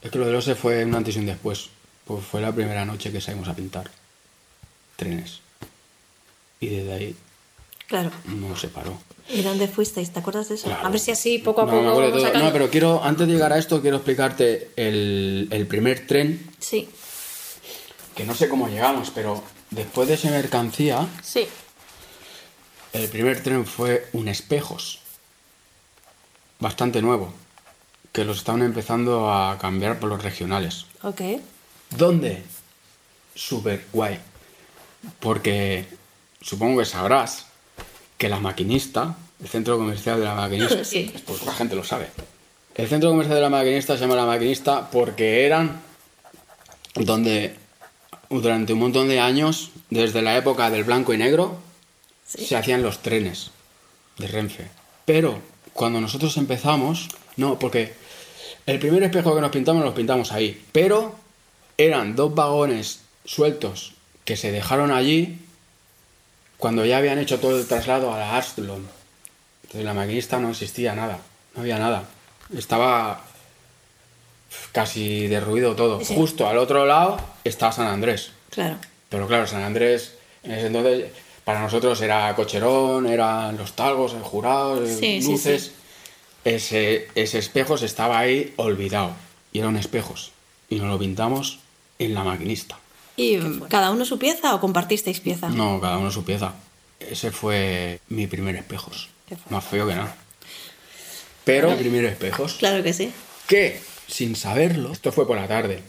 es 0.00 0.10
que 0.10 0.18
lo 0.18 0.26
del 0.26 0.36
OSE 0.36 0.54
fue 0.54 0.84
un 0.84 0.94
antes 0.94 1.16
y 1.16 1.18
un 1.18 1.26
después. 1.26 1.68
Pues 2.06 2.24
fue 2.24 2.40
la 2.40 2.52
primera 2.52 2.84
noche 2.84 3.12
que 3.12 3.20
salimos 3.20 3.48
a 3.48 3.54
pintar 3.54 3.90
trenes. 4.96 5.40
Y 6.60 6.68
desde 6.68 6.92
ahí 6.92 7.16
Claro. 7.86 8.10
no 8.26 8.56
se 8.56 8.68
paró. 8.68 8.98
¿Y 9.32 9.42
dónde 9.42 9.68
fuisteis? 9.68 10.10
¿Te 10.12 10.18
acuerdas 10.18 10.48
de 10.48 10.56
eso? 10.56 10.66
Claro. 10.66 10.86
A 10.86 10.90
ver 10.90 10.98
si 11.00 11.10
así 11.12 11.38
poco 11.38 11.62
a 11.62 11.64
No, 11.66 11.70
poco 11.70 11.84
vamos 12.00 12.22
sacando- 12.22 12.46
No, 12.46 12.52
pero 12.52 12.70
quiero, 12.70 13.02
antes 13.04 13.26
de 13.26 13.32
llegar 13.34 13.52
a 13.52 13.58
esto, 13.58 13.80
quiero 13.80 13.96
explicarte 13.98 14.70
el, 14.76 15.48
el 15.50 15.66
primer 15.66 16.06
tren, 16.06 16.50
Sí, 16.58 16.88
que 18.14 18.24
no 18.24 18.34
sé 18.34 18.48
cómo 18.48 18.68
llegamos, 18.68 19.10
pero 19.14 19.42
después 19.70 20.08
de 20.08 20.14
ese 20.14 20.30
mercancía, 20.30 21.06
sí. 21.22 21.46
el 22.92 23.08
primer 23.08 23.42
tren 23.42 23.66
fue 23.66 24.08
un 24.12 24.28
espejos. 24.28 24.98
Bastante 26.58 27.00
nuevo. 27.00 27.32
Que 28.12 28.24
los 28.24 28.38
estaban 28.38 28.62
empezando 28.62 29.32
a 29.32 29.56
cambiar 29.58 30.00
por 30.00 30.08
los 30.10 30.22
regionales. 30.22 30.86
Ok. 31.02 31.20
¿Dónde? 31.90 32.42
Super 33.34 33.84
guay. 33.92 34.18
Porque 35.20 35.86
supongo 36.42 36.80
que 36.80 36.84
sabrás 36.84 37.46
que 38.20 38.28
la 38.28 38.38
maquinista, 38.38 39.16
el 39.42 39.48
centro 39.48 39.78
comercial 39.78 40.18
de 40.20 40.26
la 40.26 40.34
maquinista, 40.34 40.84
Sí. 40.84 41.10
pues 41.26 41.42
la 41.46 41.54
gente 41.54 41.74
lo 41.74 41.82
sabe. 41.82 42.08
El 42.74 42.86
centro 42.86 43.08
comercial 43.08 43.36
de 43.36 43.40
la 43.42 43.48
maquinista 43.48 43.94
se 43.94 44.02
llama 44.02 44.14
la 44.14 44.26
maquinista 44.26 44.90
porque 44.90 45.46
eran 45.46 45.80
donde 46.94 47.54
durante 48.28 48.74
un 48.74 48.78
montón 48.80 49.08
de 49.08 49.20
años, 49.20 49.70
desde 49.88 50.20
la 50.20 50.36
época 50.36 50.68
del 50.70 50.84
blanco 50.84 51.14
y 51.14 51.16
negro, 51.16 51.58
Sí. 52.26 52.44
se 52.44 52.56
hacían 52.56 52.82
los 52.82 52.98
trenes 53.02 53.50
de 54.18 54.26
Renfe. 54.28 54.68
Pero 55.06 55.40
cuando 55.72 55.98
nosotros 56.00 56.36
empezamos, 56.36 57.08
no, 57.36 57.58
porque 57.58 57.94
el 58.66 58.78
primer 58.78 59.02
espejo 59.02 59.34
que 59.34 59.40
nos 59.40 59.50
pintamos 59.50 59.82
los 59.82 59.94
pintamos 59.94 60.30
ahí, 60.30 60.62
pero 60.72 61.16
eran 61.78 62.14
dos 62.14 62.34
vagones 62.34 63.00
sueltos 63.24 63.94
que 64.26 64.36
se 64.36 64.52
dejaron 64.52 64.92
allí 64.92 65.38
cuando 66.60 66.84
ya 66.84 66.98
habían 66.98 67.18
hecho 67.18 67.40
todo 67.40 67.58
el 67.58 67.66
traslado 67.66 68.12
a 68.14 68.18
la 68.18 68.36
Astlon. 68.36 68.86
Entonces 69.62 69.84
la 69.84 69.94
maquinista 69.94 70.38
no 70.38 70.50
existía 70.50 70.94
nada, 70.94 71.18
no 71.54 71.62
había 71.62 71.78
nada. 71.78 72.04
Estaba 72.56 73.24
casi 74.72 75.26
derruido 75.28 75.74
todo. 75.74 76.04
Sí. 76.04 76.14
Justo 76.14 76.46
al 76.48 76.58
otro 76.58 76.86
lado 76.86 77.18
está 77.44 77.72
San 77.72 77.86
Andrés. 77.88 78.32
Claro. 78.50 78.76
Pero 79.08 79.26
claro, 79.26 79.46
San 79.46 79.62
Andrés 79.62 80.14
en 80.42 80.52
ese 80.52 80.66
entonces 80.68 81.06
para 81.44 81.60
nosotros 81.60 82.00
era 82.00 82.34
cocherón, 82.36 83.06
eran 83.06 83.56
los 83.56 83.72
talgos, 83.74 84.12
el 84.14 84.22
jurado, 84.22 84.86
Sí, 84.86 85.20
luces. 85.22 85.62
sí. 85.64 85.72
Ese, 86.44 87.08
ese 87.14 87.38
espejos 87.38 87.82
estaba 87.82 88.18
ahí 88.18 88.54
olvidado. 88.56 89.12
Y 89.52 89.58
eran 89.58 89.76
espejos. 89.76 90.30
Y 90.68 90.76
nos 90.76 90.88
lo 90.88 90.98
pintamos 90.98 91.58
en 91.98 92.14
la 92.14 92.22
maquinista. 92.24 92.78
¿Y 93.20 93.38
cada 93.68 93.90
uno 93.90 94.06
su 94.06 94.18
pieza 94.18 94.54
o 94.54 94.60
compartisteis 94.60 95.20
pieza? 95.20 95.50
No, 95.50 95.78
cada 95.78 95.98
uno 95.98 96.10
su 96.10 96.24
pieza. 96.24 96.54
Ese 96.98 97.30
fue 97.30 98.00
mi 98.08 98.26
primer 98.26 98.56
espejos. 98.56 99.10
Más 99.50 99.62
feo 99.62 99.86
que 99.86 99.94
nada. 99.94 100.16
Pero 101.44 101.70
mi 101.70 101.76
primer 101.76 102.06
espejos. 102.06 102.54
Claro 102.54 102.82
que 102.82 102.94
sí. 102.94 103.12
que, 103.46 103.78
sin 104.06 104.36
saberlo, 104.36 104.92
esto 104.92 105.12
fue 105.12 105.26
por 105.26 105.36
la 105.36 105.46
tarde. 105.48 105.82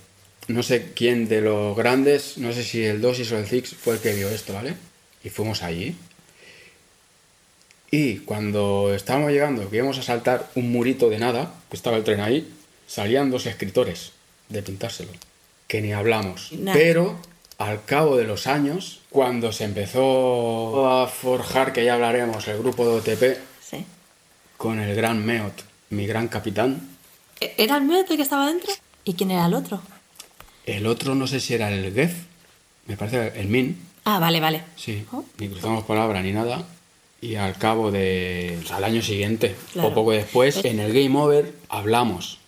No 0.50 0.62
sé 0.62 0.92
quién 0.94 1.30
de 1.30 1.40
los 1.40 1.78
grandes, 1.78 2.38
no 2.38 2.52
sé 2.52 2.66
si 2.66 2.84
el 2.84 3.00
Dosis 3.00 3.32
o 3.32 3.38
el 3.38 3.48
Six 3.48 3.76
fue 3.76 3.94
el 3.94 4.02
que 4.02 4.14
vio 4.14 4.28
esto, 4.30 4.54
¿vale? 4.54 4.76
Y 5.24 5.30
fuimos 5.30 5.64
allí. 5.64 5.96
Y 7.92 8.18
cuando 8.20 8.94
estábamos 8.94 9.32
llegando, 9.32 9.70
que 9.70 9.78
íbamos 9.78 9.98
a 10.00 10.04
saltar 10.04 10.50
un 10.56 10.72
murito 10.72 11.10
de 11.10 11.20
nada, 11.20 11.54
que 11.70 11.78
estaba 11.78 11.96
el 11.96 12.04
tren 12.04 12.20
ahí, 12.20 12.52
salían 12.88 13.32
dos 13.32 13.46
escritores 13.46 14.12
de 14.50 14.64
pintárselo, 14.64 15.12
que 15.72 15.82
ni 15.82 15.94
hablamos. 15.94 16.52
Pero 16.74 17.16
al 17.58 17.86
cabo 17.86 18.18
de 18.18 18.26
los 18.26 18.46
años, 18.46 19.00
cuando 19.10 19.54
se 19.54 19.64
empezó 19.64 20.86
a 20.92 21.08
forjar, 21.08 21.72
que 21.72 21.86
ya 21.86 21.94
hablaremos, 21.94 22.46
el 22.50 22.58
grupo 22.58 22.86
de 22.86 22.92
OTP, 23.00 23.38
Sí. 23.64 23.86
con 24.58 24.82
el 24.82 24.94
gran 24.94 25.26
Meot, 25.26 25.54
mi 25.92 26.06
gran 26.06 26.28
capitán, 26.28 26.90
¿E- 27.40 27.54
¿Era 27.58 27.78
el 27.78 27.84
mío 27.84 28.02
el 28.02 28.06
que 28.18 28.22
estaba 28.22 28.48
dentro? 28.48 28.70
¿Y 29.06 29.14
quién 29.14 29.32
era 29.32 29.46
el 29.46 29.54
otro? 29.54 29.82
El 30.66 30.86
otro 30.88 31.16
no 31.16 31.26
sé 31.26 31.40
si 31.40 31.54
era 31.54 31.72
el 31.72 31.94
Gef, 31.94 32.14
me 32.88 32.98
parece 32.98 33.32
el 33.40 33.48
Min, 33.48 33.82
Ah, 34.04 34.20
vale, 34.20 34.42
vale. 34.42 34.64
sí, 34.76 35.06
Oh. 35.14 35.24
ni 35.40 35.48
cruzamos 35.48 35.86
palabra 35.86 36.22
ni 36.22 36.34
nada. 36.34 36.66
Y 37.22 37.36
al 37.36 37.56
cabo 37.58 37.92
de. 37.92 38.60
o 38.62 38.68
sea, 38.68 38.76
al 38.78 38.84
año 38.84 39.02
siguiente, 39.02 39.56
Claro. 39.74 39.88
o 39.90 39.94
poco 39.94 40.12
después, 40.12 40.66
en 40.66 40.80
el 40.82 40.92
Game 40.92 41.18
Over 41.18 41.54
hablamos. 41.70 42.40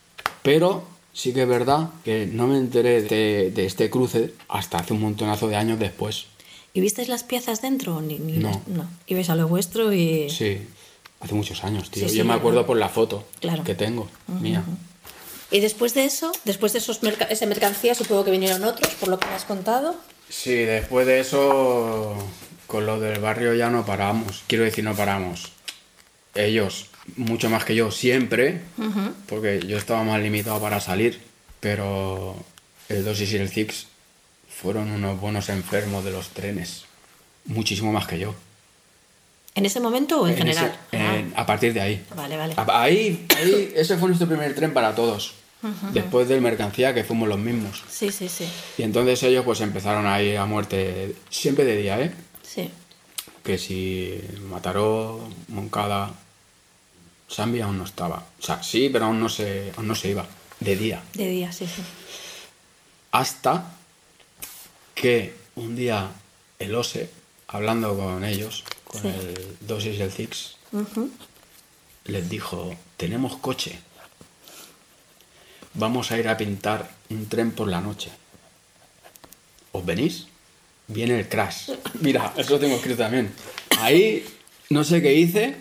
Pero 0.42 0.84
sí 1.14 1.34
que 1.34 1.44
es 1.44 1.48
verdad 1.48 1.90
que 2.04 2.26
no 2.26 2.48
me 2.48 2.58
enteré 2.58 3.02
de, 3.04 3.52
de 3.52 3.66
este 3.66 3.90
cruce 3.90 4.34
hasta 4.50 4.80
hace 4.80 4.94
un 4.94 5.02
montonazo 5.02 5.48
de 5.48 5.56
años 5.56 5.80
después. 5.80 6.26
¿Y 6.74 6.82
visteis 6.82 7.08
las 7.08 7.24
piezas 7.24 7.62
dentro? 7.62 8.02
Ni, 8.02 8.18
ni 8.20 8.34
No. 8.38 8.50
las- 8.50 8.68
no. 8.68 8.90
Ibais 9.08 9.30
a 9.30 9.36
lo 9.36 9.48
vuestro 9.48 9.94
y... 9.94 10.30
Sí, 10.30 10.58
hace 11.20 11.36
muchos 11.36 11.64
años, 11.64 11.90
tío. 11.92 12.04
Sí, 12.04 12.10
sí, 12.14 12.18
Yo 12.18 12.26
me 12.26 12.34
acuerdo 12.34 12.66
por 12.66 12.78
la 12.78 12.90
foto 12.90 13.26
Claro. 13.40 13.64
que 13.64 13.76
tengo, 13.76 14.10
mía. 14.42 14.64
Y 15.52 15.60
después 15.60 15.94
de 15.94 16.06
eso, 16.06 16.32
después 16.46 16.74
de 16.74 16.80
esos 16.80 17.04
merca- 17.04 17.26
esa 17.30 17.46
mercancía, 17.46 17.94
supongo 17.94 18.26
que 18.26 18.32
vinieron 18.32 18.64
otros, 18.64 18.92
por 18.96 19.10
lo 19.10 19.20
que 19.20 19.28
me 19.28 19.34
has 19.36 19.46
contado. 19.46 19.96
Sí, 20.30 20.56
después 20.56 21.06
de 21.06 21.20
eso 21.20 22.16
con 22.66 22.88
lo 22.88 23.00
del 23.00 23.20
barrio 23.22 23.54
ya 23.54 23.70
no 23.70 23.86
paramos. 23.86 24.42
Quiero 24.48 24.64
decir, 24.64 24.84
no 24.84 24.96
paramos. 24.96 25.52
Ellos, 26.34 26.88
mucho 27.18 27.50
más 27.50 27.66
que 27.66 27.76
yo, 27.76 27.92
siempre, 27.92 28.62
porque 29.28 29.60
yo 29.68 29.78
estaba 29.78 30.04
más 30.04 30.22
limitado 30.22 30.60
para 30.62 30.80
salir, 30.80 31.20
pero 31.60 32.36
el 32.90 33.04
Dosis 33.06 33.32
y 33.34 33.38
el 33.38 33.50
Six 33.50 33.88
fueron 34.50 34.92
unos 34.92 35.20
buenos 35.20 35.50
enfermos 35.50 36.04
de 36.06 36.12
los 36.12 36.30
trenes. 36.30 36.86
Muchísimo 37.46 37.92
más 37.92 38.08
que 38.08 38.20
yo. 38.20 38.34
¿En 39.56 39.66
ese 39.66 39.80
momento 39.80 40.22
o 40.22 40.28
en, 40.28 40.38
En 40.42 40.48
ese- 40.48 40.60
general? 40.60 40.80
Ah, 40.94 41.18
en- 41.18 41.34
a 41.36 41.46
partir 41.46 41.74
de 41.74 41.82
ahí. 41.82 42.06
Vale, 42.16 42.38
vale. 42.38 42.56
Ahí, 42.58 43.26
ahí, 43.38 43.72
ese 43.76 43.98
fue 43.98 44.08
nuestro 44.08 44.28
primer 44.28 44.56
tren 44.56 44.74
para 44.74 44.96
todos. 44.96 45.34
Después 45.94 46.28
del 46.28 46.42
mercancía, 46.42 46.94
que 46.94 47.06
fuimos 47.06 47.30
los 47.30 47.40
mismos. 47.40 47.84
Sí, 47.90 48.12
sí, 48.12 48.28
sí. 48.28 48.46
Y 48.78 48.84
entonces 48.84 49.24
ellos 49.24 49.46
pues 49.46 49.62
empezaron 49.62 50.06
a 50.08 50.22
ir 50.22 50.38
a 50.38 50.46
muerte, 50.46 51.16
siempre 51.30 51.64
de 51.64 51.78
día, 51.78 52.02
¿eh? 52.02 52.12
Sí. 52.42 52.70
Que 53.46 53.58
si 53.58 54.20
Mataró, 54.50 55.26
Moncada, 55.48 56.12
Zambia 57.34 57.66
aún 57.66 57.78
no 57.80 57.86
estaba. 57.86 58.26
O 58.40 58.42
sea, 58.44 58.62
sí, 58.62 58.90
pero 58.92 59.06
aún 59.06 59.20
no 59.20 59.28
se, 59.30 59.72
aún 59.76 59.88
no 59.88 59.96
se 59.96 60.10
iba. 60.10 60.26
De 60.60 60.76
día. 60.76 61.02
De 61.14 61.28
día, 61.30 61.52
sí, 61.52 61.66
sí. 61.66 61.82
Hasta 63.12 63.72
que 64.96 65.36
un 65.56 65.76
día 65.76 66.10
el 66.60 66.76
OSE, 66.76 67.10
hablando 67.48 67.98
con 67.98 68.24
ellos, 68.24 68.64
con 68.84 69.02
Sí. 69.02 69.08
el 69.08 69.58
Dosis 69.62 69.98
y 69.98 70.02
el 70.02 70.12
Six, 70.12 70.56
les 72.06 72.30
dijo, 72.30 72.76
tenemos 72.98 73.38
coche. 73.38 73.80
Vamos 75.76 76.12
a 76.12 76.18
ir 76.20 76.28
a 76.28 76.38
pintar 76.38 76.90
un 77.10 77.28
tren 77.28 77.52
por 77.52 77.68
la 77.68 77.82
noche. 77.82 78.12
¿Os 79.72 79.84
venís? 79.86 80.28
Viene 80.88 81.20
el 81.20 81.28
crash. 81.28 81.72
Mira, 82.02 82.34
eso 82.38 82.60
tengo 82.60 82.76
escrito 82.76 82.98
también. 83.00 83.34
Ahí 83.80 84.24
no 84.70 84.84
sé 84.84 85.02
qué 85.02 85.14
hice, 85.14 85.56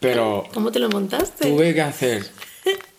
pero 0.00 0.48
¿Cómo 0.52 0.72
te 0.72 0.78
lo 0.78 0.88
montaste? 0.88 1.48
tuve 1.48 1.74
que 1.74 1.82
hacer... 1.82 2.26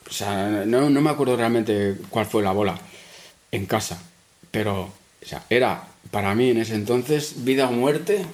O 0.09 0.13
sea, 0.13 0.65
no, 0.65 0.89
no 0.89 1.01
me 1.01 1.09
acuerdo 1.09 1.37
realmente 1.37 1.95
cuál 2.09 2.25
fue 2.25 2.43
la 2.43 2.51
bola 2.51 2.77
en 3.51 3.65
casa, 3.65 4.01
pero 4.51 4.81
o 4.83 5.25
sea, 5.25 5.45
era 5.49 5.87
para 6.11 6.35
mí 6.35 6.49
en 6.49 6.57
ese 6.57 6.75
entonces 6.75 7.45
vida 7.45 7.69
o 7.69 7.71
muerte 7.71 8.25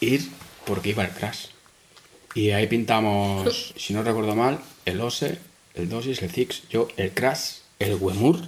ir 0.00 0.28
porque 0.64 0.90
iba 0.90 1.04
el 1.04 1.10
crash. 1.10 1.46
Y 2.34 2.50
ahí 2.50 2.66
pintamos, 2.66 3.74
si 3.76 3.92
no 3.92 4.02
recuerdo 4.02 4.34
mal, 4.34 4.60
el 4.84 5.00
OSE, 5.00 5.38
el 5.74 5.88
Dosis, 5.88 6.22
el 6.22 6.30
Six, 6.30 6.62
yo, 6.70 6.88
el 6.96 7.12
Crash, 7.12 7.58
el 7.78 7.96
Wemur, 7.96 8.40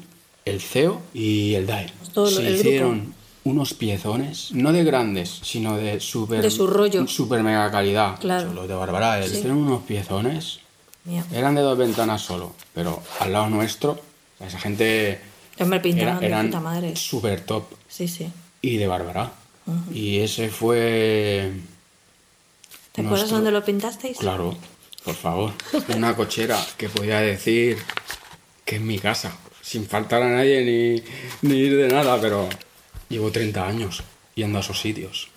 el 0.44 0.60
CEO 0.60 1.02
y 1.12 1.54
el 1.54 1.66
DAE. 1.66 1.92
Todo 2.14 2.30
Se 2.30 2.46
el 2.46 2.78
grupo. 2.80 3.12
Unos 3.50 3.74
piezones, 3.74 4.52
no 4.52 4.72
de 4.72 4.84
grandes, 4.84 5.40
sino 5.42 5.76
de 5.76 6.00
super... 6.00 6.42
De 6.42 6.50
su 6.50 6.66
rollo. 6.66 7.06
Super 7.06 7.42
mega 7.42 7.70
calidad. 7.70 8.18
Claro. 8.20 8.52
Los 8.52 8.68
de 8.68 8.74
Bárbara, 8.74 9.22
Sí. 9.22 9.36
hicieron 9.36 9.58
unos 9.58 9.82
piezones. 9.82 10.60
Mía. 11.04 11.24
Eran 11.32 11.54
de 11.54 11.62
dos 11.62 11.78
ventanas 11.78 12.20
solo, 12.22 12.52
pero 12.74 13.02
al 13.20 13.32
lado 13.32 13.48
nuestro, 13.48 13.98
esa 14.40 14.58
gente 14.58 15.20
pintaban 15.56 15.98
era- 15.98 16.18
de 16.20 16.26
eran 16.26 16.46
puta 16.46 16.60
madre. 16.60 16.96
super 16.96 17.40
top 17.40 17.64
Sí, 17.88 18.06
sí. 18.08 18.30
y 18.60 18.76
de 18.76 18.86
Bárbara. 18.86 19.32
Y 19.92 20.18
ese 20.20 20.48
fue... 20.48 21.52
¿Te 22.92 23.00
acuerdas 23.02 23.20
nuestro- 23.20 23.36
dónde 23.36 23.50
lo 23.52 23.64
pintasteis? 23.64 24.18
Claro, 24.18 24.56
por 25.04 25.14
favor. 25.14 25.52
Una 25.94 26.14
cochera 26.16 26.58
que 26.76 26.88
podía 26.88 27.20
decir 27.20 27.78
que 28.64 28.76
es 28.76 28.82
mi 28.82 28.98
casa, 28.98 29.36
sin 29.62 29.86
faltar 29.86 30.22
a 30.22 30.28
nadie 30.30 30.62
ni, 31.42 31.48
ni 31.48 31.56
ir 31.58 31.76
de 31.76 31.88
nada, 31.88 32.18
pero 32.20 32.48
llevo 33.08 33.30
30 33.30 33.66
años 33.66 34.02
yendo 34.34 34.58
a 34.58 34.60
esos 34.60 34.80
sitios 34.80 35.28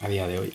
a 0.00 0.08
día 0.08 0.26
de 0.26 0.38
hoy. 0.38 0.54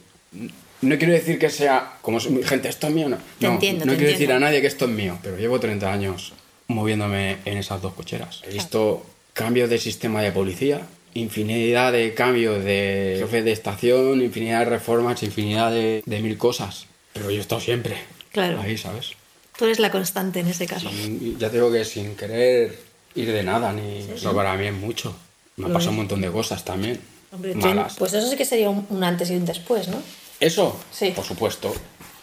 No 0.81 0.97
quiero 0.97 1.13
decir 1.13 1.37
que 1.37 1.49
sea 1.49 1.97
como 2.01 2.19
gente, 2.19 2.67
esto 2.69 2.87
es 2.87 2.93
mío, 2.93 3.09
no. 3.09 3.17
Te 3.39 3.45
no, 3.47 3.53
entiendo, 3.53 3.85
no 3.85 3.91
te 3.91 3.97
quiero 3.97 4.11
decir 4.11 4.23
entiendo. 4.29 4.35
a 4.45 4.49
nadie 4.49 4.61
que 4.61 4.67
esto 4.67 4.85
es 4.85 4.91
mío, 4.91 5.19
pero 5.21 5.37
llevo 5.37 5.59
30 5.59 5.91
años 5.91 6.33
moviéndome 6.67 7.37
en 7.45 7.57
esas 7.57 7.81
dos 7.81 7.93
cocheras. 7.93 8.41
He 8.47 8.53
visto 8.53 9.05
cambios 9.33 9.69
de 9.69 9.77
sistema 9.77 10.21
de 10.21 10.31
policía, 10.31 10.81
infinidad 11.13 11.91
de 11.91 12.13
cambios 12.13 12.63
de 12.63 13.17
jefe 13.19 13.43
de 13.43 13.51
estación, 13.51 14.21
infinidad 14.21 14.59
de 14.59 14.65
reformas, 14.65 15.21
infinidad 15.23 15.71
de, 15.71 16.01
de 16.05 16.19
mil 16.21 16.37
cosas. 16.37 16.87
Pero 17.13 17.29
yo 17.29 17.37
he 17.37 17.41
estado 17.41 17.61
siempre 17.61 17.97
Claro. 18.31 18.59
ahí, 18.61 18.77
¿sabes? 18.77 19.11
Tú 19.57 19.65
eres 19.65 19.79
la 19.79 19.91
constante 19.91 20.39
en 20.39 20.47
ese 20.47 20.65
caso. 20.65 20.89
Sin- 20.89 21.37
ya 21.37 21.49
te 21.49 21.57
digo 21.57 21.71
que 21.71 21.83
sin 21.85 22.15
querer 22.15 22.79
ir 23.15 23.31
de 23.31 23.43
nada, 23.43 23.73
ni 23.73 23.97
eso 24.13 24.33
para 24.33 24.55
mí 24.55 24.65
es 24.67 24.73
mucho. 24.73 25.15
Me 25.57 25.65
ha 25.65 25.67
Lo 25.67 25.73
pasado 25.73 25.91
un 25.91 25.97
montón 25.97 26.21
de 26.21 26.31
cosas 26.31 26.63
también. 26.65 26.99
Hombre, 27.31 27.55
malas. 27.55 27.95
Pues 27.97 28.13
eso 28.13 28.29
sí 28.29 28.35
que 28.35 28.45
sería 28.45 28.69
un, 28.69 28.85
un 28.89 29.03
antes 29.03 29.29
y 29.31 29.35
un 29.35 29.45
después, 29.45 29.87
¿no? 29.87 30.01
Eso, 30.39 30.77
Sí. 30.91 31.11
por 31.15 31.23
supuesto, 31.25 31.73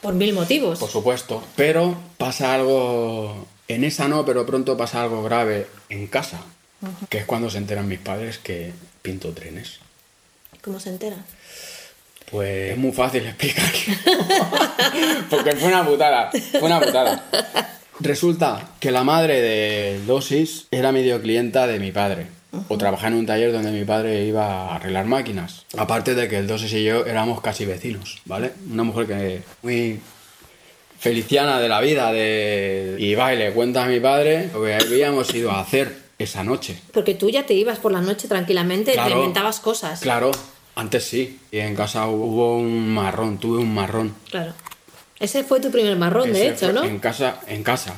Por 0.02 0.14
mil 0.14 0.32
motivos. 0.34 0.78
por 0.78 0.90
supuesto. 0.90 1.42
Pero 1.56 1.96
pasa 2.18 2.54
algo, 2.54 3.46
en 3.68 3.84
esa 3.84 4.08
no, 4.08 4.24
pero 4.24 4.44
pronto 4.44 4.76
pasa 4.76 5.02
algo 5.02 5.22
grave 5.22 5.66
en 5.88 6.06
casa, 6.08 6.40
que 7.08 7.18
es 7.18 7.24
cuando 7.26 7.48
se 7.50 7.58
enteran 7.58 7.86
mis 7.88 8.00
padres 8.00 8.38
que 8.38 8.72
pinto 9.02 9.32
trenes. 9.32 9.78
¿Cómo 10.62 10.80
se 10.80 10.90
enteran? 10.90 11.24
Pues 12.30 12.72
es 12.72 12.76
muy 12.76 12.92
fácil 12.92 13.24
explicar. 13.26 13.70
Porque 15.30 15.52
fue 15.56 15.68
una 15.68 15.86
putada. 15.86 16.30
Fue 16.52 16.62
una 16.64 16.80
putada. 16.80 17.24
Resulta 18.00 18.68
que 18.80 18.90
la 18.90 19.02
madre 19.04 19.40
de 19.40 20.00
Dosis 20.06 20.66
era 20.70 20.92
medio 20.92 21.20
clienta 21.22 21.66
de 21.66 21.78
mi 21.78 21.90
padre. 21.92 22.26
O 22.68 22.76
trabajaba 22.78 23.09
en 23.09 23.14
un 23.14 23.26
taller 23.26 23.52
donde 23.52 23.70
mi 23.70 23.84
padre 23.84 24.24
iba 24.24 24.44
a 24.72 24.76
arreglar 24.76 25.06
máquinas. 25.06 25.64
Aparte 25.76 26.14
de 26.14 26.28
que 26.28 26.38
el 26.38 26.46
Dosis 26.46 26.72
y 26.72 26.84
yo 26.84 27.06
éramos 27.06 27.40
casi 27.40 27.64
vecinos, 27.64 28.18
¿vale? 28.24 28.52
Una 28.70 28.82
mujer 28.82 29.06
que 29.06 29.42
muy 29.62 30.00
feliciana 30.98 31.61
de 31.61 31.68
la 31.68 31.80
vida. 31.80 32.12
De... 32.12 32.96
Y 32.98 33.14
va 33.14 33.34
y 33.34 33.38
le 33.38 33.52
cuenta 33.52 33.84
a 33.84 33.86
mi 33.86 34.00
padre 34.00 34.50
lo 34.52 34.64
que 34.64 34.74
habíamos 34.74 35.32
ido 35.34 35.50
a 35.50 35.61
hacer 35.61 35.96
esa 36.18 36.42
noche. 36.42 36.78
Porque 36.92 37.14
tú 37.14 37.30
ya 37.30 37.46
te 37.46 37.54
ibas 37.54 37.78
por 37.78 37.92
la 37.92 38.00
noche 38.00 38.26
tranquilamente, 38.28 38.90
te 38.92 38.96
Claro. 38.96 39.16
inventabas 39.16 39.61
cosas. 39.61 40.00
Claro, 40.00 40.32
antes 40.74 41.04
sí. 41.04 41.38
Y 41.52 41.59
en 41.59 41.74
casa 41.76 42.06
hubo 42.09 42.56
un 42.59 42.88
marrón, 42.88 43.38
tuve 43.38 43.59
un 43.59 43.72
marrón. 43.72 44.14
Claro. 44.30 44.52
Ese 45.20 45.42
fue 45.44 45.61
tu 45.61 45.70
primer 45.70 45.96
marrón, 45.96 46.32
de 46.32 46.46
Ese 46.46 46.54
hecho, 46.54 46.66
fue 46.66 46.74
¿no? 46.74 46.84
En 46.84 46.98
casa, 46.98 47.40
en 47.46 47.62
casa. 47.62 47.94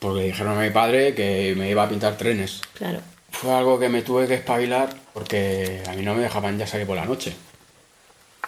Porque 0.00 0.22
dijeron 0.24 0.56
a 0.58 0.60
mi 0.62 0.70
padre 0.70 1.14
que 1.14 1.54
me 1.56 1.70
iba 1.70 1.82
a 1.82 1.88
pintar 1.88 2.16
trenes. 2.16 2.60
Claro. 2.74 3.00
Fue 3.30 3.52
algo 3.52 3.78
que 3.78 3.88
me 3.88 4.02
tuve 4.02 4.26
que 4.26 4.34
espabilar 4.34 4.94
porque 5.12 5.82
a 5.88 5.92
mí 5.92 6.02
no 6.02 6.14
me 6.14 6.22
dejaban 6.22 6.58
ya 6.58 6.66
salir 6.66 6.86
por 6.86 6.96
la 6.96 7.04
noche. 7.04 7.34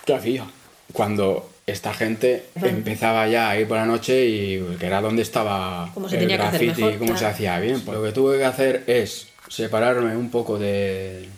¿Qué 0.04 0.14
hacía? 0.14 0.46
Cuando 0.92 1.50
esta 1.66 1.94
gente 1.94 2.46
empezaba 2.62 3.28
ya 3.28 3.50
a 3.50 3.58
ir 3.58 3.68
por 3.68 3.76
la 3.76 3.86
noche 3.86 4.26
y 4.26 4.76
que 4.78 4.86
era 4.86 5.00
donde 5.00 5.22
estaba 5.22 5.90
Cómo 5.94 6.08
se 6.08 6.16
el 6.16 6.22
tenía 6.22 6.36
que 6.38 6.42
hacer 6.42 6.60
graffiti, 6.66 6.82
mejor, 6.82 6.98
cómo 6.98 7.16
se 7.16 7.26
hacía 7.26 7.58
bien. 7.60 7.80
Pues 7.82 7.98
lo 7.98 8.04
que 8.04 8.12
tuve 8.12 8.38
que 8.38 8.44
hacer 8.44 8.84
es 8.86 9.28
separarme 9.48 10.16
un 10.16 10.30
poco 10.30 10.58
de, 10.58 11.28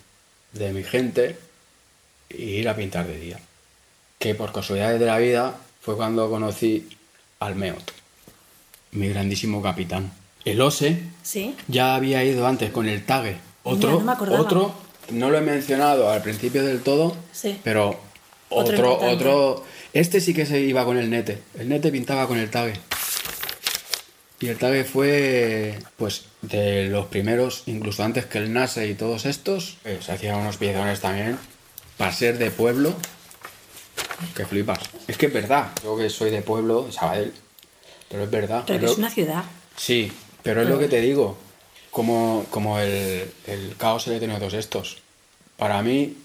de 0.52 0.72
mi 0.72 0.84
gente 0.84 1.36
y 2.30 2.44
ir 2.44 2.68
a 2.68 2.76
pintar 2.76 3.06
de 3.06 3.18
día. 3.18 3.38
Que 4.18 4.34
por 4.34 4.52
casualidades 4.52 5.00
de 5.00 5.06
la 5.06 5.18
vida 5.18 5.54
fue 5.80 5.96
cuando 5.96 6.30
conocí 6.30 6.88
al 7.40 7.56
Meot, 7.56 7.92
mi 8.92 9.08
grandísimo 9.08 9.60
capitán. 9.60 10.12
El 10.44 10.60
Ose 10.60 11.00
Sí. 11.22 11.54
ya 11.68 11.94
había 11.94 12.24
ido 12.24 12.46
antes 12.46 12.70
con 12.70 12.88
el 12.88 13.04
Tague. 13.04 13.36
Otro, 13.62 14.00
Mira, 14.00 14.14
no 14.16 14.34
otro, 14.40 14.74
no 15.10 15.30
lo 15.30 15.38
he 15.38 15.40
mencionado 15.42 16.10
al 16.10 16.22
principio 16.22 16.64
del 16.64 16.80
todo, 16.82 17.16
Sí. 17.32 17.58
pero 17.62 17.98
Otro 18.48 18.98
otro, 18.98 19.64
este 19.92 20.20
sí 20.20 20.34
que 20.34 20.44
se 20.44 20.60
iba 20.60 20.84
con 20.84 20.98
el 20.98 21.08
Nete. 21.10 21.38
El 21.58 21.68
Nete 21.68 21.90
pintaba 21.90 22.26
con 22.26 22.38
el 22.38 22.50
Tague. 22.50 22.74
Y 24.40 24.48
el 24.48 24.58
Tague 24.58 24.82
fue, 24.84 25.78
pues, 25.96 26.24
de 26.42 26.88
los 26.88 27.06
primeros, 27.06 27.62
incluso 27.66 28.02
antes 28.02 28.26
que 28.26 28.38
el 28.38 28.52
Nase 28.52 28.88
y 28.88 28.94
todos 28.94 29.24
estos, 29.24 29.76
eh, 29.84 30.00
se 30.04 30.10
hacían 30.12 30.36
unos 30.40 30.56
piezones 30.56 31.00
también, 31.00 31.38
para 31.96 32.12
ser 32.12 32.36
de 32.38 32.50
pueblo, 32.50 32.92
que 34.34 34.44
flipas. 34.44 34.80
Es 35.06 35.16
que 35.16 35.26
es 35.26 35.32
verdad, 35.32 35.70
yo 35.84 35.96
que 35.96 36.10
soy 36.10 36.30
de 36.30 36.42
pueblo, 36.42 36.82
de 36.84 36.92
Sabadell, 36.92 37.32
pero 38.08 38.24
es 38.24 38.30
verdad. 38.30 38.64
Pero 38.66 38.78
que 38.78 38.80
Pero- 38.80 38.92
es 38.92 38.98
una 38.98 39.10
ciudad. 39.10 39.44
Sí, 39.76 40.10
pero 40.42 40.62
es 40.62 40.68
lo 40.68 40.78
que 40.78 40.88
te 40.88 41.00
digo. 41.00 41.36
Como, 41.90 42.46
como 42.50 42.78
el, 42.78 43.30
el 43.46 43.74
caos 43.76 44.06
le 44.06 44.18
tenido 44.18 44.38
todos 44.38 44.54
estos. 44.54 44.98
Para 45.58 45.82
mí, 45.82 46.16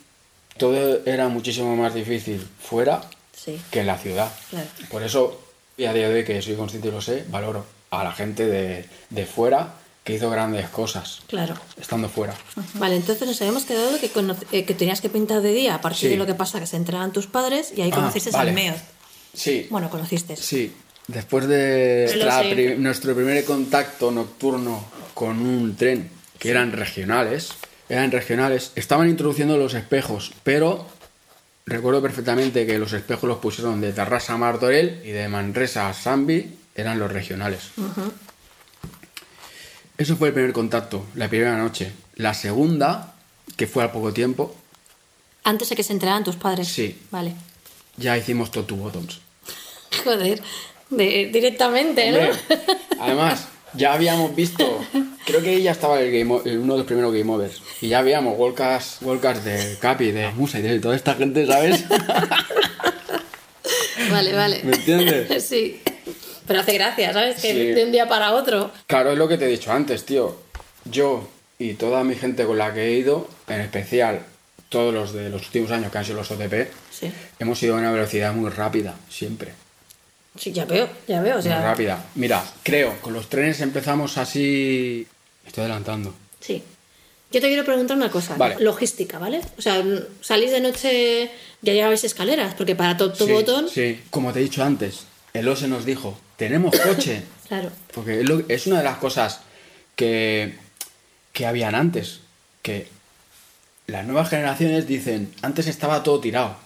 todo 0.57 1.05
era 1.05 1.27
muchísimo 1.27 1.75
más 1.75 1.93
difícil 1.93 2.47
fuera 2.61 3.01
Sí. 3.35 3.59
que 3.69 3.81
en 3.81 3.87
la 3.87 3.97
ciudad. 3.97 4.31
Claro. 4.49 4.67
Por 4.89 5.03
eso, 5.03 5.39
y 5.77 5.85
a 5.85 5.93
día 5.93 6.07
de 6.09 6.15
hoy 6.15 6.23
que 6.25 6.41
soy 6.41 6.55
consciente 6.55 6.87
y 6.87 6.91
lo 6.91 7.01
sé, 7.01 7.25
valoro 7.29 7.65
a 7.91 8.03
la 8.03 8.11
gente 8.13 8.45
de, 8.47 8.85
de 9.09 9.25
fuera 9.25 9.73
que 10.03 10.13
hizo 10.15 10.29
grandes 10.29 10.69
cosas, 10.69 11.19
Claro. 11.27 11.55
estando 11.79 12.07
fuera. 12.07 12.33
Vale, 12.75 12.95
entonces 12.95 13.27
nos 13.27 13.39
habíamos 13.41 13.65
quedado 13.65 13.99
que, 13.99 14.09
eh, 14.53 14.63
que 14.63 14.73
tenías 14.73 15.01
que 15.01 15.09
pintar 15.09 15.41
de 15.41 15.51
día 15.51 15.75
a 15.75 15.81
partir 15.81 15.99
Sí. 15.99 16.07
de 16.07 16.15
lo 16.15 16.25
que 16.25 16.33
pasa, 16.33 16.59
que 16.61 16.65
se 16.65 16.77
enteraban 16.77 17.11
tus 17.11 17.27
padres 17.27 17.73
y 17.75 17.81
ahí 17.81 17.89
Ah, 17.91 17.95
conociste 17.95 18.31
vale. 18.31 18.49
al 18.51 18.55
Meot. 18.55 18.77
Sí, 19.33 19.67
Bueno, 19.69 19.89
conociste. 19.89 20.35
Sí, 20.37 20.73
después 21.07 21.47
de 21.47 22.07
pri- 22.55 22.75
nuestro 22.77 23.15
primer 23.15 23.43
contacto 23.45 24.11
nocturno 24.11 24.85
con 25.13 25.39
un 25.39 25.75
tren, 25.75 26.09
que 26.39 26.49
eran 26.49 26.71
regionales, 26.71 27.49
eran 27.89 28.11
regionales, 28.11 28.71
estaban 28.75 29.09
introduciendo 29.09 29.57
los 29.57 29.73
espejos, 29.73 30.31
pero 30.43 30.87
recuerdo 31.65 32.01
perfectamente 32.01 32.65
que 32.65 32.77
los 32.77 32.93
espejos 32.93 33.27
los 33.27 33.37
pusieron 33.39 33.81
de 33.81 33.91
Tarrasa 33.93 34.33
a 34.33 34.37
Martorell 34.37 35.01
y 35.03 35.09
de 35.11 35.27
Manresa 35.27 35.89
a 35.89 35.93
Sambi, 35.93 36.55
eran 36.75 36.99
los 36.99 37.11
regionales. 37.11 37.71
Eso 39.97 40.15
fue 40.15 40.27
el 40.27 40.33
primer 40.33 40.53
contacto, 40.53 41.05
la 41.15 41.27
primera 41.27 41.57
noche. 41.57 41.91
La 42.15 42.33
segunda, 42.33 43.15
que 43.55 43.65
fue 43.67 43.83
al 43.83 43.91
poco 43.91 44.13
tiempo, 44.13 44.55
Antes 45.43 45.69
de 45.69 45.75
que 45.77 45.83
se 45.83 45.93
enteraran 45.93 46.25
tus 46.25 46.35
padres. 46.35 46.67
Sí. 46.67 46.99
Vale. 47.09 47.33
ya 47.95 48.17
hicimos 48.17 48.51
Top 48.51 48.67
to 48.67 48.75
Bottoms. 48.75 49.21
Joder. 50.03 50.41
De- 50.89 51.29
directamente, 51.31 52.11
¿no? 52.11 52.19
Además, 52.99 53.47
ya 53.73 53.93
habíamos 53.93 54.35
visto, 54.35 54.83
creo 55.25 55.41
que 55.41 55.61
ya 55.61 55.71
estaba 55.71 55.99
el 56.01 56.11
game, 56.11 56.33
uno 56.57 56.73
de 56.73 56.79
los 56.79 56.85
primeros 56.87 57.13
Game 57.13 57.31
Overs, 57.31 57.61
y 57.81 57.89
ya 57.89 57.99
habíamos 57.99 58.37
Worldcast, 58.37 59.01
Worldcast 59.03 59.43
de 59.43 59.77
Capi, 59.79 60.11
de 60.11 60.29
Musa 60.31 60.59
y 60.59 60.63
de 60.63 60.79
toda 60.79 60.95
esta 60.95 61.13
gente, 61.15 61.45
¿sabes? 61.45 61.83
Vale, 64.11 64.33
vale. 64.33 64.61
¿Me 64.63 64.75
entiendes? 64.75 65.43
sí. 65.47 65.81
Pero 66.47 66.61
hace 66.61 66.73
gracia, 66.73 67.11
¿sabes? 67.11 67.41
Que 67.41 67.51
Sí. 67.51 67.57
de 67.73 67.83
un 67.83 67.91
día 67.91 68.07
para 68.07 68.33
otro. 68.33 68.71
Claro, 68.85 69.11
es 69.11 69.17
lo 69.17 69.27
que 69.27 69.37
te 69.37 69.45
he 69.45 69.49
dicho 69.49 69.71
antes, 69.71 70.05
tío. 70.05 70.37
Yo 70.85 71.27
y 71.59 71.73
toda 71.73 72.03
mi 72.03 72.15
gente 72.15 72.45
con 72.45 72.57
la 72.57 72.73
que 72.73 72.85
he 72.85 72.91
ido, 72.93 73.27
en 73.47 73.59
especial 73.61 74.21
todos 74.69 74.93
los 74.93 75.13
de 75.13 75.29
los 75.29 75.41
últimos 75.47 75.71
años 75.71 75.91
que 75.91 75.97
han 75.97 76.05
sido 76.05 76.17
los 76.17 76.31
OTP, 76.31 76.69
Sí. 76.91 77.11
hemos 77.39 77.61
ido 77.63 77.75
a 77.75 77.79
una 77.79 77.91
velocidad 77.91 78.33
muy 78.33 78.49
rápida, 78.49 78.95
siempre. 79.09 79.51
Sí, 80.37 80.51
ya 80.51 80.65
veo, 80.65 80.89
ya 81.07 81.21
veo. 81.21 81.37
O 81.37 81.41
sea, 81.41 81.61
rápida. 81.61 82.05
Mira, 82.15 82.43
creo, 82.63 82.99
con 83.01 83.13
los 83.13 83.27
trenes 83.29 83.61
empezamos 83.61 84.17
así... 84.17 85.07
Me 85.43 85.49
estoy 85.49 85.63
adelantando. 85.63 86.13
Sí. 86.39 86.63
Yo 87.31 87.41
te 87.41 87.47
quiero 87.47 87.65
preguntar 87.65 87.97
una 87.97 88.09
cosa. 88.09 88.35
Vale. 88.37 88.55
Logística, 88.59 89.19
¿vale? 89.19 89.41
O 89.57 89.61
sea, 89.61 89.83
salís 90.21 90.51
de 90.51 90.61
noche, 90.61 91.31
ya 91.61 91.73
llegabais 91.73 92.03
escaleras, 92.03 92.53
porque 92.55 92.75
para 92.75 92.95
Top 92.95 93.17
to 93.17 93.25
sí, 93.25 93.31
Bottom. 93.31 93.67
Sí, 93.67 94.01
como 94.09 94.31
te 94.31 94.39
he 94.39 94.43
dicho 94.43 94.63
antes, 94.63 95.05
el 95.33 95.47
OSE 95.47 95.67
nos 95.67 95.85
dijo, 95.85 96.17
tenemos 96.35 96.77
coche. 96.79 97.23
Claro. 97.47 97.71
Porque 97.93 98.25
es 98.49 98.67
una 98.67 98.79
de 98.79 98.83
las 98.83 98.97
cosas 98.97 99.39
que, 99.95 100.55
que 101.31 101.45
habían 101.45 101.75
antes. 101.75 102.19
Que 102.61 102.89
las 103.85 104.05
nuevas 104.05 104.27
generaciones 104.27 104.85
dicen, 104.85 105.33
antes 105.41 105.67
estaba 105.67 106.03
todo 106.03 106.19
tirado. 106.19 106.57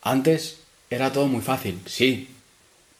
Antes 0.00 0.60
era 0.88 1.12
todo 1.12 1.26
muy 1.26 1.42
fácil, 1.42 1.78
sí. 1.84 2.30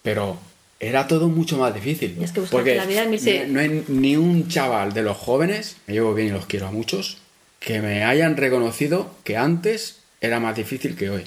Pero 0.03 0.39
era 0.81 1.07
todo 1.07 1.29
mucho 1.29 1.59
más 1.59 1.73
difícil. 1.75 2.19
Es 2.23 2.33
que 2.33 2.41
porque 2.43 2.75
la 2.75 2.87
vida 2.87 3.05
en 3.05 3.13
irse- 3.13 3.47
no 3.47 3.61
hay 3.61 3.85
ni 3.89 4.17
un 4.17 4.49
chaval 4.49 4.93
de 4.93 5.03
los 5.03 5.17
jóvenes, 5.17 5.77
me 5.87 5.95
llevo 5.95 6.13
bien 6.15 6.29
y 6.29 6.31
los 6.33 6.47
quiero 6.47 6.67
a 6.67 6.73
muchos, 6.73 7.19
que 7.61 7.81
me 7.81 8.05
hayan 8.05 8.37
reconocido 8.37 9.15
que 9.23 9.37
antes 9.37 9.99
era 10.21 10.41
más 10.41 10.57
difícil 10.57 10.97
que 10.97 11.11
hoy. 11.11 11.25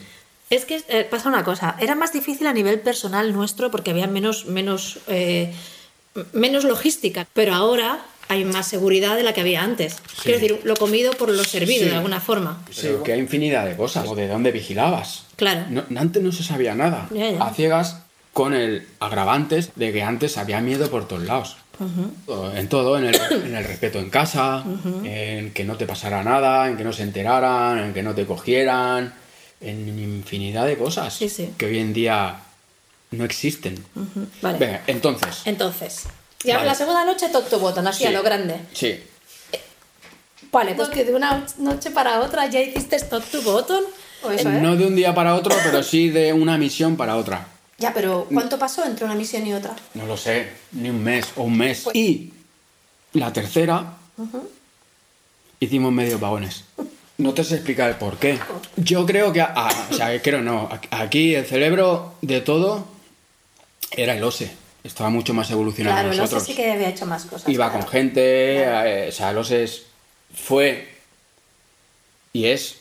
Es 0.50 0.66
que 0.66 0.84
eh, 0.90 1.08
pasa 1.10 1.30
una 1.30 1.44
cosa, 1.44 1.76
era 1.80 1.96
más 1.96 2.12
difícil 2.14 2.46
a 2.48 2.54
nivel 2.54 2.80
personal 2.82 3.34
nuestro 3.34 3.72
porque 3.72 3.92
había 3.92 4.08
menos, 4.08 4.46
menos, 4.46 5.00
eh, 5.08 5.54
menos 6.34 6.66
logística, 6.66 7.26
pero 7.34 7.54
ahora 7.56 8.06
hay 8.28 8.44
más 8.44 8.68
seguridad 8.68 9.16
de 9.16 9.24
la 9.24 9.34
que 9.34 9.42
había 9.42 9.64
antes. 9.64 9.98
Quiero 10.24 10.40
decir, 10.40 10.60
lo 10.64 10.76
comido 10.76 11.14
por 11.14 11.30
lo 11.30 11.44
servido 11.44 11.84
Sí. 11.84 11.90
de 11.90 11.96
alguna 11.96 12.20
forma. 12.20 12.64
Pero 12.82 13.04
que 13.04 13.14
hay 13.14 13.20
infinidad 13.20 13.66
de 13.66 13.76
cosas. 13.76 14.08
O 14.08 14.16
de 14.16 14.28
dónde 14.28 14.52
vigilabas. 14.52 15.26
Claro. 15.36 15.66
No- 15.70 15.84
antes 16.00 16.22
no 16.22 16.32
se 16.32 16.44
sabía 16.44 16.74
nada. 16.76 17.08
Ya, 17.12 17.32
ya. 17.32 17.44
A 17.44 17.54
ciegas 17.54 18.02
con 18.36 18.54
el 18.54 18.86
agravantes 19.00 19.70
de 19.78 19.94
que 19.94 20.04
antes 20.04 20.38
había 20.38 20.60
miedo 20.60 20.90
por 20.90 21.08
todos 21.08 21.24
lados. 21.24 21.56
En 22.58 22.68
todo, 22.68 22.98
en 22.98 23.06
el, 23.06 23.16
en 23.16 23.56
el 23.56 23.64
respeto 23.64 23.98
en 24.00 24.10
casa, 24.10 24.62
en 25.06 25.54
que 25.54 25.64
no 25.64 25.78
te 25.78 25.86
pasara 25.86 26.22
nada, 26.22 26.68
en 26.68 26.76
que 26.76 26.84
no 26.84 26.92
se 26.92 27.04
enteraran, 27.04 27.80
en 27.80 27.94
que 27.94 28.04
no 28.04 28.14
te 28.14 28.26
cogieran, 28.26 29.14
en 29.62 29.88
infinidad 30.00 30.66
de 30.68 30.78
cosas 30.78 31.14
Sí, 31.14 31.30
sí. 31.30 31.54
que 31.58 31.66
hoy 31.68 31.80
en 31.80 31.94
día 31.94 32.36
no 33.12 33.24
existen. 33.24 33.82
Vale. 34.42 34.58
Venga, 34.60 34.82
entonces. 34.88 35.42
Entonces, 35.46 36.04
ya 36.44 36.56
Vale. 36.58 36.68
la 36.68 36.76
segunda 36.76 37.06
noche 37.06 37.30
top 37.30 37.48
to 37.50 37.58
bottom, 37.60 37.88
así 37.88 38.04
a 38.04 38.10
Sí. 38.10 38.14
lo 38.14 38.22
grande. 38.22 38.60
Sí. 38.74 39.00
Vale, 40.52 40.76
pues 40.76 40.90
que 40.90 41.06
de 41.06 41.16
una 41.16 41.46
noche 41.60 41.92
para 41.92 42.20
otra 42.20 42.48
ya 42.48 42.60
hiciste 42.60 43.00
top 43.00 43.24
to 43.32 43.42
bottom. 43.44 43.84
¿O 44.24 44.32
eso, 44.32 44.50
eh? 44.50 44.60
No 44.62 44.76
de 44.76 44.86
un 44.88 44.96
día 44.98 45.14
para 45.16 45.36
otro, 45.36 45.56
pero 45.64 45.84
sí 45.84 46.10
de 46.10 46.34
una 46.34 46.58
misión 46.58 46.98
para 46.98 47.16
otra. 47.16 47.48
Ya, 47.78 47.94
pero 47.94 48.28
¿cuánto 48.34 48.58
pasó 48.58 48.86
entre 48.86 49.04
una 49.06 49.16
misión 49.16 49.46
y 49.46 49.54
otra? 49.54 49.76
No 49.96 50.06
lo 50.06 50.16
sé, 50.16 50.48
ni 50.72 50.90
un 50.90 51.04
mes 51.04 51.26
o 51.36 51.44
un 51.44 51.58
mes. 51.58 51.82
Pues- 51.84 51.96
Y 51.96 52.32
la 53.14 53.34
tercera, 53.34 53.98
hicimos 55.60 55.92
medios 55.92 56.20
vagones. 56.20 56.64
No 57.18 57.34
te 57.34 57.44
sé 57.44 57.56
explicar 57.56 57.90
el 57.90 57.96
por 57.98 58.18
qué. 58.18 58.38
Yo 58.78 59.06
creo 59.06 59.32
que, 59.34 59.42
ah, 59.42 59.88
o 59.90 59.94
sea, 59.94 60.22
creo 60.22 60.42
no, 60.42 60.70
aquí 60.92 61.36
el 61.36 61.46
cerebro 61.46 62.16
de 62.22 62.42
todo 62.42 62.86
era 63.92 64.16
el 64.16 64.24
OSE. 64.24 64.52
Estaba 64.84 65.10
mucho 65.10 65.34
más 65.34 65.50
evolucionado 65.50 65.96
Claro, 65.96 66.10
que 66.10 66.16
el 66.16 66.22
nosotros. 66.22 66.44
OSE 66.44 66.52
sí 66.52 66.58
que 66.58 66.72
había 66.72 66.90
hecho 66.90 67.06
más 67.06 67.26
cosas. 67.26 67.50
Iba 67.50 67.70
claro. 67.72 67.84
con 67.86 67.92
gente, 67.92 68.22
eh, 68.64 69.08
o 69.10 69.12
sea, 69.12 69.32
el 69.32 69.38
OSE 69.38 69.64
es- 69.64 69.84
fue 70.34 70.90
y 72.34 72.46
es 72.46 72.76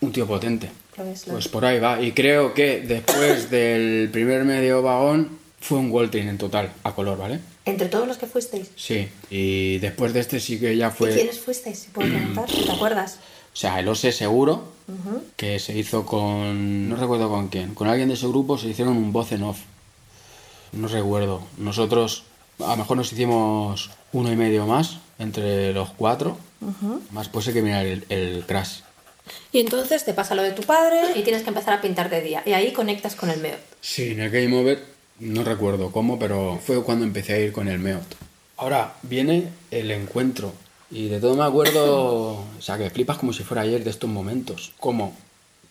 un 0.00 0.12
tío 0.12 0.26
potente. 0.26 0.70
Pues 1.04 1.26
es. 1.26 1.48
por 1.48 1.64
ahí 1.64 1.78
va. 1.78 2.00
Y 2.00 2.12
creo 2.12 2.54
que 2.54 2.80
después 2.80 3.50
del 3.50 4.08
primer 4.12 4.44
medio 4.44 4.82
vagón 4.82 5.38
fue 5.60 5.78
un 5.78 5.90
Waltrin 5.90 6.28
en 6.28 6.38
total, 6.38 6.72
a 6.84 6.94
color, 6.94 7.18
¿vale? 7.18 7.40
Entre 7.64 7.88
todos 7.88 8.08
los 8.08 8.16
que 8.16 8.26
fuisteis. 8.26 8.70
Sí. 8.76 9.08
Y 9.30 9.78
después 9.78 10.12
de 10.12 10.20
este 10.20 10.40
sí 10.40 10.58
que 10.58 10.76
ya 10.76 10.88
¿Y 10.88 10.90
fue... 10.90 11.14
quiénes 11.14 11.38
fuisteis? 11.38 11.78
Si 11.78 11.88
puedo 11.90 12.08
preguntar, 12.08 12.50
si 12.50 12.62
¿te 12.64 12.72
acuerdas? 12.72 13.18
O 13.52 13.56
sea, 13.56 13.80
el 13.80 13.88
OSE 13.88 14.12
seguro, 14.12 14.62
que 15.36 15.58
se 15.58 15.76
hizo 15.76 16.06
con... 16.06 16.88
No 16.88 16.96
recuerdo 16.96 17.28
con 17.28 17.48
quién. 17.48 17.74
Con 17.74 17.88
alguien 17.88 18.08
de 18.08 18.14
ese 18.14 18.28
grupo 18.28 18.56
se 18.56 18.68
hicieron 18.68 18.96
un 18.96 19.12
voz 19.12 19.32
en 19.32 19.42
off. 19.42 19.58
No 20.72 20.86
recuerdo. 20.88 21.42
Nosotros 21.58 22.24
a 22.60 22.70
lo 22.70 22.76
mejor 22.76 22.96
nos 22.96 23.12
hicimos 23.12 23.90
uno 24.12 24.32
y 24.32 24.36
medio 24.36 24.66
más 24.66 24.98
entre 25.18 25.72
los 25.72 25.90
cuatro. 25.90 26.38
Más 27.10 27.28
pues 27.28 27.48
hay 27.48 27.54
que 27.54 27.62
mirar 27.62 27.86
el, 27.86 28.04
el 28.08 28.44
crash. 28.46 28.80
Y 29.52 29.60
entonces 29.60 30.04
te 30.04 30.14
pasa 30.14 30.34
lo 30.34 30.42
de 30.42 30.52
tu 30.52 30.62
padre 30.62 31.00
y 31.16 31.22
tienes 31.22 31.42
que 31.42 31.48
empezar 31.48 31.74
a 31.74 31.80
pintar 31.80 32.08
de 32.10 32.20
día. 32.22 32.42
Y 32.46 32.52
ahí 32.52 32.72
conectas 32.72 33.16
con 33.16 33.30
el 33.30 33.40
MEOT. 33.40 33.58
Sí, 33.80 34.12
en 34.12 34.20
el 34.20 34.30
Game 34.30 34.56
Over 34.56 34.82
no 35.20 35.44
recuerdo 35.44 35.90
cómo, 35.92 36.18
pero 36.18 36.58
fue 36.64 36.82
cuando 36.82 37.04
empecé 37.04 37.34
a 37.34 37.38
ir 37.38 37.52
con 37.52 37.68
el 37.68 37.78
MEOT. 37.78 38.14
Ahora 38.56 38.94
viene 39.02 39.48
el 39.70 39.90
encuentro. 39.90 40.52
Y 40.90 41.08
de 41.08 41.20
todo 41.20 41.36
me 41.36 41.44
acuerdo, 41.44 42.30
o 42.58 42.60
sea, 42.60 42.78
que 42.78 42.90
flipas 42.90 43.18
como 43.18 43.32
si 43.32 43.42
fuera 43.44 43.62
ayer 43.62 43.82
de 43.84 43.90
estos 43.90 44.08
momentos. 44.10 44.72
Como 44.78 45.16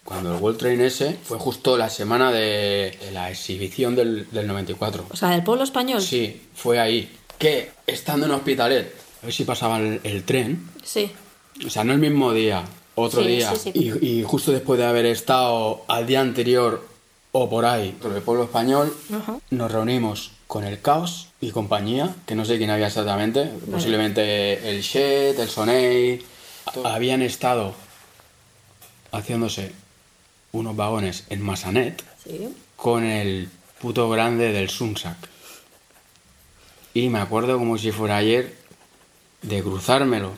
cuando 0.03 0.33
el 0.35 0.41
World 0.41 0.57
Train 0.59 0.81
ese 0.81 1.15
fue 1.23 1.37
justo 1.37 1.77
la 1.77 1.89
semana 1.89 2.31
de, 2.31 2.97
de 3.03 3.11
la 3.11 3.29
exhibición 3.29 3.95
del, 3.95 4.27
del 4.31 4.47
94. 4.47 5.05
O 5.11 5.15
sea, 5.15 5.29
del 5.29 5.43
pueblo 5.43 5.63
español. 5.63 6.01
Sí, 6.01 6.41
fue 6.55 6.79
ahí. 6.79 7.11
Que 7.37 7.71
estando 7.87 8.25
en 8.25 8.31
Hospitalet, 8.33 8.93
a 9.21 9.25
ver 9.25 9.33
si 9.33 9.43
pasaba 9.45 9.77
el, 9.79 9.99
el 10.03 10.23
tren, 10.23 10.69
Sí. 10.83 11.11
o 11.65 11.69
sea, 11.69 11.83
no 11.83 11.93
el 11.93 11.99
mismo 11.99 12.33
día, 12.33 12.63
otro 12.99 13.21
Sí, 13.21 13.27
día. 13.27 13.55
sí, 13.55 13.71
sí. 13.73 13.93
Y, 14.01 14.19
y 14.19 14.23
justo 14.23 14.51
después 14.51 14.79
de 14.79 14.85
haber 14.85 15.05
estado 15.05 15.83
al 15.87 16.05
día 16.07 16.21
anterior 16.21 16.87
o 17.31 17.49
por 17.49 17.65
ahí, 17.65 17.95
por 18.01 18.11
el 18.15 18.21
pueblo 18.21 18.43
español, 18.45 18.95
nos 19.51 19.71
reunimos 19.71 20.31
con 20.47 20.63
el 20.63 20.81
Caos 20.81 21.27
y 21.41 21.51
compañía, 21.51 22.15
que 22.25 22.33
no 22.35 22.43
sé 22.43 22.57
quién 22.57 22.71
había 22.71 22.87
exactamente, 22.87 23.51
posiblemente 23.71 24.69
el 24.69 24.81
Shed, 24.81 25.39
el 25.39 25.47
Sonei. 25.49 26.23
Habían 26.83 27.21
estado 27.21 27.73
haciéndose 29.11 29.71
unos 30.51 30.75
vagones 30.75 31.25
en 31.29 31.41
Masanet 31.41 32.03
con 32.75 33.03
el 33.03 33.49
puto 33.79 34.09
grande 34.09 34.51
del 34.51 34.69
Sunsak. 34.69 35.17
Y 36.93 37.09
me 37.09 37.19
acuerdo 37.19 37.57
como 37.57 37.77
si 37.77 37.91
fuera 37.91 38.17
ayer 38.17 38.55
de 39.43 39.61
cruzármelo 39.63 40.31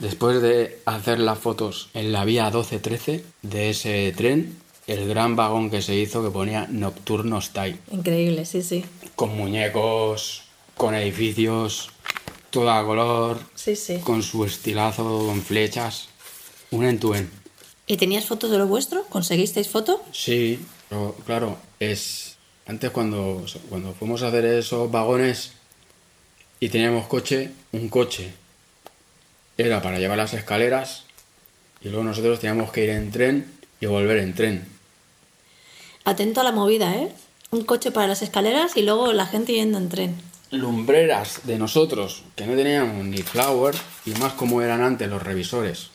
después 0.00 0.42
de 0.42 0.78
hacer 0.86 1.20
las 1.20 1.38
fotos 1.38 1.88
en 1.94 2.12
la 2.12 2.24
vía 2.24 2.50
12-13 2.50 3.22
de 3.42 3.70
ese 3.70 4.12
tren, 4.16 4.58
el 4.86 5.08
gran 5.08 5.36
vagón 5.36 5.70
que 5.70 5.82
se 5.82 5.94
hizo 5.94 6.22
que 6.24 6.30
ponía 6.30 6.66
Nocturno 6.68 7.40
Style, 7.40 7.78
Increíble, 7.92 8.44
sí, 8.44 8.62
sí. 8.62 8.84
con 9.14 9.36
muñecos, 9.36 10.42
con 10.76 10.94
edificios, 10.94 11.90
todo 12.50 12.70
a 12.72 12.84
color, 12.84 13.38
Sí, 13.54 13.76
sí. 13.76 13.98
con 13.98 14.22
su 14.22 14.44
estilazo, 14.44 15.26
con 15.26 15.42
flechas, 15.42 16.08
un 16.72 16.84
en 16.84 16.98
tu 16.98 17.14
en. 17.14 17.30
¿Y 17.86 17.96
tenías 17.96 18.24
fotos 18.26 18.50
de 18.50 18.58
lo 18.58 18.66
vuestro? 18.66 19.04
¿Conseguisteis 19.08 19.68
foto? 19.68 20.02
Sí, 20.12 20.58
pero 20.88 21.14
claro, 21.26 21.56
es. 21.78 22.36
Antes 22.66 22.90
cuando, 22.90 23.44
cuando 23.68 23.92
fuimos 23.94 24.22
a 24.22 24.28
hacer 24.28 24.44
esos 24.44 24.90
vagones 24.90 25.52
y 26.60 26.68
teníamos 26.68 27.06
coche, 27.08 27.50
un 27.72 27.88
coche 27.88 28.32
era 29.60 29.82
para 29.82 29.98
llevar 29.98 30.18
las 30.18 30.34
escaleras 30.34 31.04
y 31.82 31.88
luego 31.88 32.04
nosotros 32.04 32.40
teníamos 32.40 32.72
que 32.72 32.84
ir 32.84 32.90
en 32.90 33.10
tren 33.10 33.52
y 33.80 33.86
volver 33.86 34.18
en 34.18 34.34
tren. 34.34 34.68
Atento 36.04 36.40
a 36.40 36.44
la 36.44 36.52
movida, 36.52 36.94
¿eh? 36.94 37.12
Un 37.50 37.64
coche 37.64 37.90
para 37.90 38.06
las 38.06 38.22
escaleras 38.22 38.76
y 38.76 38.82
luego 38.82 39.12
la 39.12 39.26
gente 39.26 39.52
yendo 39.52 39.78
en 39.78 39.88
tren. 39.88 40.16
Lumbreras 40.50 41.40
de 41.44 41.58
nosotros, 41.58 42.24
que 42.36 42.46
no 42.46 42.56
teníamos 42.56 43.04
ni 43.04 43.18
flower, 43.18 43.74
y 44.04 44.10
más 44.12 44.32
como 44.32 44.62
eran 44.62 44.82
antes 44.82 45.08
los 45.08 45.22
revisores, 45.22 45.90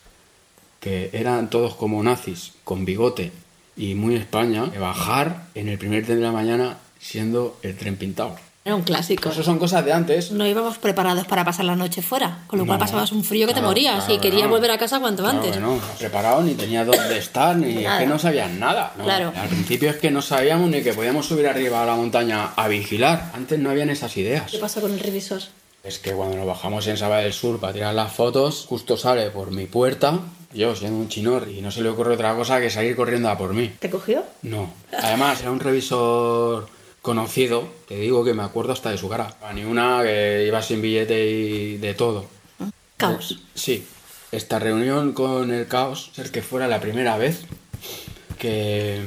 que 0.80 1.10
eran 1.14 1.50
todos 1.50 1.76
como 1.76 2.02
nazis, 2.02 2.54
con 2.64 2.86
bigote, 2.86 3.32
y 3.76 3.96
muy 3.96 4.16
España, 4.16 4.66
bajar 4.80 5.48
en 5.56 5.68
el 5.68 5.78
primer 5.78 6.06
tren 6.06 6.20
de 6.20 6.26
la 6.26 6.32
mañana 6.32 6.78
siendo 7.00 7.58
el 7.64 7.76
tren 7.76 7.98
pintado. 7.98 8.38
Era 8.68 8.76
un 8.76 8.82
clásico. 8.82 9.30
Eso 9.30 9.44
son 9.44 9.60
cosas 9.60 9.86
de 9.86 9.94
antes. 9.94 10.32
No 10.32 10.44
íbamos 10.48 10.80
preparados 10.80 11.28
para 11.28 11.46
pasar 11.46 11.66
la 11.66 11.76
noche 11.76 12.02
fuera, 12.02 12.40
con 12.48 12.58
lo 12.58 12.66
cual 12.66 12.80
No. 12.80 12.84
pasabas 12.84 13.12
un 13.12 13.24
frío 13.24 13.46
que 13.46 13.54
te 13.54 13.60
Claro, 13.60 13.68
morías 13.68 14.06
claro 14.06 14.14
y 14.16 14.18
querías 14.18 14.46
no. 14.46 14.50
volver 14.50 14.72
a 14.72 14.80
casa 14.80 15.00
cuanto 15.00 15.22
Claro 15.22 15.38
antes. 15.38 15.60
no, 15.62 15.76
no 15.76 15.82
preparado 16.00 16.42
ni 16.42 16.56
tenía 16.56 16.84
dónde 16.84 17.16
estar, 17.20 17.56
ni 17.56 17.78
es 17.78 17.84
Nada. 17.84 18.00
que 18.00 18.08
no 18.08 18.18
sabían 18.18 18.60
nada. 18.60 18.92
¿no? 18.98 19.04
Claro. 19.04 19.32
Al 19.36 19.50
principio 19.50 19.92
es 19.92 19.98
que 19.98 20.10
no 20.10 20.24
sabíamos 20.24 20.68
ni 20.72 20.82
que 20.82 20.94
podíamos 20.94 21.28
subir 21.28 21.48
arriba 21.48 21.84
a 21.84 21.86
la 21.86 21.94
montaña 21.96 22.54
a 22.56 22.68
vigilar. 22.68 23.30
Antes 23.36 23.60
no 23.60 23.70
habían 23.70 23.92
esas 23.92 24.18
ideas. 24.18 24.50
¿Qué 24.50 24.58
pasó 24.58 24.82
con 24.82 24.92
el 24.94 25.00
revisor? 25.00 25.42
Es 25.84 26.00
que 26.00 26.14
cuando 26.14 26.36
nos 26.36 26.48
bajamos 26.48 26.88
en 26.88 26.98
Saba 26.98 27.20
del 27.20 27.34
Sur 27.34 27.60
para 27.60 27.72
tirar 27.74 27.94
las 27.94 28.12
fotos, 28.14 28.66
justo 28.68 28.98
sale 28.98 29.30
por 29.30 29.52
mi 29.52 29.68
puerta, 29.68 30.22
yo 30.56 30.76
siendo 30.76 30.98
un 30.98 31.08
chinor, 31.08 31.48
y 31.50 31.62
no 31.62 31.70
se 31.70 31.84
le 31.84 31.90
ocurre 31.90 32.16
otra 32.16 32.34
cosa 32.34 32.60
que 32.60 32.72
salir 32.72 32.96
corriendo 32.96 33.30
a 33.30 33.38
por 33.38 33.54
mí. 33.54 33.76
¿Te 33.78 33.92
cogió? 33.92 34.24
No. 34.42 34.74
Además, 35.04 35.42
era 35.42 35.52
un 35.52 35.60
revisor 35.60 36.68
conocido, 37.06 37.70
te 37.88 37.98
digo 37.98 38.26
que 38.26 38.34
me 38.34 38.42
acuerdo 38.42 38.74
hasta 38.74 38.90
de 38.90 38.98
su 38.98 39.08
cara. 39.08 39.36
Ni 39.54 39.64
una 39.64 40.02
que 40.02 40.44
iba 40.48 40.60
sin 40.64 40.82
billete 40.82 41.24
y 41.30 41.78
de 41.78 41.94
todo. 41.94 42.26
Caos. 42.98 43.40
Sí. 43.54 43.86
Esta 44.32 44.58
reunión 44.58 45.14
con 45.14 45.54
el 45.54 45.68
caos, 45.68 46.10
ser 46.16 46.32
que 46.32 46.42
fuera 46.42 46.68
la 46.68 46.82
primera 46.82 47.16
vez 47.18 47.42
que, 48.40 49.02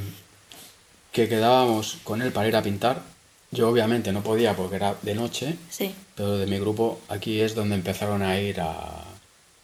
que 1.11 1.29
quedábamos 1.29 1.99
con 2.05 2.23
él 2.23 2.31
para 2.31 2.47
ir 2.47 2.55
a 2.57 2.63
pintar. 2.63 3.03
Yo 3.51 3.69
obviamente 3.69 4.13
no 4.13 4.23
podía 4.23 4.55
porque 4.55 4.77
era 4.77 4.95
de 5.03 5.15
noche, 5.17 5.57
Sí. 5.69 5.93
pero 6.15 6.39
de 6.39 6.47
mi 6.47 6.59
grupo 6.61 7.01
aquí 7.09 7.41
es 7.41 7.57
donde 7.57 7.75
empezaron 7.75 8.23
a 8.23 8.39
ir 8.41 8.61
a, 8.61 9.03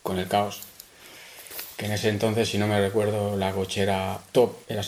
con 0.02 0.18
el 0.18 0.26
caos. 0.26 0.62
Que 1.76 1.86
en 1.86 1.92
ese 1.92 2.08
entonces, 2.08 2.48
si 2.48 2.58
no 2.58 2.66
me 2.66 2.80
recuerdo, 2.80 3.36
la 3.36 3.52
cochera 3.52 4.18
top 4.32 4.56
era 4.68 4.82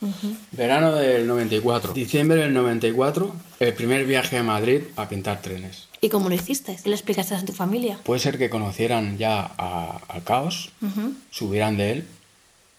Sanceloni. 0.00 0.36
Verano 0.52 0.94
del 0.94 1.26
94. 1.26 1.92
Diciembre 1.92 2.40
del 2.40 2.52
94, 2.54 3.34
el 3.60 3.74
primer 3.74 4.04
viaje 4.06 4.38
a 4.38 4.42
Madrid 4.42 4.82
a 4.96 5.08
pintar 5.08 5.40
trenes. 5.42 5.88
¿Y 6.00 6.08
cómo 6.08 6.28
lo 6.28 6.34
hiciste? 6.34 6.76
¿Qué 6.82 6.88
le 6.88 6.94
explicaste 6.96 7.34
a 7.34 7.44
tu 7.44 7.52
familia? 7.52 7.98
Puede 8.04 8.20
ser 8.20 8.38
que 8.38 8.48
conocieran 8.48 9.18
ya 9.18 9.42
al 9.42 10.24
caos, 10.24 10.70
Ujú. 10.80 11.12
subieran 11.30 11.76
de 11.76 11.92
él, 11.92 12.04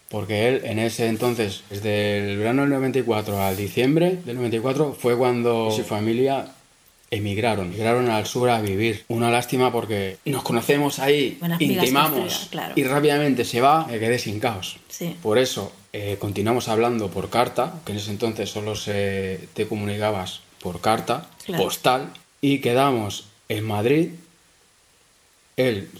porque 0.08 0.48
él 0.48 0.62
en 0.64 0.78
ese 0.80 1.06
entonces, 1.06 1.62
desde 1.70 2.18
el 2.32 2.36
verano 2.38 2.62
del 2.62 2.70
94 2.70 3.40
al 3.40 3.56
diciembre 3.56 4.18
del 4.24 4.36
94, 4.36 4.92
fue 4.98 5.16
cuando 5.16 5.70
su 5.70 5.84
familia 5.84 6.48
emigraron, 7.12 7.66
emigraron 7.66 8.10
al 8.10 8.26
sur 8.26 8.50
a 8.50 8.60
vivir. 8.60 9.04
Una 9.08 9.30
lástima 9.30 9.70
porque 9.70 10.16
nos 10.24 10.42
conocemos 10.42 10.98
ahí, 10.98 11.36
Buenas 11.38 11.60
intimamos 11.60 12.48
claro. 12.50 12.72
y 12.74 12.82
rápidamente 12.84 13.44
se 13.44 13.60
va, 13.60 13.86
me 13.86 13.98
quedé 14.00 14.18
sin 14.18 14.40
caos. 14.40 14.78
Sí. 14.88 15.16
Por 15.22 15.38
eso 15.38 15.72
eh, 15.92 16.16
continuamos 16.18 16.68
hablando 16.68 17.08
por 17.08 17.28
carta, 17.30 17.74
que 17.84 17.92
en 17.92 17.98
ese 17.98 18.10
entonces 18.10 18.50
solo 18.50 18.74
se 18.76 19.48
te 19.54 19.66
comunicabas 19.68 20.40
por 20.60 20.80
carta, 20.80 21.28
Claro. 21.44 21.64
postal, 21.64 22.12
y 22.40 22.60
quedamos 22.60 23.26
en 23.48 23.64
Madrid. 23.64 24.10
Él 25.56 25.90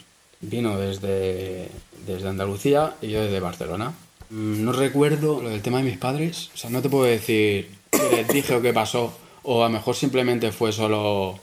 vino 0.41 0.79
desde, 0.79 1.69
desde 2.07 2.29
Andalucía 2.29 2.95
y 3.03 3.09
yo 3.09 3.23
desde 3.23 3.41
Barcelona. 3.41 3.93
Mm, 4.31 4.65
No 4.65 4.73
recuerdo 4.73 5.43
lo 5.43 5.51
del 5.51 5.63
tema 5.63 5.79
de 5.79 5.85
mis 5.85 5.99
padres, 5.99 6.51
o 6.55 6.57
sea, 6.57 6.71
no 6.71 6.81
te 6.81 6.89
puedo 6.89 7.05
decir 7.05 7.71
qué 7.91 8.11
les 8.17 8.29
dije 8.29 8.55
o 8.55 8.63
qué 8.63 8.73
pasó, 8.73 9.17
o 9.43 9.63
a 9.63 9.69
lo 9.69 9.73
mejor 9.75 9.95
simplemente 9.95 10.53
fue 10.53 10.73
solo 10.73 11.39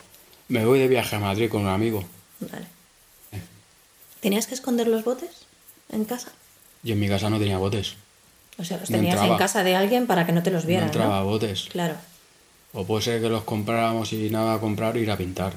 me 0.48 0.66
voy 0.66 0.80
de 0.80 0.88
viaje 0.88 1.16
a 1.16 1.20
Madrid 1.20 1.50
con 1.50 1.62
un 1.62 1.68
amigo. 1.68 2.04
Vale. 2.40 2.66
¿Tenías 4.22 4.48
que 4.48 4.56
esconder 4.56 4.88
los 4.88 5.04
botes 5.04 5.30
en 5.90 6.06
casa? 6.06 6.32
Yo 6.84 6.94
en 6.94 7.00
mi 7.00 7.08
casa 7.08 7.30
no 7.30 7.38
tenía 7.38 7.58
botes, 7.58 7.96
O 8.60 8.64
sea, 8.64 8.78
los 8.78 8.90
No 8.90 8.98
tenías 8.98 9.22
en 9.24 9.38
casa 9.38 9.64
de 9.64 9.76
alguien 9.76 10.06
para 10.06 10.26
que 10.26 10.32
no 10.34 10.44
te 10.44 10.52
los 10.52 10.66
vieran, 10.66 10.88
¿no? 10.88 10.92
entraba 10.94 11.24
botes. 11.24 11.68
Claro. 11.72 11.96
O 12.74 12.86
puede 12.86 13.04
ser 13.04 13.22
que 13.22 13.30
los 13.30 13.44
compráramos 13.44 14.12
y 14.14 14.30
nada 14.30 14.56
a 14.56 14.60
comprar 14.60 14.96
e 14.98 15.02
ir 15.02 15.10
a 15.12 15.18
pintar. 15.18 15.54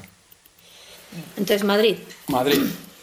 Entonces, 1.37 1.63
Madrid. 1.63 1.97
Madrid, 2.27 2.59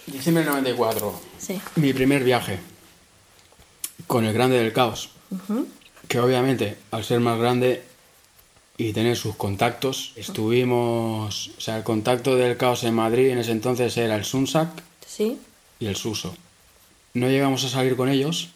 diciembre 0.07 0.43
del 0.45 0.53
94. 0.53 1.21
Sí. 1.39 1.61
Mi 1.77 1.93
primer 1.93 2.25
viaje 2.25 2.59
con 4.07 4.25
el 4.25 4.33
grande 4.33 4.59
del 4.59 4.73
caos. 4.73 5.11
Que 6.09 6.19
obviamente, 6.19 6.77
al 6.91 7.05
ser 7.05 7.21
más 7.21 7.39
grande 7.39 7.85
y 8.77 8.93
tener 8.93 9.17
sus 9.17 9.37
contactos, 9.37 10.13
estuvimos. 10.17 11.51
O 11.57 11.61
sea, 11.61 11.77
el 11.77 11.85
contacto 11.85 12.35
del 12.35 12.57
caos 12.57 12.83
en 12.85 12.95
Madrid 12.95 13.29
en 13.29 13.39
ese 13.39 13.53
entonces 13.53 13.97
era 13.97 14.17
el 14.17 14.25
Sunsac 14.25 14.71
Sí. 15.07 15.39
y 15.79 15.87
el 15.87 15.95
Suso. 15.97 16.35
No 17.15 17.29
llegamos 17.29 17.65
a 17.65 17.69
salir 17.69 17.97
con 17.97 18.09
ellos, 18.09 18.49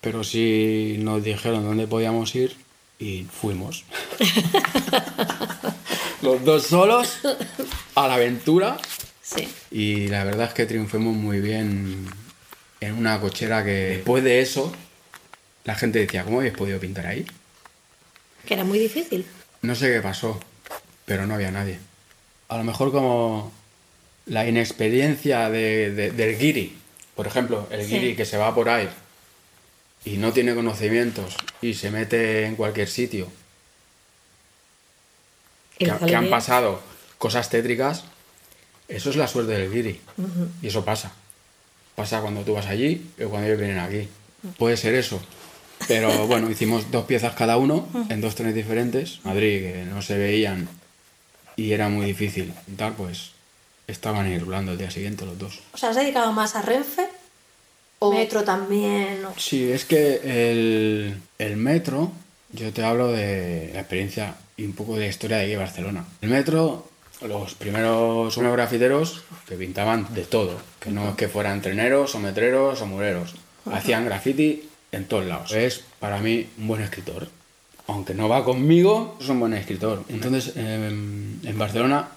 pero 0.00 0.24
sí 0.24 0.96
nos 1.00 1.22
dijeron 1.22 1.64
dónde 1.64 1.86
podíamos 1.86 2.34
ir 2.34 2.56
y 2.98 3.24
fuimos. 3.24 3.84
Los 6.22 6.44
dos 6.44 6.66
solos 6.66 7.18
a 7.94 8.08
la 8.08 8.14
aventura 8.14 8.78
Sí. 9.22 9.48
y 9.70 10.08
la 10.08 10.24
verdad 10.24 10.48
es 10.48 10.54
que 10.54 10.66
triunfamos 10.66 11.14
muy 11.14 11.40
bien 11.40 12.06
en 12.80 12.94
una 12.94 13.20
cochera 13.20 13.64
que 13.64 13.70
después 13.70 14.24
de 14.24 14.40
eso 14.40 14.72
la 15.64 15.76
gente 15.76 16.00
decía, 16.00 16.24
¿cómo 16.24 16.38
habéis 16.40 16.54
podido 16.54 16.80
pintar 16.80 17.06
ahí? 17.06 17.24
Que 18.44 18.54
era 18.54 18.64
muy 18.64 18.78
difícil. 18.78 19.24
No 19.62 19.74
sé 19.74 19.92
qué 19.92 20.00
pasó, 20.00 20.40
pero 21.04 21.26
no 21.26 21.34
había 21.34 21.50
nadie. 21.52 21.78
A 22.48 22.56
lo 22.58 22.64
mejor 22.64 22.90
como 22.90 23.52
la 24.26 24.46
inexperiencia 24.48 25.48
de- 25.48 25.92
de- 25.92 26.10
del 26.10 26.36
guiri. 26.38 26.76
Por 27.14 27.26
ejemplo, 27.26 27.68
el 27.70 27.84
Sí. 27.86 27.92
guiri 27.98 28.16
que 28.16 28.24
se 28.24 28.36
va 28.36 28.54
por 28.54 28.68
ahí 28.68 28.88
y 30.04 30.16
no 30.16 30.32
tiene 30.32 30.54
conocimientos 30.54 31.36
y 31.60 31.74
se 31.74 31.90
mete 31.90 32.46
en 32.46 32.56
cualquier 32.56 32.88
sitio 32.88 33.28
que, 35.86 36.14
han 36.14 36.28
pasado 36.28 36.80
cosas 37.18 37.48
tétricas, 37.48 38.04
eso 38.88 39.10
es 39.10 39.16
la 39.16 39.26
suerte 39.26 39.52
del 39.52 39.72
guiri. 39.72 40.00
Y 40.62 40.68
eso 40.68 40.84
pasa. 40.84 41.12
Pasa 41.94 42.20
cuando 42.20 42.42
tú 42.42 42.54
vas 42.54 42.66
allí 42.66 43.10
y 43.18 43.24
cuando 43.24 43.46
ellos 43.46 43.58
vienen 43.58 43.78
aquí. 43.78 44.08
Puede 44.58 44.76
ser 44.76 44.94
eso. 44.94 45.20
Pero 45.88 46.26
bueno, 46.26 46.50
hicimos 46.50 46.90
dos 46.90 47.06
piezas 47.06 47.34
cada 47.34 47.56
uno 47.56 47.88
en 48.08 48.20
dos 48.20 48.34
trenes 48.34 48.54
diferentes. 48.54 49.20
Madrid, 49.24 49.60
que 49.60 49.84
no 49.84 50.02
se 50.02 50.18
veían 50.18 50.68
y 51.56 51.72
era 51.72 51.88
muy 51.88 52.06
difícil 52.06 52.52
pintar, 52.66 52.94
pues 52.94 53.32
estaban 53.86 54.30
irulando 54.30 54.72
el 54.72 54.78
día 54.78 54.90
siguiente 54.90 55.26
los 55.26 55.38
dos. 55.38 55.60
O 55.72 55.78
sea, 55.78 55.90
¿has 55.90 55.96
dedicado 55.96 56.32
más 56.32 56.54
a 56.54 56.62
Renfe? 56.62 57.08
¿O 58.02 58.12
Metro 58.12 58.42
también? 58.44 59.24
o- 59.26 59.34
Sí, 59.38 59.70
es 59.70 59.84
que 59.84 60.20
el, 60.24 61.20
el 61.38 61.56
metro, 61.56 62.10
yo 62.52 62.72
te 62.72 62.82
hablo 62.82 63.08
de 63.08 63.70
la 63.74 63.80
experiencia 63.80 64.34
y 64.56 64.64
un 64.64 64.72
poco 64.72 64.96
de 64.96 65.06
historia 65.06 65.36
de 65.36 65.42
aquí 65.44 65.50
de 65.52 65.58
Barcelona. 65.58 66.04
El 66.22 66.30
metro, 66.30 66.88
los 67.20 67.54
primeros 67.54 68.36
unos 68.38 68.52
grafiteros 68.54 69.22
que 69.46 69.56
pintaban 69.56 70.06
de 70.14 70.22
todo, 70.24 70.58
que 70.80 70.90
no 70.90 71.10
es 71.10 71.14
que 71.16 71.28
fueran 71.28 71.60
treneros 71.60 72.14
o 72.14 72.18
metreros 72.20 72.80
o 72.80 72.86
mureros. 72.86 73.34
Hacían 73.70 74.06
graffiti 74.06 74.62
en 74.92 75.04
todos 75.04 75.26
lados. 75.26 75.52
Es 75.52 75.82
para 75.98 76.18
mí 76.20 76.48
un 76.58 76.68
buen 76.68 76.80
escritor. 76.82 77.28
Aunque 77.86 78.14
no 78.14 78.28
va 78.30 78.44
conmigo, 78.44 79.18
es 79.20 79.28
un 79.28 79.40
buen 79.40 79.52
escritor. 79.52 80.04
Entonces, 80.08 80.54
em, 80.56 81.38
en 81.46 81.58
Barcelona, 81.58 82.08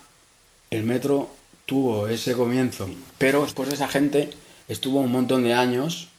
el 0.70 0.84
metro 0.84 1.30
tuvo 1.66 2.08
ese 2.08 2.34
comienzo, 2.34 2.90
pero 3.18 3.44
después 3.44 3.68
de 3.70 3.76
esa 3.76 3.88
gente 3.90 4.30
estuvo 4.68 5.00
un 5.00 5.12
montón 5.12 5.44
de 5.44 5.54
años 5.54 6.10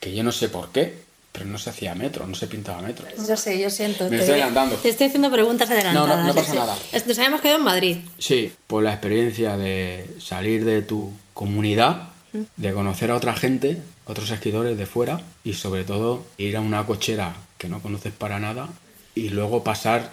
que 0.00 0.14
yo 0.14 0.22
no 0.22 0.32
sé 0.32 0.48
por 0.48 0.70
qué, 0.72 1.02
pero 1.32 1.46
no 1.46 1.58
se 1.58 1.70
hacía 1.70 1.94
metro, 1.94 2.26
no 2.26 2.34
se 2.34 2.46
pintaba 2.46 2.82
metro. 2.82 3.06
Yo 3.26 3.36
sé, 3.36 3.58
yo 3.58 3.70
siento. 3.70 4.04
Me 4.04 4.10
te 4.10 4.16
estoy 4.16 4.34
adelantando. 4.34 4.76
Te 4.76 4.90
estoy 4.90 5.06
haciendo 5.06 5.30
preguntas 5.30 5.70
adelantadas. 5.70 6.08
No, 6.08 6.22
no, 6.22 6.26
no 6.26 6.34
pasa 6.34 6.54
nada. 6.54 6.76
Nos 7.06 7.18
habíamos 7.18 7.40
quedado 7.40 7.58
en 7.58 7.64
Madrid. 7.64 7.96
Sí, 8.18 8.52
por 8.66 8.82
la 8.82 8.92
experiencia 8.92 9.56
de 9.56 10.06
salir 10.20 10.64
de 10.64 10.82
tu 10.82 11.12
comunidad, 11.32 12.08
de 12.56 12.72
conocer 12.72 13.10
a 13.10 13.16
otra 13.16 13.34
gente, 13.34 13.78
otros 14.04 14.30
escritores 14.30 14.76
de 14.76 14.86
fuera 14.86 15.22
y 15.44 15.54
sobre 15.54 15.84
todo 15.84 16.24
ir 16.36 16.56
a 16.56 16.60
una 16.60 16.84
cochera 16.84 17.34
que 17.56 17.68
no 17.68 17.80
conoces 17.80 18.12
para 18.12 18.38
nada 18.38 18.68
y 19.14 19.30
luego 19.30 19.64
pasar 19.64 20.10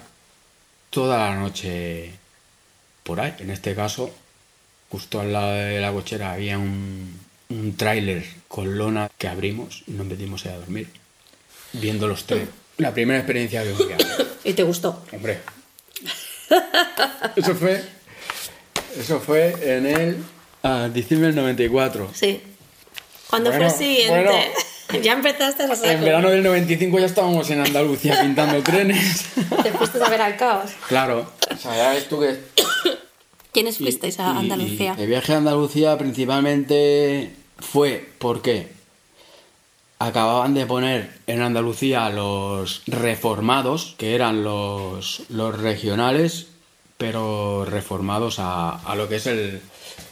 toda 0.90 1.18
la 1.18 1.36
noche 1.36 2.12
por 3.02 3.20
ahí. 3.20 3.34
En 3.40 3.50
este 3.50 3.74
caso, 3.74 4.10
justo 4.90 5.20
al 5.20 5.32
lado 5.32 5.52
de 5.52 5.80
la 5.80 5.92
cochera 5.92 6.32
había 6.32 6.58
un, 6.58 7.18
un 7.50 7.76
tráiler 7.76 8.24
con 8.48 8.78
lona 8.78 9.10
que 9.18 9.28
abrimos 9.28 9.82
y 9.86 9.92
nos 9.92 10.06
metimos 10.06 10.46
ahí 10.46 10.52
a 10.52 10.58
dormir, 10.58 10.88
viendo 11.72 12.06
los 12.08 12.24
tres. 12.24 12.48
La 12.78 12.94
primera 12.94 13.18
experiencia 13.18 13.62
de 13.64 13.72
un 13.72 13.86
viaje. 13.88 14.04
¿Y 14.44 14.52
te 14.54 14.62
gustó? 14.62 15.04
Hombre. 15.12 15.40
Eso 17.36 17.54
fue. 17.54 17.82
Eso 18.98 19.20
fue 19.20 19.54
en 19.76 19.86
el. 19.86 20.16
ah, 20.62 20.88
diciembre 20.92 21.28
del 21.28 21.36
94. 21.36 22.10
Sí. 22.14 22.40
¿Cuándo 23.28 23.50
Bueno, 23.50 23.70
fue 23.70 23.86
el 23.88 23.96
siguiente? 23.96 24.52
ya 25.02 25.12
empezaste 25.12 25.62
a 25.64 25.68
saco. 25.76 25.84
En 25.88 26.00
verano 26.00 26.30
del 26.30 26.42
95 26.42 26.98
ya 26.98 27.06
estábamos 27.06 27.48
en 27.50 27.60
Andalucía 27.60 28.20
pintando 28.20 28.60
trenes. 28.64 29.26
Te 29.62 29.72
fuiste 29.72 30.02
a 30.02 30.08
ver 30.08 30.22
al 30.22 30.36
caos. 30.36 30.70
claro. 30.88 31.30
O 31.52 31.56
sea, 31.56 31.76
ya 31.76 31.90
ves 31.90 32.08
tú 32.08 32.20
que. 32.20 32.36
¿Quiénes 33.52 33.78
fuisteis 33.78 34.18
a 34.20 34.32
y- 34.34 34.38
Andalucía? 34.38 34.94
y 34.98 35.02
el 35.02 35.08
viaje 35.08 35.34
a 35.34 35.38
Andalucía 35.38 35.98
principalmente 35.98 37.30
fue. 37.60 38.08
¿Por 38.18 38.42
qué? 38.42 38.80
acababan 40.00 40.54
de 40.54 40.64
poner 40.64 41.10
en 41.26 41.42
Andalucía 41.42 42.08
los 42.08 42.82
reformados, 42.86 43.94
que 43.98 44.14
eran 44.14 44.42
los, 44.42 45.24
los 45.28 45.60
regionales, 45.60 46.46
pero 46.96 47.66
reformados 47.66 48.38
a, 48.38 48.70
a 48.70 48.94
lo 48.94 49.10
que 49.10 49.16
es 49.16 49.26
el, 49.26 49.60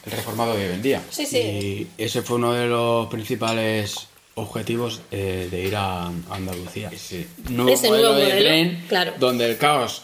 el 0.05 0.11
reformado 0.11 0.55
de 0.55 0.67
hoy 0.67 0.73
en 0.75 0.81
día. 0.83 1.03
Sí, 1.09 1.25
sí. 1.25 1.37
Y 1.39 1.87
ese 1.97 2.21
fue 2.21 2.35
uno 2.37 2.53
de 2.53 2.67
los 2.67 3.07
principales 3.07 4.07
objetivos 4.35 5.01
eh, 5.09 5.47
de 5.49 5.63
ir 5.63 5.75
a 5.75 6.05
Andalucía. 6.29 6.89
Ese 6.93 7.27
nuevo 7.49 7.71
Ese 7.71 7.87
modelo 7.87 8.09
nuevo 8.09 8.19
de 8.19 8.25
modelo, 8.25 8.41
tren, 8.47 8.85
claro. 8.87 9.13
donde 9.19 9.49
el 9.49 9.57
caos 9.57 10.03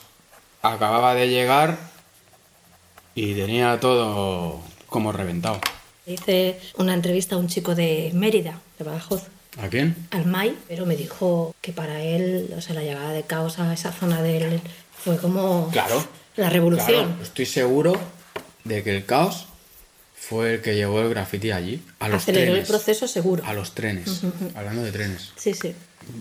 acababa 0.64 1.14
de 1.14 1.30
llegar 1.30 1.78
y 3.14 3.36
tenía 3.36 3.80
todo 3.80 4.62
como 4.88 5.12
reventado. 5.12 5.60
Hice 6.08 6.60
una 6.78 6.94
entrevista 6.94 7.36
a 7.36 7.38
un 7.40 7.48
chico 7.48 7.74
de 7.76 8.12
Mérida, 8.14 8.60
de 8.78 8.84
Badajoz, 8.86 9.24
¿A 9.58 9.68
quién? 9.70 9.96
al 10.12 10.26
MAI, 10.26 10.56
pero 10.68 10.86
me 10.86 10.96
dijo 10.96 11.56
que 11.62 11.72
para 11.72 12.02
él, 12.04 12.54
o 12.56 12.62
sea, 12.62 12.76
la 12.76 12.84
llegada 12.84 13.12
de 13.12 13.24
caos 13.24 13.58
a 13.60 13.74
esa 13.74 13.92
zona 13.92 14.22
del 14.22 14.62
fue 14.98 15.18
como 15.18 15.70
Claro. 15.72 16.06
la 16.36 16.50
revolución. 16.50 17.06
Claro, 17.08 17.24
estoy 17.24 17.46
seguro 17.46 18.00
de 18.66 18.84
que 18.84 18.96
el 18.96 19.06
caos 19.06 19.48
fue 20.16 20.56
el 20.56 20.62
que 20.62 20.76
llevó 20.76 21.02
el 21.02 21.10
graffiti 21.10 21.52
allí, 21.52 21.82
a 22.00 22.08
los 22.10 22.22
Aceleró 22.24 22.52
trenes. 22.54 22.62
el 22.62 22.68
proceso 22.68 23.08
seguro. 23.08 23.44
A 23.46 23.54
los 23.54 23.74
trenes, 23.74 24.22
hablando 24.56 24.84
de 24.84 24.92
trenes. 24.92 25.32
Sí, 25.38 25.54
sí. 25.54 25.74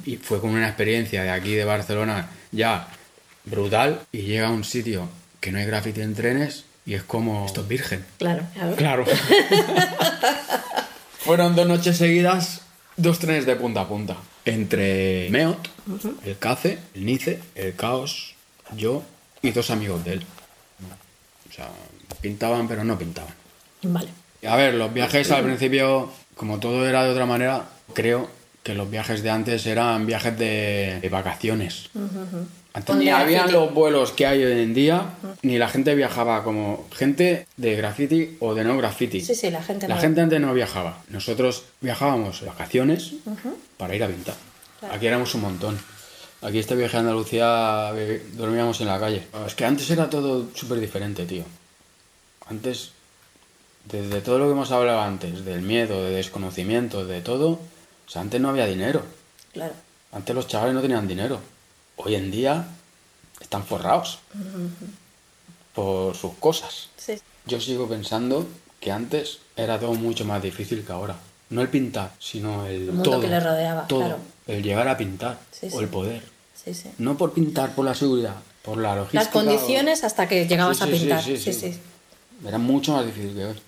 Y 0.07 0.16
fue 0.16 0.41
como 0.41 0.55
una 0.55 0.66
experiencia 0.68 1.22
de 1.22 1.30
aquí 1.30 1.53
de 1.55 1.64
Barcelona 1.64 2.30
ya 2.53 2.89
brutal 3.45 4.01
y 4.12 4.22
llega 4.22 4.49
a 4.49 4.51
un 4.51 4.64
sitio 4.64 5.09
que 5.41 5.53
no 5.53 5.59
hay 5.59 5.66
graffiti 5.66 6.01
en 6.01 6.14
trenes 6.14 6.64
y 6.87 6.95
es 6.95 7.03
como... 7.03 7.47
Esto 7.47 7.62
es 7.62 7.68
virgen. 7.68 8.05
Claro, 8.18 8.43
claro. 8.55 8.76
Claro. 8.76 9.05
Fueron 11.18 11.57
dos 11.57 11.66
noches 11.66 11.97
seguidas, 11.97 12.61
dos 12.97 13.18
trenes 13.18 13.47
de 13.47 13.57
punta 13.57 13.82
a 13.82 13.89
punta. 13.89 14.16
Entre 14.45 15.28
Meot, 15.30 15.68
el 16.24 16.39
Cace, 16.39 16.78
el 16.95 17.07
Nice, 17.07 17.41
el 17.55 17.74
Caos, 17.74 18.35
yo 18.76 19.03
y 19.41 19.51
dos 19.53 19.70
amigos 19.70 20.05
de 20.05 20.14
él. 20.14 20.26
O 21.49 21.53
sea, 21.53 21.70
pintaban 22.20 22.68
pero 22.68 22.85
no 22.85 22.99
pintaban. 22.99 23.32
Vale. 23.82 24.09
A 24.47 24.57
ver, 24.57 24.74
los 24.74 24.93
viajes 24.93 25.30
al 25.30 25.45
principio, 25.45 26.12
como 26.37 26.59
todo 26.59 26.87
era 26.87 27.05
de 27.05 27.11
otra 27.11 27.24
manera, 27.24 27.64
creo 27.95 28.28
que 28.62 28.74
los 28.74 28.91
viajes 28.91 29.22
de 29.22 29.30
antes 29.30 29.64
eran 29.66 30.05
viajes 30.05 30.39
de, 30.39 30.99
de 31.01 31.09
vacaciones. 31.09 31.89
Antes 32.77 32.97
ni 32.97 33.09
habían 33.09 33.53
los 33.53 33.72
vuelos 33.72 34.11
que 34.11 34.27
hay 34.27 34.43
hoy 34.45 34.61
en 34.61 34.75
día, 34.75 35.14
ni 35.43 35.59
la 35.59 35.68
gente 35.68 35.95
viajaba 35.95 36.43
como 36.43 36.89
gente 36.93 37.47
de 37.57 37.77
graffiti 37.77 38.37
o 38.41 38.53
de 38.55 38.64
no 38.64 38.77
graffiti. 38.77 39.20
Sí, 39.20 39.37
sí, 39.37 39.49
la 39.51 39.62
gente 39.62 39.87
La 39.87 39.95
no- 39.95 40.01
gente 40.01 40.20
antes 40.20 40.41
no 40.41 40.53
viajaba. 40.53 40.99
Nosotros 41.09 41.64
viajábamos 41.81 42.45
vacaciones 42.45 43.12
para 43.79 43.95
ir 43.95 44.03
a 44.03 44.09
pintar. 44.09 44.35
Aquí 44.91 45.07
éramos 45.07 45.33
un 45.37 45.43
montón. 45.43 45.79
Aquí 46.43 46.59
este 46.59 46.75
viaje 46.75 46.97
a 46.97 47.01
Andalucía 47.01 47.93
vi- 47.93 48.18
dormíamos 48.37 48.81
en 48.81 48.89
la 48.89 48.99
calle. 48.99 49.22
Es 49.47 49.55
que 49.55 49.64
antes 49.64 49.89
era 49.91 50.11
todo 50.11 50.49
súper 50.55 50.81
diferente, 50.81 51.25
tío. 51.27 51.45
Antes, 52.51 52.91
desde 53.85 54.20
todo 54.20 54.39
lo 54.41 54.47
que 54.47 54.53
hemos 54.53 54.72
hablado 54.72 55.01
antes, 55.01 55.45
del 55.45 55.62
miedo, 55.62 56.03
de 56.05 56.11
desconocimiento, 56.16 57.07
de 57.07 57.20
todo, 57.20 57.51
o 57.51 57.61
sea, 58.11 58.20
antes 58.20 58.41
no 58.41 58.49
había 58.51 58.66
dinero. 58.66 59.03
Claro. 59.53 59.75
Antes 60.12 60.35
los 60.35 60.49
chavales 60.49 60.75
no 60.75 60.83
tenían 60.83 61.07
dinero. 61.07 61.41
Hoy 61.97 62.15
en 62.15 62.31
día 62.31 62.67
están 63.41 63.65
forrados 63.65 64.19
por 65.75 66.17
sus 66.17 66.35
cosas. 66.35 66.89
Sí. 66.97 67.15
Yo 67.47 67.61
sigo 67.61 67.89
pensando 67.89 68.47
que 68.81 68.93
antes 68.93 69.39
era 69.57 69.79
todo 69.79 69.95
mucho 69.95 70.25
más 70.25 70.43
difícil 70.43 70.85
que 70.85 70.93
ahora. 70.93 71.17
No 71.51 71.61
el 71.61 71.69
pintar, 71.69 72.13
sino 72.19 72.67
el, 72.67 72.87
mundo 72.87 73.03
todo. 73.03 73.21
que 73.21 73.29
le 73.29 73.41
rodeaba, 73.41 73.87
todo. 73.87 74.01
claro. 74.01 74.19
El 74.47 74.63
llegar 74.63 74.89
a 74.89 74.97
pintar 74.97 75.39
Sí, 75.51 75.69
o 75.73 75.81
el 75.81 75.89
poder. 75.89 76.23
Sí, 76.55 76.75
sí. 76.75 76.91
No 76.99 77.17
por 77.17 77.33
pintar 77.33 77.75
por 77.75 77.85
la 77.85 77.95
seguridad, 77.95 78.37
por 78.63 78.79
la 78.79 78.97
logística. 78.97 79.23
Las 79.23 79.33
condiciones 79.33 80.05
hasta 80.05 80.27
que 80.27 80.47
llegabas 80.47 80.81
a 80.83 80.87
pintar. 80.87 81.23
sí. 81.23 81.81
Era 82.47 82.59
mucho 82.59 82.93
más 82.93 83.07
difícil 83.07 83.35
que 83.35 83.45
hoy. 83.45 83.61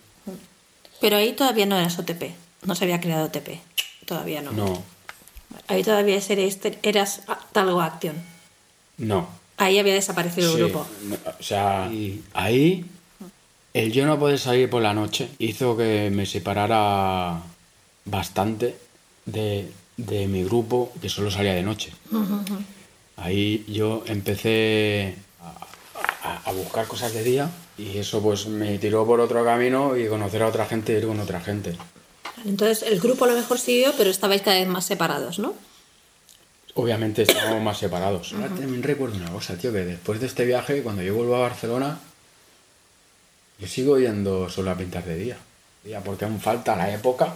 Pero 1.01 1.16
ahí 1.16 1.33
todavía 1.33 1.66
no 1.66 1.79
eras 1.79 1.99
OTP. 1.99 2.35
No 2.64 2.74
se 2.74 2.85
había 2.85 3.01
creado 3.01 3.27
OTP. 3.27 3.61
Todavía 4.07 4.43
no. 4.43 4.53
No, 4.53 4.83
Ahí 5.68 5.82
todavía 5.82 6.16
eras, 6.16 6.59
eras 6.82 7.22
Talgo 7.53 7.80
Action. 7.80 8.16
no. 8.99 9.28
Ahí 9.59 9.78
había 9.78 9.94
desaparecido 9.94 10.53
Sí, 10.53 10.61
el 10.61 10.64
grupo. 10.68 10.86
no, 11.05 11.16
o 11.40 11.42
sea, 11.42 11.88
y 11.90 12.22
ahí 12.34 12.84
el 13.72 13.90
yo 13.90 14.05
no 14.05 14.18
poder 14.18 14.38
salir 14.38 14.68
por 14.68 14.82
la 14.82 14.92
noche 14.92 15.30
hizo 15.38 15.76
que 15.78 16.11
me 16.12 16.26
separara 16.26 17.40
bastante 18.05 18.76
de, 19.24 19.72
de 19.97 20.26
mi 20.28 20.44
grupo 20.44 20.92
que 21.01 21.09
solo 21.09 21.30
salía 21.30 21.55
de 21.55 21.62
noche. 21.62 21.90
Ahí 23.16 23.64
yo 23.66 24.05
empecé 24.07 25.14
a, 25.40 26.28
a- 26.28 26.42
a 26.44 26.53
buscar 26.53 26.86
cosas 26.86 27.14
de 27.14 27.24
día 27.24 27.51
y 27.78 27.97
eso 27.97 28.20
pues 28.22 28.47
me 28.47 28.76
tiró 28.78 29.07
por 29.07 29.20
otro 29.20 29.42
camino 29.42 29.97
y 29.97 30.07
conocer 30.07 30.42
a 30.42 30.49
otra 30.49 30.66
gente 30.66 30.92
y 30.92 30.97
ir 30.97 31.07
con 31.07 31.18
otra 31.18 31.40
gente. 31.40 31.76
Entonces 32.47 32.82
el 32.82 33.01
grupo 33.01 33.24
a 33.24 33.28
lo 33.28 33.34
mejor 33.34 33.59
siguió, 33.59 33.92
pero 33.99 34.11
estabais 34.11 34.42
cada 34.42 34.59
vez 34.59 34.68
más 34.68 34.84
separados, 34.84 35.38
¿no? 35.38 35.55
Obviamente 36.74 37.22
estábamos 37.22 37.62
más 37.62 37.78
separados. 37.78 38.32
Ahora 38.34 38.49
también 38.49 38.82
recuerdo 38.82 39.16
una 39.16 39.30
cosa, 39.30 39.57
tío, 39.57 39.72
que 39.72 39.78
después 39.78 40.20
de 40.20 40.26
este 40.26 40.44
viaje, 40.44 40.82
cuando 40.82 41.03
yo 41.03 41.14
vuelvo 41.14 41.36
a 41.36 41.40
Barcelona, 41.40 41.99
yo 43.59 43.66
sigo 43.66 43.99
yendo 43.99 44.49
solo 44.51 44.70
a 44.70 44.76
pintar 44.76 45.05
de 45.05 45.16
día. 45.16 45.38
Día, 45.82 46.01
Porque 46.01 46.26
aún 46.26 46.40
falta 46.40 46.76
la 46.76 46.92
época 46.92 47.34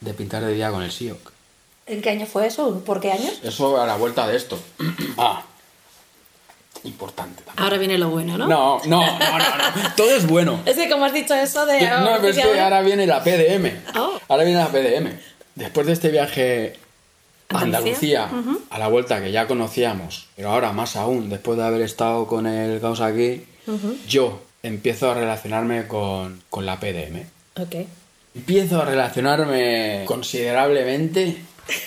de 0.00 0.14
pintar 0.14 0.44
de 0.44 0.54
día 0.54 0.70
con 0.70 0.82
el 0.82 0.90
SIOC. 0.90 1.32
¿En 1.86 2.00
qué 2.00 2.10
año 2.10 2.26
fue 2.26 2.46
eso? 2.46 2.80
¿Por 2.80 3.00
qué 3.00 3.12
años? 3.12 3.40
Eso 3.42 3.80
a 3.80 3.86
la 3.86 3.96
vuelta 3.96 4.26
de 4.26 4.36
esto. 4.36 4.58
ah, 5.18 5.44
importante 6.84 7.42
también. 7.42 7.64
Ahora 7.64 7.78
viene 7.78 7.98
lo 7.98 8.10
bueno, 8.10 8.36
¿no? 8.38 8.46
No, 8.46 8.80
no, 8.86 9.18
no, 9.18 9.18
no, 9.18 9.38
no. 9.38 9.94
Todo 9.96 10.10
es 10.10 10.26
bueno. 10.26 10.60
Es 10.66 10.76
que 10.76 10.88
como 10.88 11.04
has 11.04 11.12
dicho 11.12 11.34
eso 11.34 11.66
de... 11.66 11.80
No, 11.80 12.16
pero 12.16 12.28
es 12.28 12.36
que 12.36 12.60
ahora 12.60 12.80
viene 12.82 13.06
la 13.06 13.22
PDM. 13.22 13.70
Oh. 13.98 14.18
Ahora 14.28 14.44
viene 14.44 14.58
la 14.58 14.68
PDM. 14.68 15.10
Después 15.54 15.86
de 15.86 15.92
este 15.92 16.08
viaje 16.08 16.78
a 17.50 17.60
Andalucía. 17.60 18.24
Andalucía, 18.24 18.64
a 18.70 18.78
la 18.78 18.88
vuelta 18.88 19.22
que 19.22 19.30
ya 19.30 19.46
conocíamos, 19.46 20.28
pero 20.36 20.50
ahora 20.50 20.72
más 20.72 20.96
aún, 20.96 21.28
después 21.28 21.58
de 21.58 21.64
haber 21.64 21.82
estado 21.82 22.26
con 22.26 22.46
el 22.46 22.80
caos 22.80 23.00
aquí, 23.00 23.44
yo 24.08 24.42
empiezo 24.62 25.10
a 25.10 25.14
relacionarme 25.14 25.86
con, 25.86 26.42
con 26.50 26.66
la 26.66 26.80
PDM. 26.80 27.22
Ok. 27.60 27.86
Empiezo 28.34 28.80
a 28.80 28.86
relacionarme 28.86 30.04
considerablemente 30.06 31.36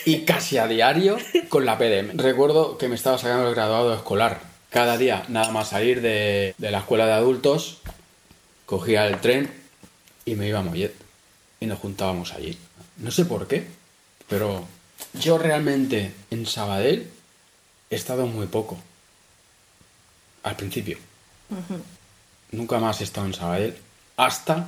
y 0.05 0.19
casi 0.19 0.57
a 0.57 0.67
diario 0.67 1.17
con 1.49 1.65
la 1.65 1.77
PDM. 1.77 2.17
Recuerdo 2.17 2.77
que 2.77 2.87
me 2.87 2.95
estaba 2.95 3.17
sacando 3.17 3.47
el 3.49 3.55
graduado 3.55 3.93
escolar. 3.93 4.39
Cada 4.75 4.97
día, 4.97 5.23
nada 5.29 5.53
más 5.53 5.69
salir 5.69 6.01
de, 6.01 6.53
de 6.57 6.69
la 6.69 6.79
escuela 6.79 7.05
de 7.05 7.13
adultos, 7.13 7.77
cogía 8.65 9.07
el 9.07 9.21
tren 9.21 9.49
y 10.25 10.35
me 10.35 10.49
iba 10.49 10.59
a 10.59 10.63
Mollet. 10.63 10.93
Y 11.61 11.65
nos 11.65 11.79
juntábamos 11.79 12.33
allí. 12.33 12.57
No 12.97 13.09
sé 13.09 13.23
por 13.23 13.47
qué, 13.47 13.65
pero 14.27 14.67
yo 15.13 15.37
realmente 15.37 16.13
en 16.29 16.45
Sabadell 16.45 17.09
he 17.89 17.95
estado 17.95 18.27
muy 18.27 18.47
poco. 18.47 18.77
Al 20.43 20.57
principio. 20.57 20.97
Nunca 22.51 22.77
más 22.77 22.99
he 22.99 23.05
estado 23.05 23.27
en 23.27 23.33
Sabadell. 23.33 23.77
Hasta 24.17 24.67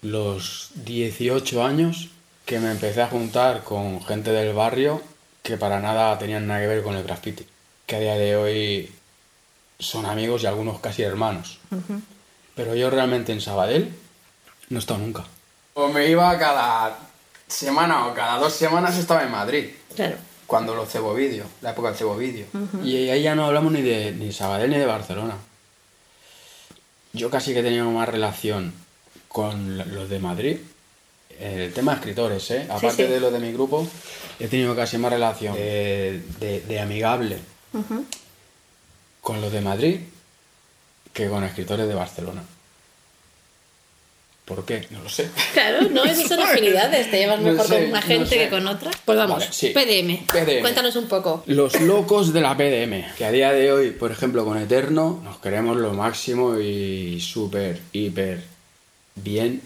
los 0.00 0.70
18 0.76 1.62
años 1.62 2.08
que 2.46 2.58
me 2.58 2.70
empecé 2.70 3.02
a 3.02 3.08
juntar 3.08 3.64
con 3.64 4.02
gente 4.02 4.30
del 4.30 4.54
barrio 4.54 5.02
que 5.42 5.58
para 5.58 5.78
nada 5.78 6.18
tenían 6.18 6.46
nada 6.46 6.60
que 6.60 6.68
ver 6.68 6.82
con 6.82 6.96
el 6.96 7.02
graffiti. 7.02 7.44
Que 7.86 7.96
a 7.96 8.00
día 8.00 8.14
de 8.16 8.36
hoy 8.36 8.92
son 9.78 10.06
amigos 10.06 10.42
y 10.42 10.46
algunos 10.46 10.80
casi 10.80 11.02
hermanos. 11.02 11.58
Pero 12.54 12.74
yo 12.74 12.88
realmente 12.90 13.32
en 13.32 13.40
Sabadell 13.40 13.90
no 14.70 14.78
he 14.78 14.80
estado 14.80 15.00
nunca. 15.00 15.24
O 15.74 15.88
me 15.88 16.08
iba 16.08 16.38
cada 16.38 16.98
semana 17.48 18.06
o 18.06 18.14
cada 18.14 18.38
dos 18.38 18.52
semanas 18.54 18.96
estaba 18.96 19.22
en 19.24 19.30
Madrid. 19.30 19.70
Claro. 19.94 20.16
Cuando 20.46 20.74
los 20.74 20.88
cebovídeos, 20.90 21.46
la 21.62 21.70
época 21.70 21.88
del 21.88 21.96
cebovídeo. 21.98 22.46
Y 22.82 23.08
ahí 23.08 23.22
ya 23.22 23.34
no 23.34 23.46
hablamos 23.46 23.72
ni 23.72 23.82
de 23.82 24.12
ni 24.12 24.32
Sabadell 24.32 24.70
ni 24.70 24.78
de 24.78 24.86
Barcelona. 24.86 25.34
Yo 27.12 27.30
casi 27.30 27.52
que 27.52 27.60
he 27.60 27.62
tenido 27.62 27.90
más 27.90 28.08
relación 28.08 28.72
con 29.28 29.78
los 29.94 30.08
de 30.08 30.18
Madrid. 30.18 30.58
El 31.40 31.72
tema 31.72 31.92
de 31.92 31.98
escritores, 31.98 32.48
¿eh? 32.52 32.66
Aparte 32.70 33.04
sí. 33.06 33.10
de 33.12 33.18
los 33.20 33.32
de 33.32 33.40
mi 33.40 33.52
grupo, 33.52 33.86
he 34.38 34.46
tenido 34.46 34.76
casi 34.76 34.98
más 34.98 35.12
relación 35.12 35.54
de, 35.54 36.22
de- 36.38 36.60
de 36.60 36.80
amigable 36.80 37.38
con 39.20 39.40
los 39.40 39.52
de 39.52 39.60
Madrid 39.60 40.00
que 41.12 41.28
con 41.28 41.44
escritores 41.44 41.86
de 41.88 41.94
Barcelona. 41.94 42.42
¿Por 44.44 44.66
qué? 44.66 44.86
No 44.90 45.02
lo 45.02 45.08
sé. 45.08 45.30
Claro, 45.54 45.88
no, 45.88 46.04
esas 46.04 46.28
son 46.28 46.40
afinidades. 46.42 47.10
Te 47.10 47.16
llevas 47.18 47.40
No 47.40 47.50
mejor 47.52 47.66
sé, 47.66 47.74
con 47.76 47.84
una 47.88 48.00
no 48.00 48.06
gente 48.06 48.28
sé. 48.28 48.36
que 48.38 48.50
con 48.50 48.66
otra. 48.66 48.90
Pues 49.04 49.16
vamos, 49.16 49.38
Vale, 49.38 49.52
sí. 49.52 49.68
PDM. 49.70 50.26
PDM. 50.26 50.60
Cuéntanos 50.60 50.96
un 50.96 51.06
poco. 51.08 51.42
Los 51.46 51.80
locos 51.80 52.32
de 52.34 52.40
la 52.42 52.54
PDM, 52.54 53.14
que 53.16 53.24
a 53.24 53.30
día 53.30 53.52
de 53.52 53.72
hoy, 53.72 53.90
por 53.92 54.12
ejemplo, 54.12 54.44
con 54.44 54.58
Eterno, 54.58 55.20
nos 55.24 55.38
queremos 55.38 55.78
lo 55.78 55.94
máximo 55.94 56.58
y 56.58 57.20
súper, 57.22 57.80
hiper 57.92 58.42
bien, 59.14 59.62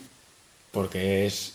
porque 0.71 1.27
es 1.27 1.55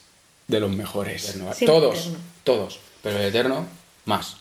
de 0.49 0.59
los 0.59 0.71
mejores. 0.71 1.37
Todos, 1.65 1.99
Eterno. 1.99 2.17
todos. 2.43 2.79
Pero 3.01 3.19
el 3.19 3.25
Eterno, 3.27 3.65
más. 4.03 4.35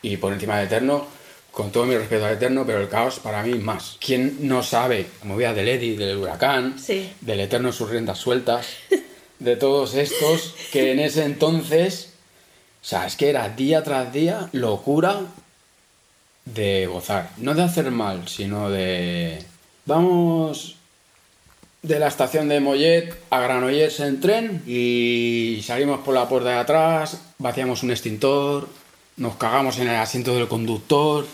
Y 0.00 0.16
por 0.16 0.32
encima 0.32 0.56
del 0.56 0.66
Eterno, 0.68 1.06
con 1.54 1.70
todo 1.70 1.86
mi 1.86 1.96
respeto 1.96 2.26
al 2.26 2.34
Eterno, 2.34 2.66
pero 2.66 2.80
el 2.80 2.88
Caos 2.88 3.20
para 3.20 3.42
mí 3.42 3.54
más. 3.54 3.96
¿Quién 4.04 4.38
no 4.48 4.62
sabe 4.62 5.06
la 5.22 5.28
movida 5.28 5.54
del 5.54 5.68
Eddy, 5.68 5.96
del 5.96 6.18
Huracán, 6.18 6.78
Sí. 6.78 7.12
del 7.20 7.40
Eterno 7.40 7.72
sus 7.72 7.88
riendas 7.88 8.18
sueltas, 8.18 8.66
de 9.38 9.56
todos 9.56 9.94
estos 9.94 10.54
que 10.72 10.90
en 10.92 10.98
ese 10.98 11.24
entonces, 11.24 12.10
o 12.82 12.84
sea, 12.84 13.06
es 13.06 13.14
que 13.16 13.30
era 13.30 13.48
día 13.48 13.84
tras 13.84 14.12
día 14.12 14.48
locura 14.52 15.20
de 16.44 16.86
gozar. 16.86 17.30
No 17.38 17.54
de 17.54 17.62
hacer 17.62 17.90
mal, 17.90 18.28
sino 18.28 18.68
de... 18.68 19.42
Vamos 19.86 20.76
de 21.82 21.98
la 21.98 22.08
estación 22.08 22.48
de 22.48 22.60
Mollet 22.60 23.14
a 23.30 23.40
Granollers 23.40 24.00
en 24.00 24.20
tren 24.20 24.62
y 24.66 25.60
salimos 25.62 26.00
por 26.00 26.14
la 26.14 26.28
puerta 26.28 26.48
de 26.50 26.56
atrás, 26.56 27.20
vaciamos 27.38 27.82
un 27.82 27.90
extintor, 27.90 28.68
nos 29.16 29.36
cagamos 29.36 29.78
en 29.78 29.88
el 29.88 29.96
asiento 29.96 30.34
del 30.34 30.48
conductor. 30.48 31.26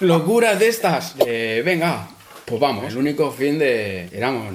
Locuras 0.00 0.58
de 0.58 0.68
estas. 0.68 1.16
De, 1.16 1.62
venga, 1.62 2.08
pues 2.44 2.60
vamos. 2.60 2.84
El 2.84 2.96
único 2.96 3.30
fin 3.32 3.58
de... 3.58 4.08
Éramos 4.12 4.54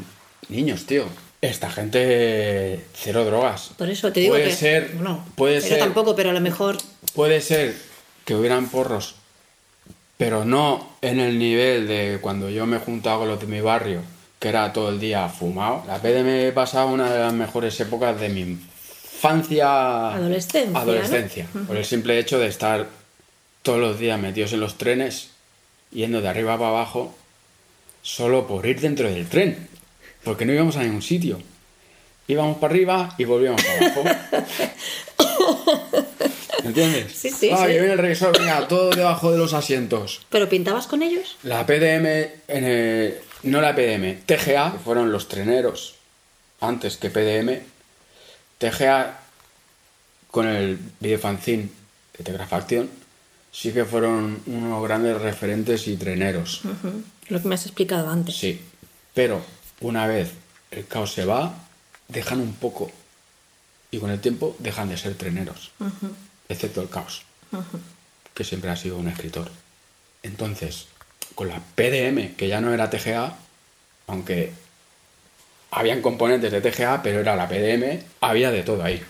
niños, 0.50 0.86
tío. 0.86 1.06
Esta 1.42 1.70
gente... 1.70 2.86
Cero 2.94 3.26
drogas. 3.26 3.72
Por 3.78 3.90
eso 3.90 4.12
te 4.12 4.22
digo 4.22 4.34
puede 4.34 4.46
que. 4.46 4.56
Ser, 4.56 4.92
bueno, 4.94 5.26
puede 5.36 5.62
yo 5.62 5.68
ser... 5.68 5.80
tampoco, 5.80 6.16
pero 6.16 6.30
a 6.30 6.34
lo 6.34 6.42
mejor. 6.42 6.78
Puede 7.14 7.42
ser 7.42 7.76
que 8.26 8.36
hubieran 8.36 8.68
porros, 8.68 9.16
pero 10.18 10.46
no 10.46 10.90
en 11.02 11.20
el 11.20 11.38
nivel 11.38 11.88
de 11.88 12.18
cuando 12.22 12.50
yo 12.50 12.66
me 12.66 12.80
juntaba 12.80 13.20
con 13.20 13.28
los 13.28 13.40
de 13.40 13.48
mi 13.48 13.62
barrio, 13.62 14.02
que 14.40 14.50
era 14.50 14.74
todo 14.74 14.90
el 14.90 15.00
día 15.00 15.30
fumado. 15.30 15.84
La 15.88 16.00
PDM 16.00 16.54
pasaba 16.54 16.92
una 16.92 17.12
de 17.12 17.20
las 17.20 17.34
mejores 17.34 17.80
épocas 17.80 18.20
de 18.20 18.30
mi 18.30 18.58
infancia. 19.36 20.14
Adolescencia. 20.16 21.48
Por 21.68 21.78
el 21.78 21.86
simple 21.86 22.20
hecho 22.20 22.40
de 22.40 22.48
estar 22.48 22.88
todos 23.62 23.80
los 23.80 24.00
días 24.00 24.20
metidos 24.20 24.54
en 24.54 24.60
los 24.60 24.78
trenes, 24.78 25.30
yendo 25.92 26.22
de 26.22 26.28
arriba 26.30 26.58
para 26.58 26.70
abajo, 26.70 27.16
solo 28.02 28.48
por 28.48 28.66
ir 28.66 28.80
dentro 28.80 29.10
del 29.10 29.28
tren. 29.28 29.68
Porque 30.24 30.46
no 30.46 30.54
íbamos 30.54 30.76
a 30.78 30.84
ningún 30.84 31.02
sitio. 31.02 31.40
Íbamos 32.28 32.58
para 32.58 32.74
arriba 32.74 33.14
y 33.18 33.26
volvíamos 33.26 33.62
para 33.64 33.92
abajo. 33.92 34.04
¿Entiendes? 36.64 37.12
Sí, 37.14 37.30
sí, 37.30 37.52
Ah, 37.54 37.58
sí. 37.60 37.64
que 37.68 37.80
viene 37.80 37.94
el 37.94 38.00
revisor, 38.00 38.38
venga, 38.38 38.68
todo 38.68 38.90
debajo 38.90 39.32
de 39.32 39.38
los 39.38 39.54
asientos. 39.54 40.22
¿Pero 40.30 40.50
pintabas 40.50 40.88
con 40.88 41.04
ellos? 41.04 41.38
La 41.44 41.66
PDM, 41.66 42.08
en 42.48 42.64
el- 42.64 43.16
no 43.44 43.62
la 43.62 43.76
PDM, 43.76 44.22
TGA, 44.26 44.72
que 44.72 44.80
fueron 44.80 45.12
los 45.12 45.28
treneros 45.28 45.94
antes 46.62 46.98
que 46.98 47.12
PDM. 47.12 47.60
TGA, 48.58 49.20
con 50.32 50.48
el 50.48 50.80
videofanzine 51.00 51.70
de 52.18 52.24
Tegrafacción, 52.24 52.90
sí 53.52 53.72
que 53.72 53.86
fueron 53.86 54.42
unos 54.48 54.84
grandes 54.84 55.22
referentes 55.22 55.88
y 55.88 55.96
treneros. 55.96 56.62
Lo 57.30 57.42
que 57.42 57.48
me 57.48 57.56
has 57.56 57.66
explicado 57.66 58.10
antes. 58.10 58.36
Sí, 58.36 58.62
pero 59.14 59.42
una 59.82 60.08
vez 60.08 60.32
el 60.72 60.86
caos 60.88 61.14
se 61.14 61.26
va, 61.26 61.56
dejan 62.08 62.42
un 62.42 62.54
poco 62.54 62.92
y 63.92 64.00
con 64.00 64.10
el 64.10 64.20
tiempo 64.20 64.56
dejan 64.60 64.90
de 64.90 64.98
ser 64.98 65.16
treneros, 65.16 65.72
excepto 66.50 66.82
el 66.82 66.90
caos, 66.90 67.24
que 68.34 68.44
siempre 68.44 68.70
ha 68.70 68.76
sido 68.76 68.98
un 68.98 69.08
escritor. 69.08 69.50
Entonces, 70.22 70.88
con 71.34 71.48
la 71.48 71.60
PDM, 71.60 72.36
que 72.36 72.48
ya 72.48 72.60
no 72.60 72.74
era 72.74 72.90
TGA, 72.90 73.38
aunque 74.08 74.52
habían 75.76 76.02
componentes 76.02 76.52
de 76.54 76.62
TGA, 76.62 77.04
pero 77.04 77.20
era 77.20 77.36
la 77.36 77.50
PDM, 77.50 78.00
había 78.22 78.50
de 78.50 78.64
todo 78.64 78.82
ahí. 78.84 79.04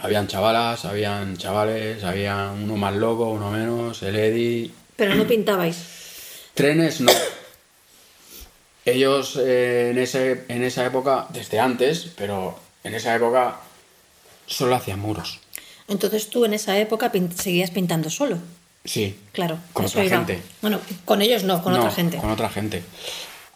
Habían 0.00 0.26
chavalas, 0.26 0.84
habían 0.84 1.36
chavales, 1.36 2.02
había 2.02 2.50
uno 2.50 2.76
más 2.76 2.94
loco, 2.94 3.30
uno 3.30 3.50
menos, 3.50 4.02
el 4.02 4.16
Eddy, 4.16 4.74
Pero 4.96 5.14
no 5.14 5.24
pintabais. 5.26 5.76
Trenes 6.54 7.00
no. 7.00 7.12
Ellos 8.84 9.38
eh, 9.40 9.90
en, 9.92 9.98
ese, 9.98 10.44
en 10.48 10.64
esa 10.64 10.84
época, 10.84 11.26
desde 11.30 11.60
antes, 11.60 12.10
pero 12.16 12.58
en 12.82 12.94
esa 12.94 13.14
época 13.14 13.60
solo 14.46 14.74
hacían 14.74 14.98
muros. 14.98 15.40
Entonces 15.86 16.28
tú 16.30 16.44
en 16.44 16.54
esa 16.54 16.76
época 16.78 17.12
seguías 17.36 17.70
pintando 17.70 18.10
solo. 18.10 18.38
Sí. 18.84 19.16
Claro. 19.32 19.58
Con 19.72 19.86
otra 19.86 20.04
gente. 20.04 20.42
Bueno, 20.60 20.80
con 21.04 21.22
ellos 21.22 21.44
no, 21.44 21.62
con 21.62 21.72
No, 21.72 21.78
otra 21.78 21.92
gente. 21.92 22.18
Con 22.18 22.30
otra 22.30 22.50
gente. 22.50 22.82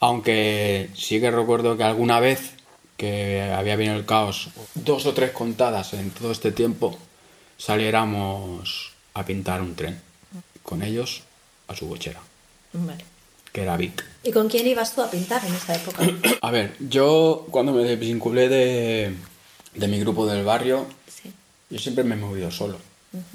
Aunque 0.01 0.90
sí 0.94 1.20
que 1.20 1.30
recuerdo 1.30 1.76
que 1.76 1.84
alguna 1.84 2.20
vez 2.20 2.53
que 2.96 3.42
había 3.42 3.76
venido 3.76 3.96
el 3.96 4.07
caos, 4.07 4.49
dos 4.74 5.07
o 5.07 5.14
tres 5.14 5.30
contadas 5.32 5.92
en 5.94 6.11
todo 6.11 6.32
este 6.32 6.53
tiempo, 6.53 6.99
saliéramos 7.57 8.92
a 9.14 9.24
pintar 9.24 9.61
un 9.62 9.74
tren. 9.76 10.01
Con 10.62 10.82
ellos 10.82 11.22
a 11.68 11.74
su 11.76 11.88
cochera, 11.88 12.20
Vale. 12.72 13.05
que 13.53 13.62
era 13.62 13.76
Vic. 13.76 14.05
¿Y 14.22 14.32
con 14.32 14.49
quién 14.49 14.66
ibas 14.66 14.94
tú 14.94 15.01
a 15.03 15.11
pintar 15.11 15.44
en 15.44 15.55
esa 15.55 15.74
época? 15.74 16.03
A 16.42 16.51
ver, 16.51 16.76
yo 16.80 17.46
cuando 17.51 17.72
me 17.72 17.82
desvinculé 17.84 18.49
de, 18.49 19.14
de 19.74 19.88
mi 19.88 19.99
grupo 20.01 20.26
del 20.26 20.44
barrio, 20.44 20.86
Sí. 21.09 21.32
yo 21.70 21.78
siempre 21.78 22.05
me 22.05 22.14
he 22.14 22.18
movido 22.18 22.51
solo. 22.51 22.78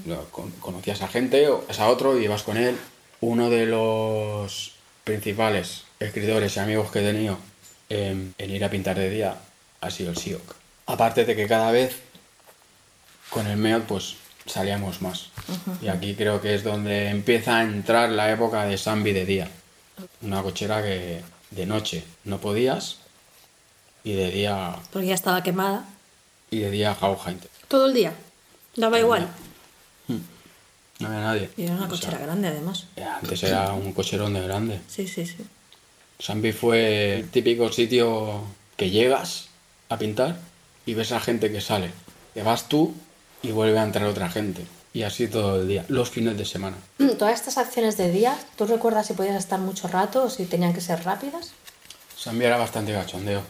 Lo- 0.06 0.26
con- 0.30 0.52
Conocías 0.52 1.02
a 1.02 1.08
gente, 1.08 1.48
o 1.48 1.64
a 1.78 1.88
otro, 1.88 2.20
y 2.20 2.26
ibas 2.26 2.44
con 2.44 2.58
él. 2.58 2.78
Uno 3.22 3.50
de 3.50 3.66
los 3.66 4.73
principales 5.04 5.84
escritores 6.00 6.56
y 6.56 6.60
amigos 6.60 6.92
que 6.92 7.00
he 7.00 7.12
tenido 7.12 7.38
en, 7.90 8.34
en 8.38 8.50
ir 8.50 8.64
a 8.64 8.70
pintar 8.70 8.98
de 8.98 9.10
día 9.10 9.36
ha 9.82 9.92
sido 9.92 10.12
el 10.12 10.18
SIOC. 10.18 10.56
Aparte 10.88 11.26
de 11.26 11.36
que 11.36 11.48
cada 11.48 11.72
vez 11.72 11.98
con 13.30 13.48
el 13.48 13.58
MEOD 13.58 13.84
pues 13.84 14.16
salíamos 14.46 15.02
más. 15.02 15.30
Y 15.82 15.88
aquí 15.88 16.16
creo 16.16 16.42
que 16.42 16.54
es 16.56 16.64
donde 16.64 17.10
empieza 17.10 17.58
a 17.60 17.64
entrar 17.64 18.10
la 18.10 18.32
época 18.32 18.66
de 18.66 18.78
Sambi 18.78 19.12
de 19.14 19.26
día. 19.26 19.50
Una 20.22 20.42
cochera 20.42 20.82
que 20.82 21.22
de 21.52 21.66
noche 21.66 22.04
no 22.26 22.40
podías 22.40 22.98
y 24.04 24.14
de 24.14 24.32
día 24.32 24.76
Porque 24.92 25.08
ya 25.08 25.14
estaba 25.14 25.44
quemada. 25.44 25.86
y 26.50 26.60
de 26.60 26.72
día 26.72 26.96
jauja. 26.96 27.34
Todo 27.68 27.86
el 27.88 27.94
día. 27.94 28.14
Daba 28.76 29.00
igual. 29.00 29.28
No 31.04 31.10
había 31.10 31.22
nadie. 31.22 31.50
Y 31.58 31.64
era 31.64 31.74
una 31.76 31.86
O 31.86 31.90
sea, 31.96 32.10
cochera 32.10 32.18
grande 32.26 32.48
además. 32.48 32.86
eh, 32.96 33.04
Antes 33.04 33.44
era 33.44 33.74
un 33.74 33.94
cocherón 33.94 34.34
de 34.34 34.42
grande. 34.42 34.80
Sí, 34.88 35.08
sí, 35.08 35.26
sí. 35.26 35.38
Sambi 36.20 36.52
fue 36.52 37.16
el 37.16 37.30
típico 37.30 37.72
sitio 37.72 38.42
que 38.78 38.90
llegas 38.90 39.48
a 39.90 39.98
pintar 39.98 40.38
y 40.86 40.94
ves 40.94 41.12
a 41.12 41.20
gente 41.20 41.52
que 41.52 41.62
sale. 41.62 41.92
Te 42.34 42.44
vas 42.44 42.68
tú 42.70 42.94
y 43.42 43.52
vuelve 43.52 43.78
a 43.80 43.84
entrar 43.84 44.06
otra 44.08 44.30
gente. 44.30 44.66
Y 44.94 45.04
así 45.04 45.28
todo 45.28 45.60
el 45.62 45.68
día, 45.68 45.86
los 45.88 46.10
fines 46.12 46.38
de 46.38 46.46
semana. 46.46 46.78
Todas 47.18 47.34
estas 47.34 47.58
acciones 47.58 47.98
de 47.98 48.12
día, 48.12 48.38
¿tú 48.58 48.66
recuerdas 48.66 49.08
si 49.08 49.14
podías 49.14 49.36
estar 49.36 49.60
mucho 49.60 49.88
rato 49.88 50.26
o 50.26 50.30
si 50.30 50.46
tenían 50.46 50.72
que 50.74 50.82
ser 50.82 51.04
rápidas? 51.04 51.52
Sambi 52.16 52.46
era 52.46 52.58
bastante 52.58 52.92
gachondeo. 52.94 53.42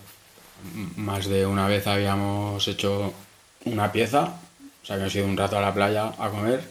Más 0.95 1.25
de 1.27 1.45
una 1.45 1.67
vez 1.67 1.85
habíamos 1.87 2.65
hecho 2.69 3.13
una 3.65 3.91
pieza, 3.91 4.35
o 4.81 4.85
sea, 4.85 4.95
habíamos 4.95 5.15
ido 5.15 5.25
un 5.25 5.35
rato 5.37 5.57
a 5.57 5.61
la 5.61 5.73
playa 5.73 6.13
a 6.17 6.29
comer 6.29 6.63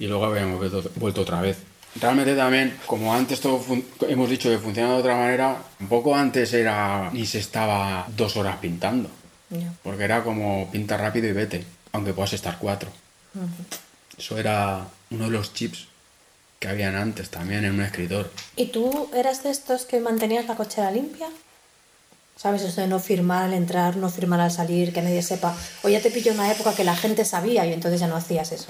y 0.00 0.06
luego 0.06 0.24
habíamos 0.24 0.58
vuelto, 0.58 0.90
vuelto 0.96 1.20
otra 1.20 1.40
vez. 1.40 1.58
Realmente 2.00 2.34
también, 2.34 2.76
como 2.86 3.14
antes 3.14 3.40
todo 3.40 3.62
hemos 4.08 4.30
dicho 4.30 4.48
que 4.48 4.58
funcionaba 4.58 4.94
de 4.94 5.00
otra 5.00 5.16
manera, 5.16 5.62
un 5.78 5.88
poco 5.88 6.16
antes 6.16 6.52
era 6.54 7.10
ni 7.12 7.26
se 7.26 7.38
estaba 7.38 8.06
dos 8.16 8.36
horas 8.36 8.56
pintando. 8.56 9.08
Porque 9.82 10.04
era 10.04 10.22
como 10.22 10.70
pinta 10.70 10.96
rápido 10.96 11.28
y 11.28 11.32
vete, 11.32 11.64
aunque 11.92 12.14
puedas 12.14 12.32
estar 12.32 12.58
cuatro. 12.58 12.90
Eso 14.16 14.38
era 14.38 14.86
uno 15.10 15.24
de 15.24 15.30
los 15.30 15.52
chips 15.52 15.88
que 16.58 16.68
habían 16.68 16.94
antes 16.94 17.30
también 17.30 17.64
en 17.64 17.74
un 17.74 17.82
escritor. 17.82 18.30
¿Y 18.56 18.66
tú 18.66 19.10
eras 19.14 19.42
de 19.42 19.50
estos 19.50 19.84
que 19.84 20.00
mantenías 20.00 20.46
la 20.46 20.56
cochera 20.56 20.90
limpia? 20.90 21.28
¿Sabes? 22.36 22.62
Eso 22.62 22.80
de 22.80 22.86
no 22.86 23.00
firmar 23.00 23.44
al 23.44 23.54
entrar, 23.54 23.96
no 23.96 24.08
firmar 24.08 24.40
al 24.40 24.50
salir, 24.50 24.92
que 24.94 25.02
nadie 25.02 25.22
sepa. 25.22 25.54
O 25.82 25.88
ya 25.88 26.00
te 26.00 26.10
pilló 26.10 26.32
una 26.32 26.50
época 26.50 26.74
que 26.74 26.84
la 26.84 26.96
gente 26.96 27.24
sabía 27.24 27.66
y 27.66 27.72
entonces 27.72 28.00
ya 28.00 28.06
no 28.06 28.16
hacías 28.16 28.52
eso. 28.52 28.68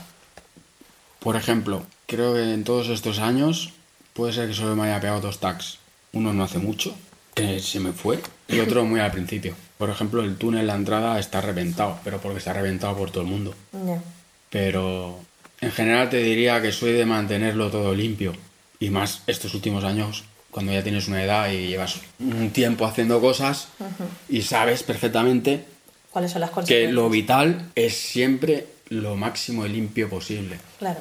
Por 1.20 1.36
ejemplo, 1.36 1.84
creo 2.06 2.34
que 2.34 2.42
en 2.54 2.64
todos 2.64 2.88
estos 2.88 3.18
años 3.18 3.72
puede 4.14 4.32
ser 4.32 4.48
que 4.48 4.54
solo 4.54 4.74
me 4.74 4.84
haya 4.84 5.00
pegado 5.00 5.20
dos 5.20 5.38
tags. 5.38 5.78
Uno 6.12 6.32
no 6.32 6.44
hace 6.44 6.58
mucho, 6.58 6.94
que 7.34 7.60
se 7.60 7.78
me 7.78 7.92
fue, 7.92 8.20
y 8.48 8.58
otro 8.60 8.84
muy 8.84 9.00
al 9.00 9.12
principio. 9.12 9.54
Por 9.78 9.90
ejemplo, 9.90 10.22
el 10.22 10.36
túnel, 10.36 10.66
la 10.66 10.74
entrada 10.74 11.18
está 11.18 11.40
reventado, 11.40 11.98
pero 12.04 12.20
porque 12.20 12.38
está 12.38 12.52
reventado 12.52 12.96
por 12.96 13.10
todo 13.10 13.22
el 13.22 13.30
mundo. 13.30 13.54
Ya. 13.72 14.02
Pero 14.50 15.20
en 15.60 15.70
general 15.72 16.10
te 16.10 16.18
diría 16.18 16.60
que 16.60 16.72
soy 16.72 16.92
de 16.92 17.06
mantenerlo 17.06 17.70
todo 17.70 17.94
limpio. 17.94 18.32
Y 18.78 18.90
más 18.90 19.22
estos 19.26 19.54
últimos 19.54 19.84
años, 19.84 20.24
cuando 20.50 20.72
ya 20.72 20.82
tienes 20.82 21.06
una 21.08 21.22
edad 21.22 21.50
y 21.50 21.68
llevas 21.68 22.00
un 22.18 22.50
tiempo 22.50 22.86
haciendo 22.86 23.20
cosas 23.20 23.68
y 24.28 24.42
sabes 24.42 24.82
perfectamente 24.82 25.64
¿Cuáles 26.10 26.32
son 26.32 26.40
las 26.40 26.50
que 26.66 26.90
lo 26.90 27.08
vital 27.08 27.70
es 27.76 27.96
siempre 27.96 28.66
lo 28.90 29.16
máximo 29.16 29.62
de 29.64 29.70
limpio 29.70 30.08
posible. 30.08 30.58
Claro. 30.78 31.00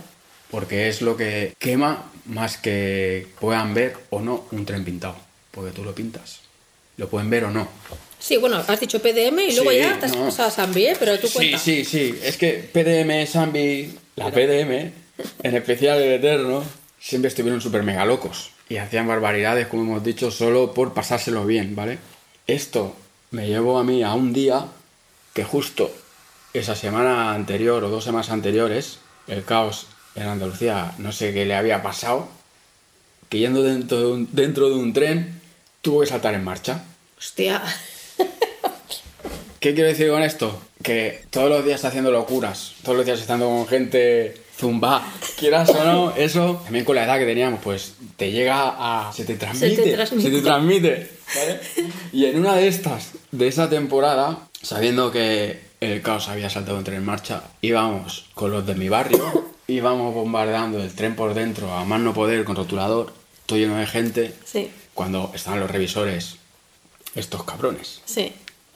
Porque 0.49 0.87
es 0.89 1.01
lo 1.01 1.15
que 1.17 1.53
quema 1.59 2.05
más 2.25 2.57
que 2.57 3.27
puedan 3.39 3.73
ver 3.73 3.95
o 4.09 4.21
no 4.21 4.45
un 4.51 4.65
tren 4.65 4.83
pintado. 4.85 5.15
Porque 5.51 5.71
tú 5.71 5.83
lo 5.83 5.93
pintas. 5.93 6.39
lo 6.97 7.07
pueden 7.07 7.29
ver 7.29 7.45
o 7.45 7.51
no. 7.51 7.67
Sí, 8.19 8.35
bueno, 8.37 8.57
has 8.67 8.79
dicho 8.79 9.01
PDM 9.01 9.39
y 9.47 9.55
luego 9.55 9.71
Sí, 9.71 9.77
ya 9.77 9.97
te 9.99 10.07
has 10.07 10.15
no. 10.15 10.25
pasado 10.25 10.49
a 10.49 10.51
Zambi, 10.51 10.85
¿eh? 10.87 10.95
pero 10.99 11.17
tú 11.17 11.27
Sí, 11.27 11.33
cuenta. 11.33 11.57
sí, 11.59 11.85
sí. 11.85 12.19
Es 12.21 12.35
que 12.35 12.55
PDM, 12.73 13.25
Zambi, 13.25 13.97
la 14.17 14.29
PDM, 14.31 14.91
en 15.43 15.55
especial 15.55 16.01
el 16.01 16.11
Eterno, 16.13 16.61
siempre 16.99 17.29
estuvieron 17.29 17.61
súper 17.61 17.83
mega 17.83 18.05
locos. 18.05 18.51
Y 18.67 18.77
hacían 18.77 19.07
barbaridades, 19.07 19.67
como 19.67 19.83
hemos 19.83 20.03
dicho, 20.03 20.29
solo 20.29 20.73
por 20.73 20.93
pasárselo 20.93 21.45
bien, 21.45 21.73
¿vale? 21.75 21.97
Esto 22.47 22.95
me 23.31 23.47
llevó 23.47 23.79
a 23.79 23.83
mí 23.85 24.03
a 24.03 24.13
un 24.13 24.33
día 24.33 24.65
que 25.33 25.45
justo 25.45 25.89
esa 26.53 26.75
semana 26.75 27.33
anterior 27.33 27.83
o 27.83 27.89
dos 27.89 28.03
semanas 28.03 28.29
anteriores, 28.29 28.99
el 29.27 29.43
caos 29.43 29.87
en 30.15 30.27
Andalucía, 30.27 30.93
no 30.97 31.11
sé 31.11 31.33
qué 31.33 31.45
le 31.45 31.55
había 31.55 31.83
pasado, 31.83 32.27
que 33.29 33.39
yendo 33.39 33.61
dentro 33.63 33.99
de 33.99 34.05
un, 34.07 34.29
dentro 34.31 34.69
de 34.69 34.75
un 34.75 34.93
tren, 34.93 35.41
tuvo 35.81 36.01
que 36.01 36.07
saltar 36.07 36.33
en 36.33 36.43
marcha. 36.43 36.83
Hostia. 37.17 37.61
¿Qué 39.59 39.73
quiero 39.73 39.89
decir 39.89 40.09
con 40.09 40.23
esto? 40.23 40.61
Que 40.81 41.23
todos 41.29 41.49
los 41.49 41.65
días 41.65 41.75
está 41.75 41.89
haciendo 41.89 42.11
locuras, 42.11 42.73
todos 42.83 42.97
los 42.97 43.05
días 43.05 43.19
estando 43.19 43.47
con 43.47 43.67
gente 43.67 44.35
zumba, 44.57 45.05
quieras 45.37 45.69
o 45.69 45.83
no, 45.83 46.15
eso, 46.15 46.61
también 46.63 46.83
con 46.83 46.95
la 46.95 47.05
edad 47.05 47.17
que 47.17 47.25
teníamos, 47.25 47.61
pues 47.63 47.93
te 48.17 48.31
llega 48.31 48.75
a... 48.77 49.13
se 49.13 49.23
te 49.23 49.35
transmite, 49.35 49.93
transmite. 49.93 50.29
se 50.29 50.35
te 50.35 50.41
transmite, 50.41 51.11
¿vale? 51.35 51.59
Y 52.11 52.25
en 52.25 52.39
una 52.39 52.55
de 52.55 52.67
estas, 52.67 53.11
de 53.31 53.47
esa 53.47 53.69
temporada, 53.69 54.47
sabiendo 54.61 55.11
que 55.11 55.68
el 55.81 56.01
caos 56.01 56.27
había 56.27 56.49
saltado 56.49 56.77
un 56.77 56.83
tren 56.83 56.97
en 56.97 57.05
marcha, 57.05 57.43
íbamos 57.61 58.25
con 58.33 58.51
los 58.51 58.65
de 58.65 58.75
mi 58.75 58.89
barrio, 58.89 59.51
íbamos 59.67 60.13
bombardeando 60.13 60.81
el 60.81 60.93
tren 60.93 61.15
por 61.15 61.33
dentro 61.33 61.73
a 61.73 61.85
más 61.85 61.99
no 62.01 62.13
poder 62.13 62.43
con 62.43 62.55
rotulador, 62.55 63.13
todo 63.45 63.57
lleno 63.59 63.75
de 63.77 63.87
gente, 63.87 64.35
Sí, 64.45 64.69
cuando 64.93 65.31
estaban 65.33 65.59
los 65.59 65.71
revisores, 65.71 66.35
estos 67.15 67.43
cabrones. 67.43 68.01
Sí. 68.05 68.33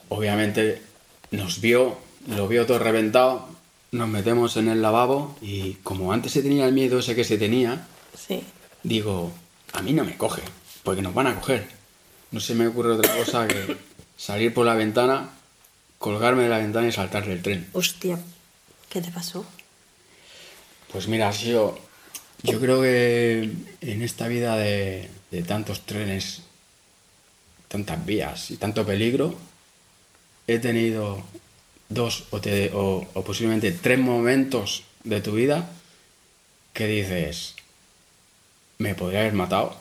obviamente 0.08 0.82
nos 1.30 1.60
vio, 1.60 1.96
lo 2.28 2.46
vio 2.48 2.64
todo 2.66 2.78
reventado, 2.78 3.48
nos 3.92 4.08
metemos 4.08 4.56
en 4.56 4.68
el 4.68 4.82
lavabo 4.82 5.36
y 5.40 5.74
como 5.82 6.12
antes 6.12 6.32
se 6.32 6.42
tenía 6.42 6.66
el 6.66 6.72
miedo 6.72 6.98
ese 7.00 7.14
que 7.14 7.24
se 7.24 7.38
tenía, 7.38 7.86
Sí. 8.16 8.42
digo, 8.82 9.32
a 9.72 9.82
mí 9.82 9.92
no 9.92 10.04
me 10.04 10.16
coge, 10.16 10.42
porque 10.84 11.02
nos 11.02 11.14
van 11.14 11.26
a 11.26 11.34
coger. 11.40 11.66
No 12.30 12.40
se 12.40 12.54
me 12.54 12.66
ocurre 12.68 12.92
otra 12.92 13.14
cosa 13.16 13.46
que 13.48 13.76
salir 14.16 14.52
por 14.54 14.66
la 14.66 14.74
ventana, 14.74 15.30
colgarme 15.98 16.42
de 16.44 16.48
la 16.48 16.58
ventana 16.58 16.88
y 16.88 16.92
saltar 16.92 17.26
del 17.26 17.42
tren. 17.42 17.68
Hostia. 17.72 18.18
¿Qué 18.88 19.00
te 19.00 19.10
pasó? 19.10 19.44
Pues 20.92 21.08
mira, 21.08 21.32
sido, 21.32 21.78
yo 22.42 22.60
creo 22.60 22.80
que 22.82 23.50
en 23.80 24.02
esta 24.02 24.28
vida 24.28 24.56
de, 24.56 25.10
de 25.30 25.42
tantos 25.42 25.80
trenes, 25.86 26.42
tantas 27.68 28.04
vías 28.06 28.50
y 28.50 28.56
tanto 28.56 28.86
peligro, 28.86 29.36
he 30.46 30.58
tenido 30.58 31.22
dos 31.88 32.24
o, 32.30 32.40
te- 32.40 32.70
o- 32.72 33.06
o 33.14 33.24
posiblemente 33.24 33.72
tres 33.72 33.98
momentos 33.98 34.84
de 35.02 35.20
tu 35.20 35.32
vida 35.32 35.68
que 36.72 36.86
dices, 36.86 37.54
me 38.78 38.94
podría 38.94 39.20
haber 39.20 39.32
matado 39.34 39.76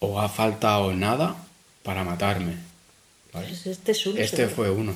o 0.00 0.20
ha 0.20 0.28
faltado 0.28 0.92
nada 0.94 1.36
para 1.82 2.04
matarme. 2.04 2.54
¿Vale? 3.32 3.48
Pues 3.48 3.66
este 3.66 3.92
es 3.92 4.06
uno. 4.06 4.18
Este 4.20 4.48
fue 4.48 4.70
uno. 4.70 4.94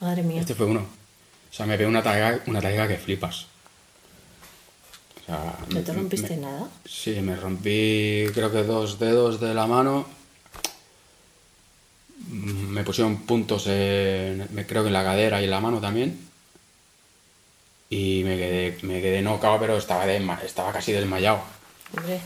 Madre 0.00 0.22
mía. 0.22 0.40
Este 0.40 0.54
fue 0.54 0.66
uno. 0.66 0.80
O 0.80 1.54
sea, 1.56 1.66
me 1.66 1.78
pegó 1.78 1.88
una 1.88 2.02
taiga, 2.02 2.40
una 2.46 2.60
que 2.88 2.96
flipas. 2.96 3.46
O 5.22 5.26
sea, 5.26 5.56
¿No 5.70 5.80
te 5.80 5.92
rompiste 5.92 6.36
me- 6.36 6.42
nada? 6.42 6.68
Sí, 6.84 7.12
me 7.20 7.36
rompí 7.36 8.26
creo 8.34 8.50
que 8.52 8.62
dos 8.64 8.98
dedos 8.98 9.40
de 9.40 9.54
la 9.54 9.66
mano. 9.66 10.06
Me 12.28 12.82
pusieron 12.84 13.18
puntos 13.22 13.66
en, 13.66 14.46
creo 14.68 14.82
que 14.82 14.88
en 14.88 14.92
la 14.92 15.04
cadera 15.04 15.40
y 15.40 15.44
en 15.44 15.50
la 15.50 15.60
mano 15.60 15.80
también. 15.80 16.28
Y 17.90 18.22
me 18.24 18.36
quedé, 18.36 18.78
me 18.82 19.00
quedé 19.00 19.22
nocao, 19.22 19.58
pero 19.60 19.76
estaba, 19.76 20.10
estaba 20.10 20.72
casi 20.72 20.92
desmayado. 20.92 21.40
Hombre. 21.96 22.20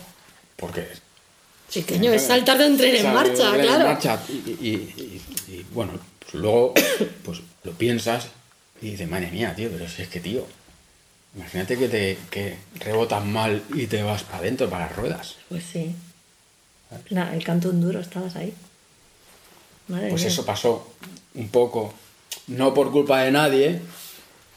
Porque 0.55 0.87
Pequeño, 1.73 2.11
es 2.11 2.23
saltar 2.23 2.57
de 2.57 2.67
un 2.67 2.77
tren 2.77 2.95
en 2.95 3.13
marcha, 3.13 3.51
tren 3.51 3.61
en 3.61 3.67
claro. 3.67 3.85
marcha. 3.85 4.19
Y, 4.29 4.33
y- 4.33 5.21
y- 5.47 5.53
y, 5.53 5.65
bueno, 5.71 5.93
pues 6.19 6.33
luego 6.33 6.73
pues 7.23 7.39
lo 7.63 7.71
piensas 7.73 8.27
y 8.81 8.91
dices, 8.91 9.09
madre 9.09 9.29
mía, 9.31 9.53
tío, 9.55 9.69
pero 9.71 9.87
si 9.87 10.01
es 10.01 10.07
que, 10.09 10.19
tío, 10.19 10.45
imagínate 11.35 11.77
que 11.77 11.87
te 11.89 12.17
que 12.31 12.57
rebotas 12.75 13.23
mal 13.25 13.61
y 13.75 13.87
te 13.87 14.01
vas 14.03 14.23
para 14.23 14.39
adentro, 14.39 14.69
para 14.69 14.85
las 14.87 14.95
ruedas. 14.95 15.35
Pues 15.49 15.63
sí. 15.71 15.95
La- 17.09 17.33
el 17.35 17.43
canto 17.43 17.71
duro, 17.71 17.99
estabas 17.99 18.35
ahí. 18.35 18.53
Madre 19.89 20.09
Pues 20.09 20.21
mía. 20.23 20.31
eso 20.31 20.45
pasó 20.45 20.91
un 21.35 21.49
poco, 21.49 21.93
no 22.47 22.73
por 22.73 22.91
culpa 22.91 23.21
de 23.21 23.31
nadie, 23.31 23.79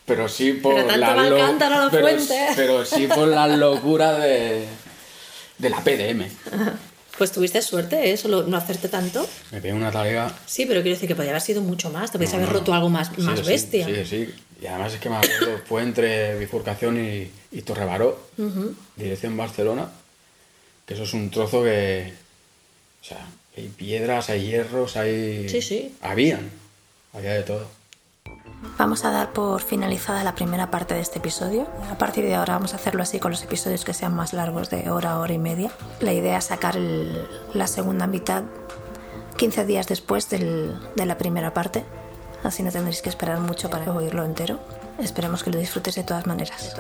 pero 0.07 0.29
sí 0.29 0.53
por 0.55 0.75
Pero 0.75 0.87
tanto 0.87 1.01
la 1.01 1.29
lo- 1.29 1.37
cántaro 1.39 1.89
pero, 1.91 2.09
pero 2.57 2.85
sí 2.85 3.07
por 3.07 3.29
la 3.29 3.47
locura 3.49 4.19
de, 4.19 4.67
de 5.59 5.71
la 5.71 5.81
PDM. 5.83 6.27
Pues 7.19 7.31
tuviste 7.31 7.61
suerte, 7.63 8.11
¿eh? 8.11 8.17
Solo 8.17 8.43
no 8.45 8.57
hacerte 8.57 8.89
tanto. 8.89 9.29
Me 9.51 9.61
pegué 9.61 9.75
una 9.75 9.91
tarea 9.93 10.35
Sí, 10.47 10.65
pero 10.67 10.81
quiero 10.83 10.95
decir 10.97 11.09
que 11.09 11.15
podría 11.15 11.33
haber 11.33 11.43
sido 11.43 11.61
mucho 11.61 11.91
más. 11.91 12.11
Te 12.11 12.19
podías 12.19 12.33
No, 12.33 12.39
haber 12.39 12.49
no. 12.53 12.59
roto 12.59 12.75
algo 12.75 12.89
más, 12.89 13.09
Sí, 13.15 13.21
más 13.23 13.41
sí, 13.41 13.47
bestia. 13.47 13.87
Sí, 13.87 14.05
sí. 14.07 14.35
Y 14.63 14.67
además 14.67 14.95
es 14.95 15.01
que 15.01 15.11
me 15.11 15.17
acuerdo, 15.17 15.61
fue 15.67 15.83
entre 15.83 16.39
bifurcación 16.39 17.05
y, 17.05 17.31
y 17.51 17.63
Torrebaró, 17.63 18.29
dirección 18.97 19.37
Barcelona, 19.37 19.91
que 20.87 20.95
eso 20.95 21.03
es 21.03 21.13
un 21.15 21.31
trozo 21.31 21.63
que. 21.63 22.13
O 23.03 23.05
sea, 23.05 23.27
hay 23.57 23.69
piedras, 23.69 24.31
hay 24.31 24.47
hierros, 24.47 24.97
hay. 24.97 25.49
Sí, 25.49 25.61
sí. 25.61 25.95
Habían. 26.01 26.51
Había 27.13 27.35
de 27.35 27.43
todo. 27.43 27.69
Vamos 28.79 29.05
a 29.05 29.11
dar 29.11 29.33
por 29.33 29.61
finalizada 29.61 30.25
la 30.25 30.35
primera 30.35 30.71
parte 30.71 30.95
de 30.95 31.01
este 31.01 31.19
episodio. 31.19 31.67
A 31.91 31.99
partir 31.99 32.25
de 32.25 32.35
ahora 32.35 32.55
vamos 32.55 32.73
a 32.73 32.77
hacerlo 32.77 33.03
así 33.03 33.19
con 33.19 33.31
los 33.31 33.43
episodios 33.43 33.85
que 33.85 33.93
sean 33.93 34.15
más 34.15 34.33
largos, 34.33 34.71
de 34.71 34.91
hora, 34.91 35.19
hora 35.19 35.33
y 35.33 35.39
media. 35.39 35.71
La 36.01 36.13
idea 36.13 36.39
es 36.39 36.45
sacar 36.47 36.77
la 36.77 37.67
segunda 37.67 38.07
mitad 38.07 38.45
15 39.37 39.67
días 39.67 39.87
después 39.89 40.29
de 40.31 40.75
la 40.97 41.19
primera 41.19 41.53
parte. 41.55 41.85
Así 42.43 42.63
no 42.63 42.73
tendréis 42.73 43.03
que 43.03 43.09
esperar 43.09 43.41
mucho 43.41 43.71
para 43.71 43.93
oírlo 43.93 44.25
entero. 44.25 44.59
Esperemos 44.99 45.45
que 45.45 45.51
lo 45.51 45.59
disfrutes 45.59 45.95
de 45.95 46.03
todas 46.03 46.27
maneras. 46.27 46.75